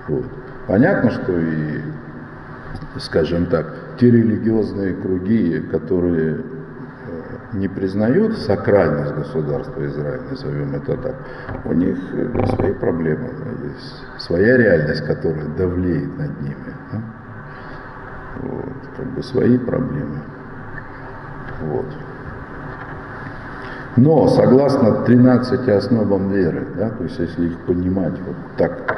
Вот. 0.08 0.24
Понятно, 0.66 1.10
что 1.12 1.38
и, 1.38 1.80
скажем 2.98 3.46
так, 3.46 3.66
те 4.00 4.10
религиозные 4.10 4.94
круги, 4.94 5.60
которые 5.70 6.38
э, 6.38 6.40
не 7.52 7.68
признают 7.68 8.38
сакральность 8.38 9.14
государства 9.14 9.86
Израиля, 9.86 10.22
назовем 10.28 10.74
это 10.74 10.96
так, 10.96 11.14
у 11.64 11.72
них 11.72 11.96
э, 12.12 12.46
свои 12.56 12.72
проблемы, 12.72 13.28
есть 13.62 14.02
своя 14.18 14.56
реальность, 14.56 15.06
которая 15.06 15.46
давлеет 15.56 16.18
над 16.18 16.40
ними. 16.40 16.74
Вот, 18.42 18.96
как 18.96 19.06
бы 19.14 19.22
свои 19.22 19.58
проблемы. 19.58 20.20
Вот. 21.62 21.86
Но 23.96 24.28
согласно 24.28 25.04
13 25.04 25.68
основам 25.68 26.30
веры, 26.30 26.66
да, 26.76 26.90
то 26.90 27.04
есть 27.04 27.18
если 27.18 27.48
их 27.48 27.58
понимать 27.66 28.14
вот 28.26 28.36
так, 28.56 28.96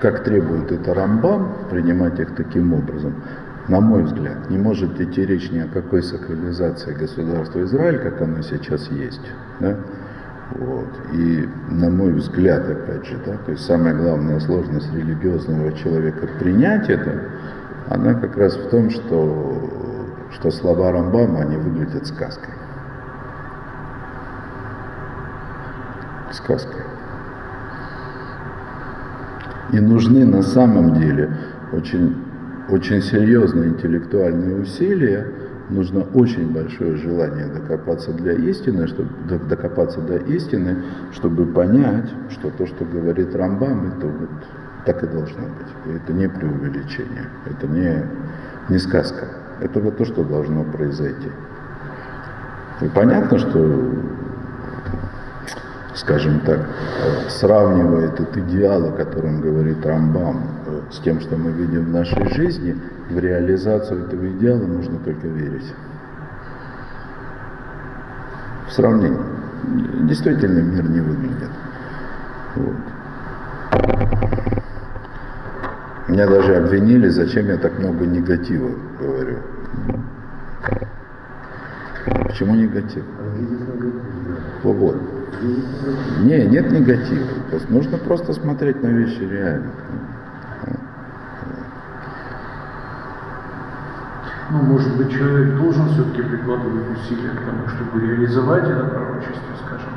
как 0.00 0.24
требует 0.24 0.70
это 0.70 0.94
Рамбам, 0.94 1.52
принимать 1.70 2.20
их 2.20 2.34
таким 2.36 2.74
образом, 2.74 3.14
на 3.68 3.80
мой 3.80 4.02
взгляд, 4.02 4.50
не 4.50 4.58
может 4.58 5.00
идти 5.00 5.24
речь 5.24 5.50
ни 5.50 5.58
о 5.58 5.66
какой 5.66 6.02
сакрализации 6.02 6.92
государства 6.92 7.62
Израиль, 7.62 7.98
как 7.98 8.20
оно 8.20 8.42
сейчас 8.42 8.88
есть. 8.88 9.22
Да? 9.58 9.76
Вот. 10.52 10.88
И 11.12 11.48
на 11.68 11.90
мой 11.90 12.12
взгляд, 12.12 12.68
опять 12.68 13.06
же, 13.06 13.16
да, 13.24 13.36
то 13.44 13.52
есть 13.52 13.64
самая 13.64 13.94
главная 13.94 14.40
сложность 14.40 14.92
религиозного 14.92 15.72
человека 15.72 16.28
принять 16.38 16.88
это, 16.90 17.20
она 17.88 18.14
как 18.14 18.36
раз 18.36 18.56
в 18.56 18.70
том, 18.70 18.90
что, 18.90 20.28
что 20.32 20.50
слова 20.50 20.92
Рамбама, 20.92 21.40
они 21.40 21.56
выглядят 21.56 22.06
сказкой. 22.06 22.54
сказкой. 26.32 26.82
И 29.72 29.80
нужны 29.80 30.24
на 30.24 30.42
самом 30.42 30.94
деле 30.94 31.30
очень, 31.72 32.16
очень 32.68 33.02
серьезные 33.02 33.70
интеллектуальные 33.70 34.62
усилия, 34.62 35.26
нужно 35.68 36.02
очень 36.14 36.52
большое 36.52 36.96
желание 36.96 37.46
докопаться 37.46 38.12
для 38.12 38.32
истины, 38.32 38.88
чтобы 38.88 39.10
докопаться 39.48 40.00
до 40.00 40.16
истины, 40.16 40.82
чтобы 41.12 41.46
понять, 41.46 42.10
что 42.30 42.50
то, 42.50 42.66
что 42.66 42.84
говорит 42.84 43.34
Рамбам, 43.34 43.92
это 43.96 44.06
вот 44.06 44.30
так 44.84 45.02
и 45.02 45.06
должно 45.06 45.42
быть. 45.42 45.68
И 45.86 45.96
это 45.96 46.12
не 46.12 46.28
преувеличение, 46.28 47.28
это 47.46 47.66
не, 47.66 48.04
не 48.68 48.78
сказка. 48.78 49.26
Это 49.60 49.80
вот 49.80 49.98
то, 49.98 50.04
что 50.04 50.24
должно 50.24 50.64
произойти. 50.64 51.30
И 52.80 52.88
понятно, 52.88 53.38
что, 53.38 53.94
скажем 55.94 56.40
так, 56.40 56.66
сравнивая 57.28 58.06
этот 58.06 58.34
идеал, 58.38 58.86
о 58.86 58.92
котором 58.92 59.42
говорит 59.42 59.84
Рамбам, 59.84 60.42
э, 60.66 60.80
с 60.90 60.98
тем, 61.00 61.20
что 61.20 61.36
мы 61.36 61.50
видим 61.52 61.84
в 61.86 61.90
нашей 61.90 62.32
жизни, 62.34 62.74
в 63.10 63.18
реализацию 63.18 64.06
этого 64.06 64.26
идеала 64.30 64.64
нужно 64.66 64.98
только 65.00 65.28
верить. 65.28 65.74
В 68.66 68.72
сравнении. 68.72 69.20
Действительно 70.06 70.60
мир 70.60 70.88
не 70.88 71.00
выглядит. 71.00 71.50
Вот. 72.56 72.76
Меня 76.10 76.26
даже 76.26 76.56
обвинили, 76.56 77.06
зачем 77.06 77.46
я 77.46 77.56
так 77.56 77.78
много 77.78 78.04
негатива 78.04 78.72
говорю. 78.98 79.36
Почему 82.26 82.56
негатив? 82.56 83.04
Вот. 84.64 84.96
Не, 86.22 86.46
нет 86.46 86.72
негатива. 86.72 87.28
То 87.50 87.56
есть 87.56 87.70
нужно 87.70 87.96
просто 87.96 88.32
смотреть 88.32 88.82
на 88.82 88.88
вещи 88.88 89.20
реально. 89.20 89.70
Ну, 94.50 94.62
может 94.62 94.96
быть, 94.96 95.12
человек 95.12 95.54
должен 95.58 95.90
все-таки 95.90 96.22
прикладывать 96.22 96.90
усилия 96.90 97.30
к 97.30 97.44
тому, 97.44 97.68
чтобы 97.68 98.04
реализовать 98.04 98.64
это 98.64 98.82
пророчество, 98.82 99.54
скажем. 99.64 99.90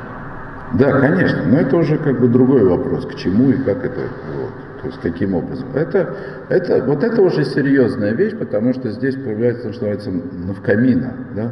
Да, 0.74 1.00
конечно, 1.00 1.42
но 1.44 1.58
это 1.58 1.76
уже 1.76 1.98
как 1.98 2.20
бы 2.20 2.28
другой 2.28 2.64
вопрос, 2.64 3.04
к 3.04 3.16
чему 3.16 3.50
и 3.50 3.56
как 3.64 3.84
это. 3.84 4.02
Вот. 4.36 4.52
То 4.84 4.90
есть 4.90 5.00
каким 5.00 5.34
образом? 5.34 5.68
Это, 5.74 6.14
это, 6.50 6.84
вот 6.84 7.02
это 7.02 7.22
уже 7.22 7.42
серьезная 7.46 8.12
вещь, 8.12 8.36
потому 8.36 8.74
что 8.74 8.90
здесь 8.90 9.14
появляется, 9.14 9.72
что 9.72 9.86
называется, 9.86 10.10
навкамина, 10.10 11.14
да? 11.34 11.50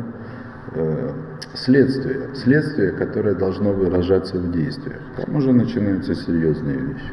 э, 0.74 1.10
следствие, 1.54 2.28
следствие, 2.34 2.92
которое 2.92 3.34
должно 3.34 3.72
выражаться 3.72 4.36
в 4.36 4.52
действиях. 4.52 4.98
Там 5.16 5.34
уже 5.34 5.50
начинаются 5.50 6.14
серьезные 6.14 6.76
вещи. 6.76 7.10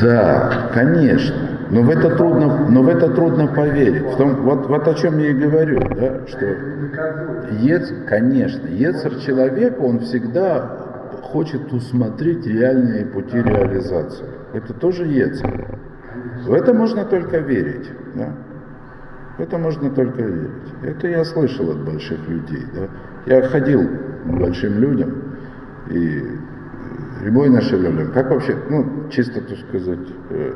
Да, 0.00 0.70
конечно. 0.74 1.49
Но 1.70 1.82
в 1.82 1.90
это 1.90 2.16
трудно, 2.16 2.68
но 2.68 2.82
в 2.82 2.88
это 2.88 3.08
трудно 3.10 3.46
поверить. 3.46 4.02
В 4.02 4.16
том, 4.16 4.42
вот, 4.42 4.66
вот 4.66 4.88
о 4.88 4.94
чем 4.94 5.18
я 5.18 5.30
и 5.30 5.34
говорю, 5.34 5.80
да, 5.94 6.26
что 6.26 6.46
Ец, 7.60 7.92
конечно, 8.08 8.66
Ецер 8.66 9.14
человека, 9.20 9.80
он 9.80 10.00
всегда 10.00 11.10
хочет 11.22 11.72
усмотреть 11.72 12.44
реальные 12.46 13.06
пути 13.06 13.40
реализации. 13.40 14.24
Это 14.52 14.74
тоже 14.74 15.06
Ецер. 15.06 15.78
В 16.44 16.52
это 16.52 16.74
можно 16.74 17.04
только 17.04 17.38
верить. 17.38 17.88
Да? 18.16 18.34
В 19.38 19.40
это 19.40 19.58
можно 19.58 19.90
только 19.90 20.22
верить. 20.22 20.74
Это 20.82 21.06
я 21.06 21.24
слышал 21.24 21.70
от 21.70 21.84
больших 21.84 22.28
людей. 22.28 22.64
Да? 22.74 22.88
Я 23.32 23.42
ходил 23.42 23.86
к 24.24 24.38
большим 24.38 24.78
людям 24.78 25.36
и 25.88 26.24
Рябой 27.22 27.50
нашевлюблен. 27.50 28.12
Как 28.12 28.30
вообще, 28.30 28.56
ну, 28.70 29.08
чисто, 29.10 29.42
так 29.42 29.58
сказать, 29.68 30.08
э, 30.30 30.52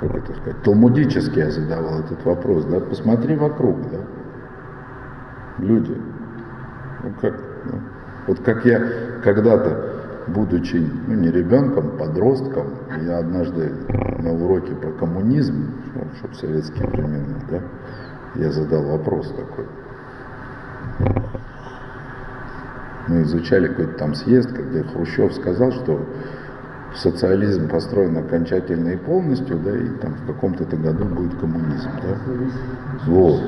как 0.00 0.14
это 0.14 0.32
сказать, 0.34 0.62
талмудически 0.62 1.38
я 1.38 1.50
задавал 1.50 2.00
этот 2.00 2.24
вопрос, 2.24 2.64
да, 2.66 2.80
посмотри 2.80 3.36
вокруг, 3.36 3.76
да, 3.90 3.98
люди, 5.58 5.96
ну, 7.02 7.12
как, 7.20 7.34
ну, 7.64 7.80
вот 8.26 8.40
как 8.40 8.64
я 8.64 8.80
когда-то, 9.24 10.24
будучи, 10.28 10.76
ну, 11.06 11.14
не 11.14 11.30
ребенком, 11.30 11.96
подростком, 11.98 12.66
я 13.02 13.18
однажды 13.18 13.72
на 14.18 14.32
уроке 14.32 14.74
про 14.74 14.90
коммунизм, 14.92 15.72
чтобы 16.18 16.34
советские 16.34 16.86
времена, 16.86 17.40
да, 17.50 17.60
я 18.36 18.52
задал 18.52 18.84
вопрос 18.84 19.32
такой. 19.32 19.66
Мы 23.08 23.22
изучали 23.22 23.68
какой-то 23.68 23.94
там 23.94 24.14
съезд, 24.14 24.52
когда 24.52 24.82
Хрущев 24.82 25.32
сказал, 25.32 25.72
что 25.72 26.06
социализм 26.94 27.68
построен 27.68 28.16
окончательно 28.16 28.88
и 28.88 28.96
полностью, 28.96 29.58
да, 29.58 29.76
и 29.76 29.88
там 30.00 30.14
в 30.14 30.26
каком-то 30.26 30.64
году 30.76 31.04
будет 31.04 31.34
коммунизм, 31.38 31.90
да. 32.02 32.18
Вот. 33.06 33.40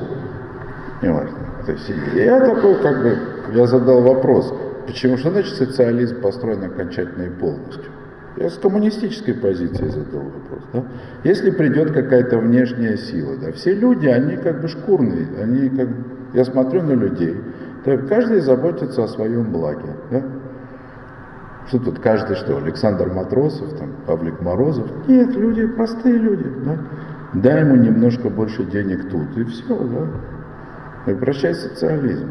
Не 1.01 1.11
важно. 1.11 1.37
То 1.65 1.71
есть 1.71 1.91
я 2.15 2.39
такой, 2.39 2.75
как 2.81 3.01
бы, 3.01 3.17
я 3.53 3.67
задал 3.67 4.01
вопрос, 4.01 4.53
почему, 4.85 5.17
что 5.17 5.31
значит 5.31 5.55
социализм 5.55 6.21
построен 6.21 6.63
окончательно 6.63 7.23
и 7.23 7.29
полностью? 7.29 7.91
Я 8.37 8.49
с 8.49 8.57
коммунистической 8.57 9.33
позиции 9.33 9.87
задал 9.89 10.21
вопрос. 10.21 10.63
Да? 10.73 10.83
Если 11.23 11.51
придет 11.51 11.91
какая-то 11.91 12.37
внешняя 12.37 12.95
сила, 12.97 13.35
да, 13.37 13.51
все 13.51 13.73
люди, 13.73 14.07
они 14.07 14.37
как 14.37 14.61
бы 14.61 14.67
шкурные, 14.67 15.27
они 15.41 15.69
как, 15.69 15.89
я 16.33 16.45
смотрю 16.45 16.81
на 16.83 16.93
людей, 16.93 17.35
да, 17.85 17.97
каждый 17.97 18.39
заботится 18.39 19.03
о 19.03 19.07
своем 19.07 19.51
благе. 19.51 19.95
Да? 20.11 20.23
Что 21.67 21.79
тут 21.79 21.99
каждый 21.99 22.35
что? 22.35 22.57
Александр 22.57 23.11
Матросов, 23.13 23.77
там, 23.77 23.89
Павлик 24.05 24.41
Морозов? 24.41 24.87
Нет, 25.07 25.35
люди, 25.35 25.65
простые 25.67 26.17
люди. 26.17 26.51
Да? 26.65 26.77
Дай 27.33 27.61
ему 27.61 27.75
немножко 27.75 28.29
больше 28.29 28.65
денег 28.65 29.09
тут, 29.09 29.37
и 29.37 29.43
все, 29.45 29.77
да. 29.77 31.11
И 31.11 31.15
прощай 31.15 31.55
социализм. 31.55 32.29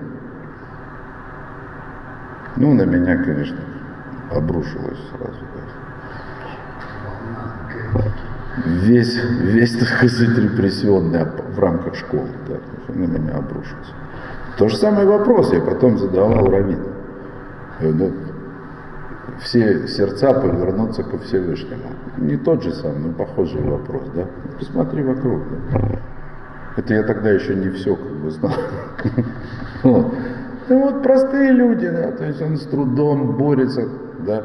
Ну, 2.57 2.75
на 2.75 2.83
меня, 2.83 3.17
конечно, 3.23 3.61
обрушилось 4.31 4.99
сразу. 5.11 5.39
Да. 7.95 8.03
Весь, 8.67 9.17
весь, 9.41 9.79
так 9.79 9.89
сказать, 9.89 10.37
репрессионный 10.37 11.25
в 11.25 11.59
рамках 11.59 11.95
школы, 11.95 12.29
да, 12.47 12.57
на 12.93 13.07
меня 13.07 13.37
обрушился. 13.37 13.93
То 14.59 14.69
же 14.69 14.77
самый 14.77 15.07
вопрос 15.07 15.53
я 15.53 15.61
потом 15.61 15.97
задавал 15.99 16.51
Равину. 16.51 16.89
Ну, 17.81 18.13
все 19.41 19.87
сердца 19.89 20.33
повернутся 20.33 21.03
ко 21.03 21.19
Всевышнему. 21.19 21.91
Не 22.19 22.37
тот 22.37 22.63
же 22.63 22.73
самый, 22.73 22.99
но 22.99 23.13
похожий 23.13 23.63
вопрос, 23.63 24.03
да? 24.15 24.27
Посмотри 24.59 25.03
вокруг, 25.03 25.43
да? 25.73 25.99
Это 26.77 26.95
я 26.95 27.03
тогда 27.03 27.31
еще 27.31 27.55
не 27.55 27.71
все 27.71 27.97
как 27.97 28.13
бы 28.13 28.31
знал. 28.31 28.53
Ну 30.71 30.79
вот 30.85 31.03
простые 31.03 31.51
люди, 31.51 31.89
да, 31.89 32.13
то 32.13 32.25
есть 32.25 32.41
он 32.41 32.57
с 32.57 32.65
трудом 32.67 33.37
борется, 33.37 33.89
да, 34.25 34.45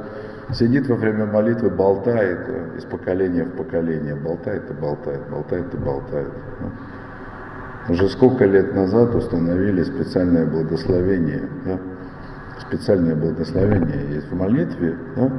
сидит 0.54 0.90
во 0.90 0.96
время 0.96 1.28
молитвы, 1.28 1.70
болтает 1.70 2.40
да, 2.48 2.80
из 2.80 2.84
поколения 2.84 3.44
в 3.44 3.52
поколение, 3.52 4.16
болтает 4.16 4.64
и 4.72 4.74
болтает, 4.74 5.22
болтает 5.30 5.72
и 5.72 5.78
болтает. 5.78 6.32
Да. 6.60 7.94
Уже 7.94 8.10
сколько 8.10 8.46
лет 8.46 8.74
назад 8.74 9.14
установили 9.14 9.84
специальное 9.84 10.48
благословение, 10.48 11.44
да, 11.64 11.78
специальное 12.62 13.16
благословение 13.16 14.16
есть 14.16 14.30
в 14.30 14.36
молитве, 14.36 14.98
да, 15.16 15.32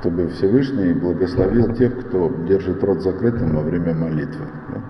чтобы 0.00 0.28
Всевышний 0.28 0.92
благословил 0.92 1.74
тех, 1.74 2.06
кто 2.06 2.32
держит 2.46 2.82
рот 2.84 3.02
закрытым 3.02 3.56
во 3.56 3.62
время 3.62 3.94
молитвы. 3.94 4.46
Да. 4.68 4.80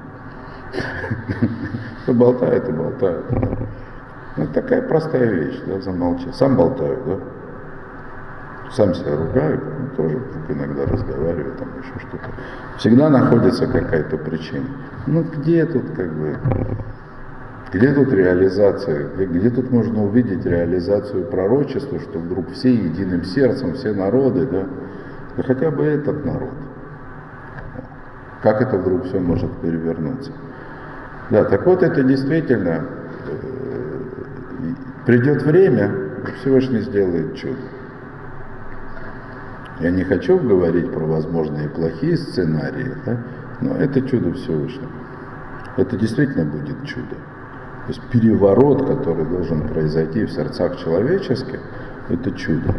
Болтает 2.12 2.68
и 2.68 2.72
болтает. 2.72 3.24
Да. 3.30 3.48
Ну, 4.36 4.46
такая 4.48 4.82
простая 4.82 5.32
вещь, 5.32 5.60
да, 5.66 5.80
замолчать. 5.80 6.34
Сам 6.34 6.56
болтаю, 6.56 6.98
да. 7.06 7.18
Сам 8.72 8.94
себя 8.94 9.16
ругаю, 9.16 9.60
ну, 9.80 9.88
тоже 9.96 10.22
иногда 10.48 10.86
разговариваю, 10.86 11.56
там 11.56 11.68
еще 11.80 12.06
что-то. 12.06 12.30
Всегда 12.78 13.10
находится 13.10 13.66
какая-то 13.66 14.16
причина. 14.18 14.66
Ну 15.06 15.24
где 15.24 15.66
тут 15.66 15.90
как 15.96 16.12
бы 16.12 16.36
где 17.72 17.92
тут 17.92 18.12
реализация? 18.12 19.08
Где, 19.14 19.26
где 19.26 19.50
тут 19.50 19.70
можно 19.70 20.04
увидеть 20.04 20.44
реализацию 20.44 21.24
пророчества, 21.24 22.00
что 22.00 22.18
вдруг 22.18 22.50
все 22.50 22.74
единым 22.74 23.24
сердцем, 23.24 23.74
все 23.74 23.92
народы, 23.92 24.46
да? 24.46 24.66
Да 25.36 25.42
хотя 25.44 25.70
бы 25.70 25.84
этот 25.84 26.24
народ. 26.24 26.50
Как 28.42 28.60
это 28.60 28.78
вдруг 28.78 29.04
все 29.04 29.20
может 29.20 29.52
перевернуться? 29.60 30.32
Да, 31.30 31.44
так 31.44 31.64
вот 31.64 31.82
это 31.84 32.02
действительно 32.02 32.86
э, 33.28 34.74
придет 35.06 35.42
время, 35.42 35.92
Всевышний 36.40 36.80
сделает 36.80 37.36
чудо. 37.36 37.60
Я 39.78 39.90
не 39.90 40.04
хочу 40.04 40.38
говорить 40.38 40.92
про 40.92 41.04
возможные 41.04 41.68
плохие 41.68 42.16
сценарии, 42.16 42.94
да? 43.06 43.18
но 43.60 43.76
это 43.76 44.02
чудо 44.02 44.32
Всевышнего. 44.32 44.90
Это 45.76 45.96
действительно 45.96 46.44
будет 46.44 46.84
чудо. 46.84 47.16
Есть 47.90 48.02
переворот, 48.10 48.86
который 48.86 49.24
должен 49.24 49.68
произойти 49.68 50.24
в 50.24 50.30
сердцах 50.30 50.78
человеческих, 50.78 51.60
это 52.08 52.30
чудо. 52.32 52.74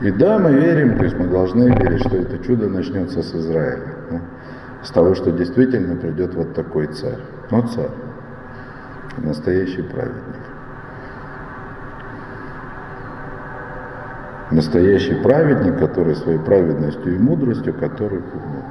И 0.00 0.10
да, 0.10 0.38
мы 0.38 0.52
верим, 0.54 0.96
то 0.96 1.04
есть 1.04 1.16
мы 1.16 1.28
должны 1.28 1.64
верить, 1.64 2.00
что 2.00 2.16
это 2.16 2.38
чудо 2.38 2.68
начнется 2.68 3.22
с 3.22 3.34
Израиля. 3.34 3.94
Ну, 4.10 4.20
с 4.82 4.90
того, 4.90 5.14
что 5.14 5.30
действительно 5.30 5.96
придет 5.96 6.34
вот 6.34 6.54
такой 6.54 6.86
царь. 6.88 7.20
Но 7.50 7.62
царь. 7.66 7.90
Настоящий 9.18 9.82
праведник. 9.82 10.42
Настоящий 14.50 15.14
праведник, 15.14 15.78
который 15.78 16.16
своей 16.16 16.38
праведностью 16.38 17.14
и 17.14 17.18
мудростью, 17.18 17.74
который 17.74 18.20
ну, 18.20 18.64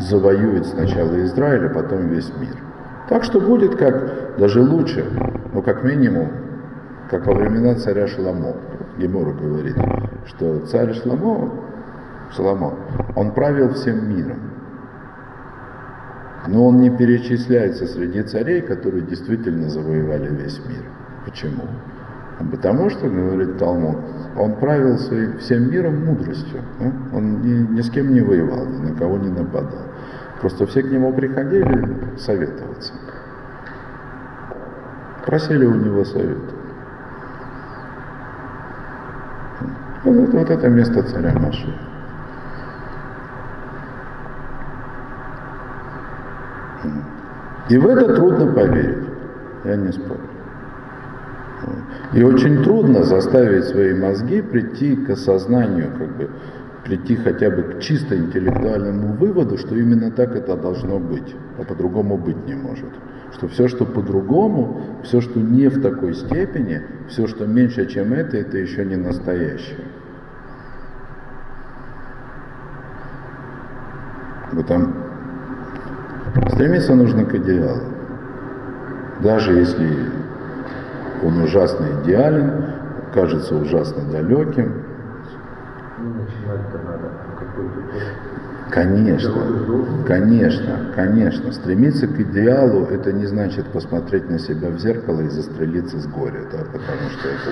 завоюет 0.00 0.66
сначала 0.66 1.24
Израиль, 1.24 1.66
а 1.66 1.70
потом 1.70 2.08
весь 2.08 2.30
мир. 2.38 2.67
Так 3.08 3.24
что 3.24 3.40
будет 3.40 3.76
как 3.76 4.36
даже 4.38 4.60
лучше, 4.60 5.04
ну 5.52 5.62
как 5.62 5.82
минимум, 5.82 6.28
как 7.10 7.26
во 7.26 7.34
времена 7.34 7.74
царя 7.74 8.06
Шламо. 8.06 8.54
Гемора 8.98 9.32
говорит, 9.32 9.76
что 10.26 10.66
царь 10.66 10.92
Шламо, 10.94 11.50
Шламо, 12.34 12.74
он 13.16 13.32
правил 13.32 13.72
всем 13.74 14.08
миром. 14.08 14.38
Но 16.46 16.66
он 16.66 16.80
не 16.80 16.90
перечисляется 16.90 17.86
среди 17.86 18.22
царей, 18.22 18.62
которые 18.62 19.02
действительно 19.02 19.68
завоевали 19.68 20.28
весь 20.34 20.60
мир. 20.66 20.82
Почему? 21.24 21.64
Потому 22.50 22.88
что, 22.88 23.08
говорит 23.08 23.58
Талмуд, 23.58 23.96
он 24.36 24.54
правил 24.56 24.96
своим, 24.98 25.38
всем 25.38 25.70
миром 25.70 26.06
мудростью. 26.06 26.60
Да? 26.78 26.92
Он 27.12 27.42
ни, 27.42 27.74
ни 27.74 27.80
с 27.80 27.90
кем 27.90 28.12
не 28.14 28.20
воевал, 28.20 28.64
ни 28.66 28.90
на 28.90 28.94
кого 28.94 29.18
не 29.18 29.28
нападал. 29.28 29.88
Просто 30.40 30.66
все 30.66 30.82
к 30.82 30.90
нему 30.90 31.12
приходили 31.12 32.16
советоваться. 32.16 32.92
Просили 35.26 35.64
у 35.64 35.74
него 35.74 36.04
совета. 36.04 36.54
Вот 40.04 40.28
вот 40.30 40.50
это 40.50 40.68
место 40.68 41.02
царя 41.02 41.32
Маши. 41.38 41.74
И 47.68 47.76
в 47.76 47.86
это 47.86 48.14
трудно 48.14 48.46
поверить, 48.52 49.08
я 49.64 49.76
не 49.76 49.92
спорю. 49.92 50.20
И 52.12 52.22
очень 52.22 52.62
трудно 52.64 53.02
заставить 53.02 53.64
свои 53.64 53.92
мозги 53.92 54.40
прийти 54.40 54.96
к 54.96 55.10
осознанию, 55.10 55.90
как 55.98 56.08
бы 56.16 56.30
прийти 56.84 57.16
хотя 57.16 57.50
бы 57.50 57.62
к 57.62 57.80
чисто 57.80 58.16
интеллектуальному 58.16 59.14
выводу, 59.14 59.58
что 59.58 59.74
именно 59.74 60.10
так 60.10 60.34
это 60.34 60.56
должно 60.56 60.98
быть, 60.98 61.34
а 61.58 61.64
по-другому 61.64 62.16
быть 62.16 62.46
не 62.46 62.54
может. 62.54 62.90
Что 63.32 63.48
все, 63.48 63.68
что 63.68 63.84
по-другому, 63.84 64.80
все, 65.02 65.20
что 65.20 65.38
не 65.38 65.68
в 65.68 65.82
такой 65.82 66.14
степени, 66.14 66.82
все, 67.08 67.26
что 67.26 67.46
меньше, 67.46 67.86
чем 67.86 68.12
это, 68.12 68.38
это 68.38 68.56
еще 68.56 68.84
не 68.84 68.96
настоящее. 68.96 69.84
Вот 74.52 74.66
там 74.66 74.94
стремиться 76.52 76.94
нужно 76.94 77.24
к 77.26 77.34
идеалу. 77.34 77.82
Даже 79.22 79.52
если 79.52 79.94
он 81.22 81.42
ужасно 81.42 81.86
идеален, 82.02 82.64
кажется 83.12 83.56
ужасно 83.56 84.10
далеким. 84.10 84.84
Ну, 85.98 86.14
начинать-то 86.14 86.78
надо 86.78 87.12
какой-то 87.38 87.80
Конечно, 88.70 89.32
конечно, 90.06 90.92
конечно. 90.94 91.52
Стремиться 91.52 92.06
к 92.06 92.20
идеалу– 92.20 92.86
это 92.90 93.12
не 93.12 93.26
значит 93.26 93.66
посмотреть 93.66 94.28
на 94.28 94.38
себя 94.38 94.68
в 94.70 94.78
зеркало 94.78 95.20
и 95.22 95.28
застрелиться 95.28 95.98
с 95.98 96.06
горя, 96.06 96.44
да, 96.52 96.58
потому 96.64 97.10
что 97.10 97.28
это 97.28 97.50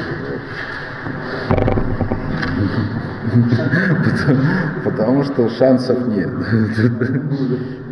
потому, 4.04 4.40
потому 4.84 5.24
что 5.24 5.48
шансов 5.50 6.06
нет. 6.08 6.30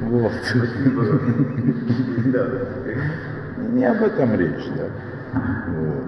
Вот. 0.02 0.32
Не 3.72 3.84
об 3.86 4.02
этом 4.02 4.34
речь, 4.34 4.68
да. 4.76 4.84
Вот. 5.68 6.04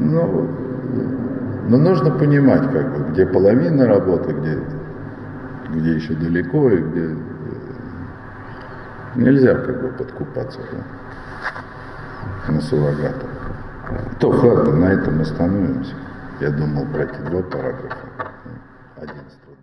Ну, 0.00 0.48
но 1.68 1.76
нужно 1.76 2.10
понимать, 2.10 2.72
как 2.72 2.96
бы, 2.96 3.12
где 3.12 3.26
половина 3.26 3.86
работы, 3.86 4.32
где, 4.32 4.58
где 5.68 5.94
еще 5.96 6.14
далеко, 6.14 6.70
и 6.70 6.78
где 6.78 7.14
нельзя 9.16 9.54
как 9.54 9.82
бы 9.82 9.88
подкупаться 9.88 10.60
да, 10.72 12.52
на 12.52 12.60
суррогатах. 12.62 13.28
То 14.18 14.30
ладно, 14.30 14.76
на 14.76 14.86
этом 14.86 15.20
остановимся. 15.20 15.94
Я 16.40 16.50
думал 16.50 16.86
пройти 16.86 17.20
два 17.28 17.42
параграфа. 17.42 18.07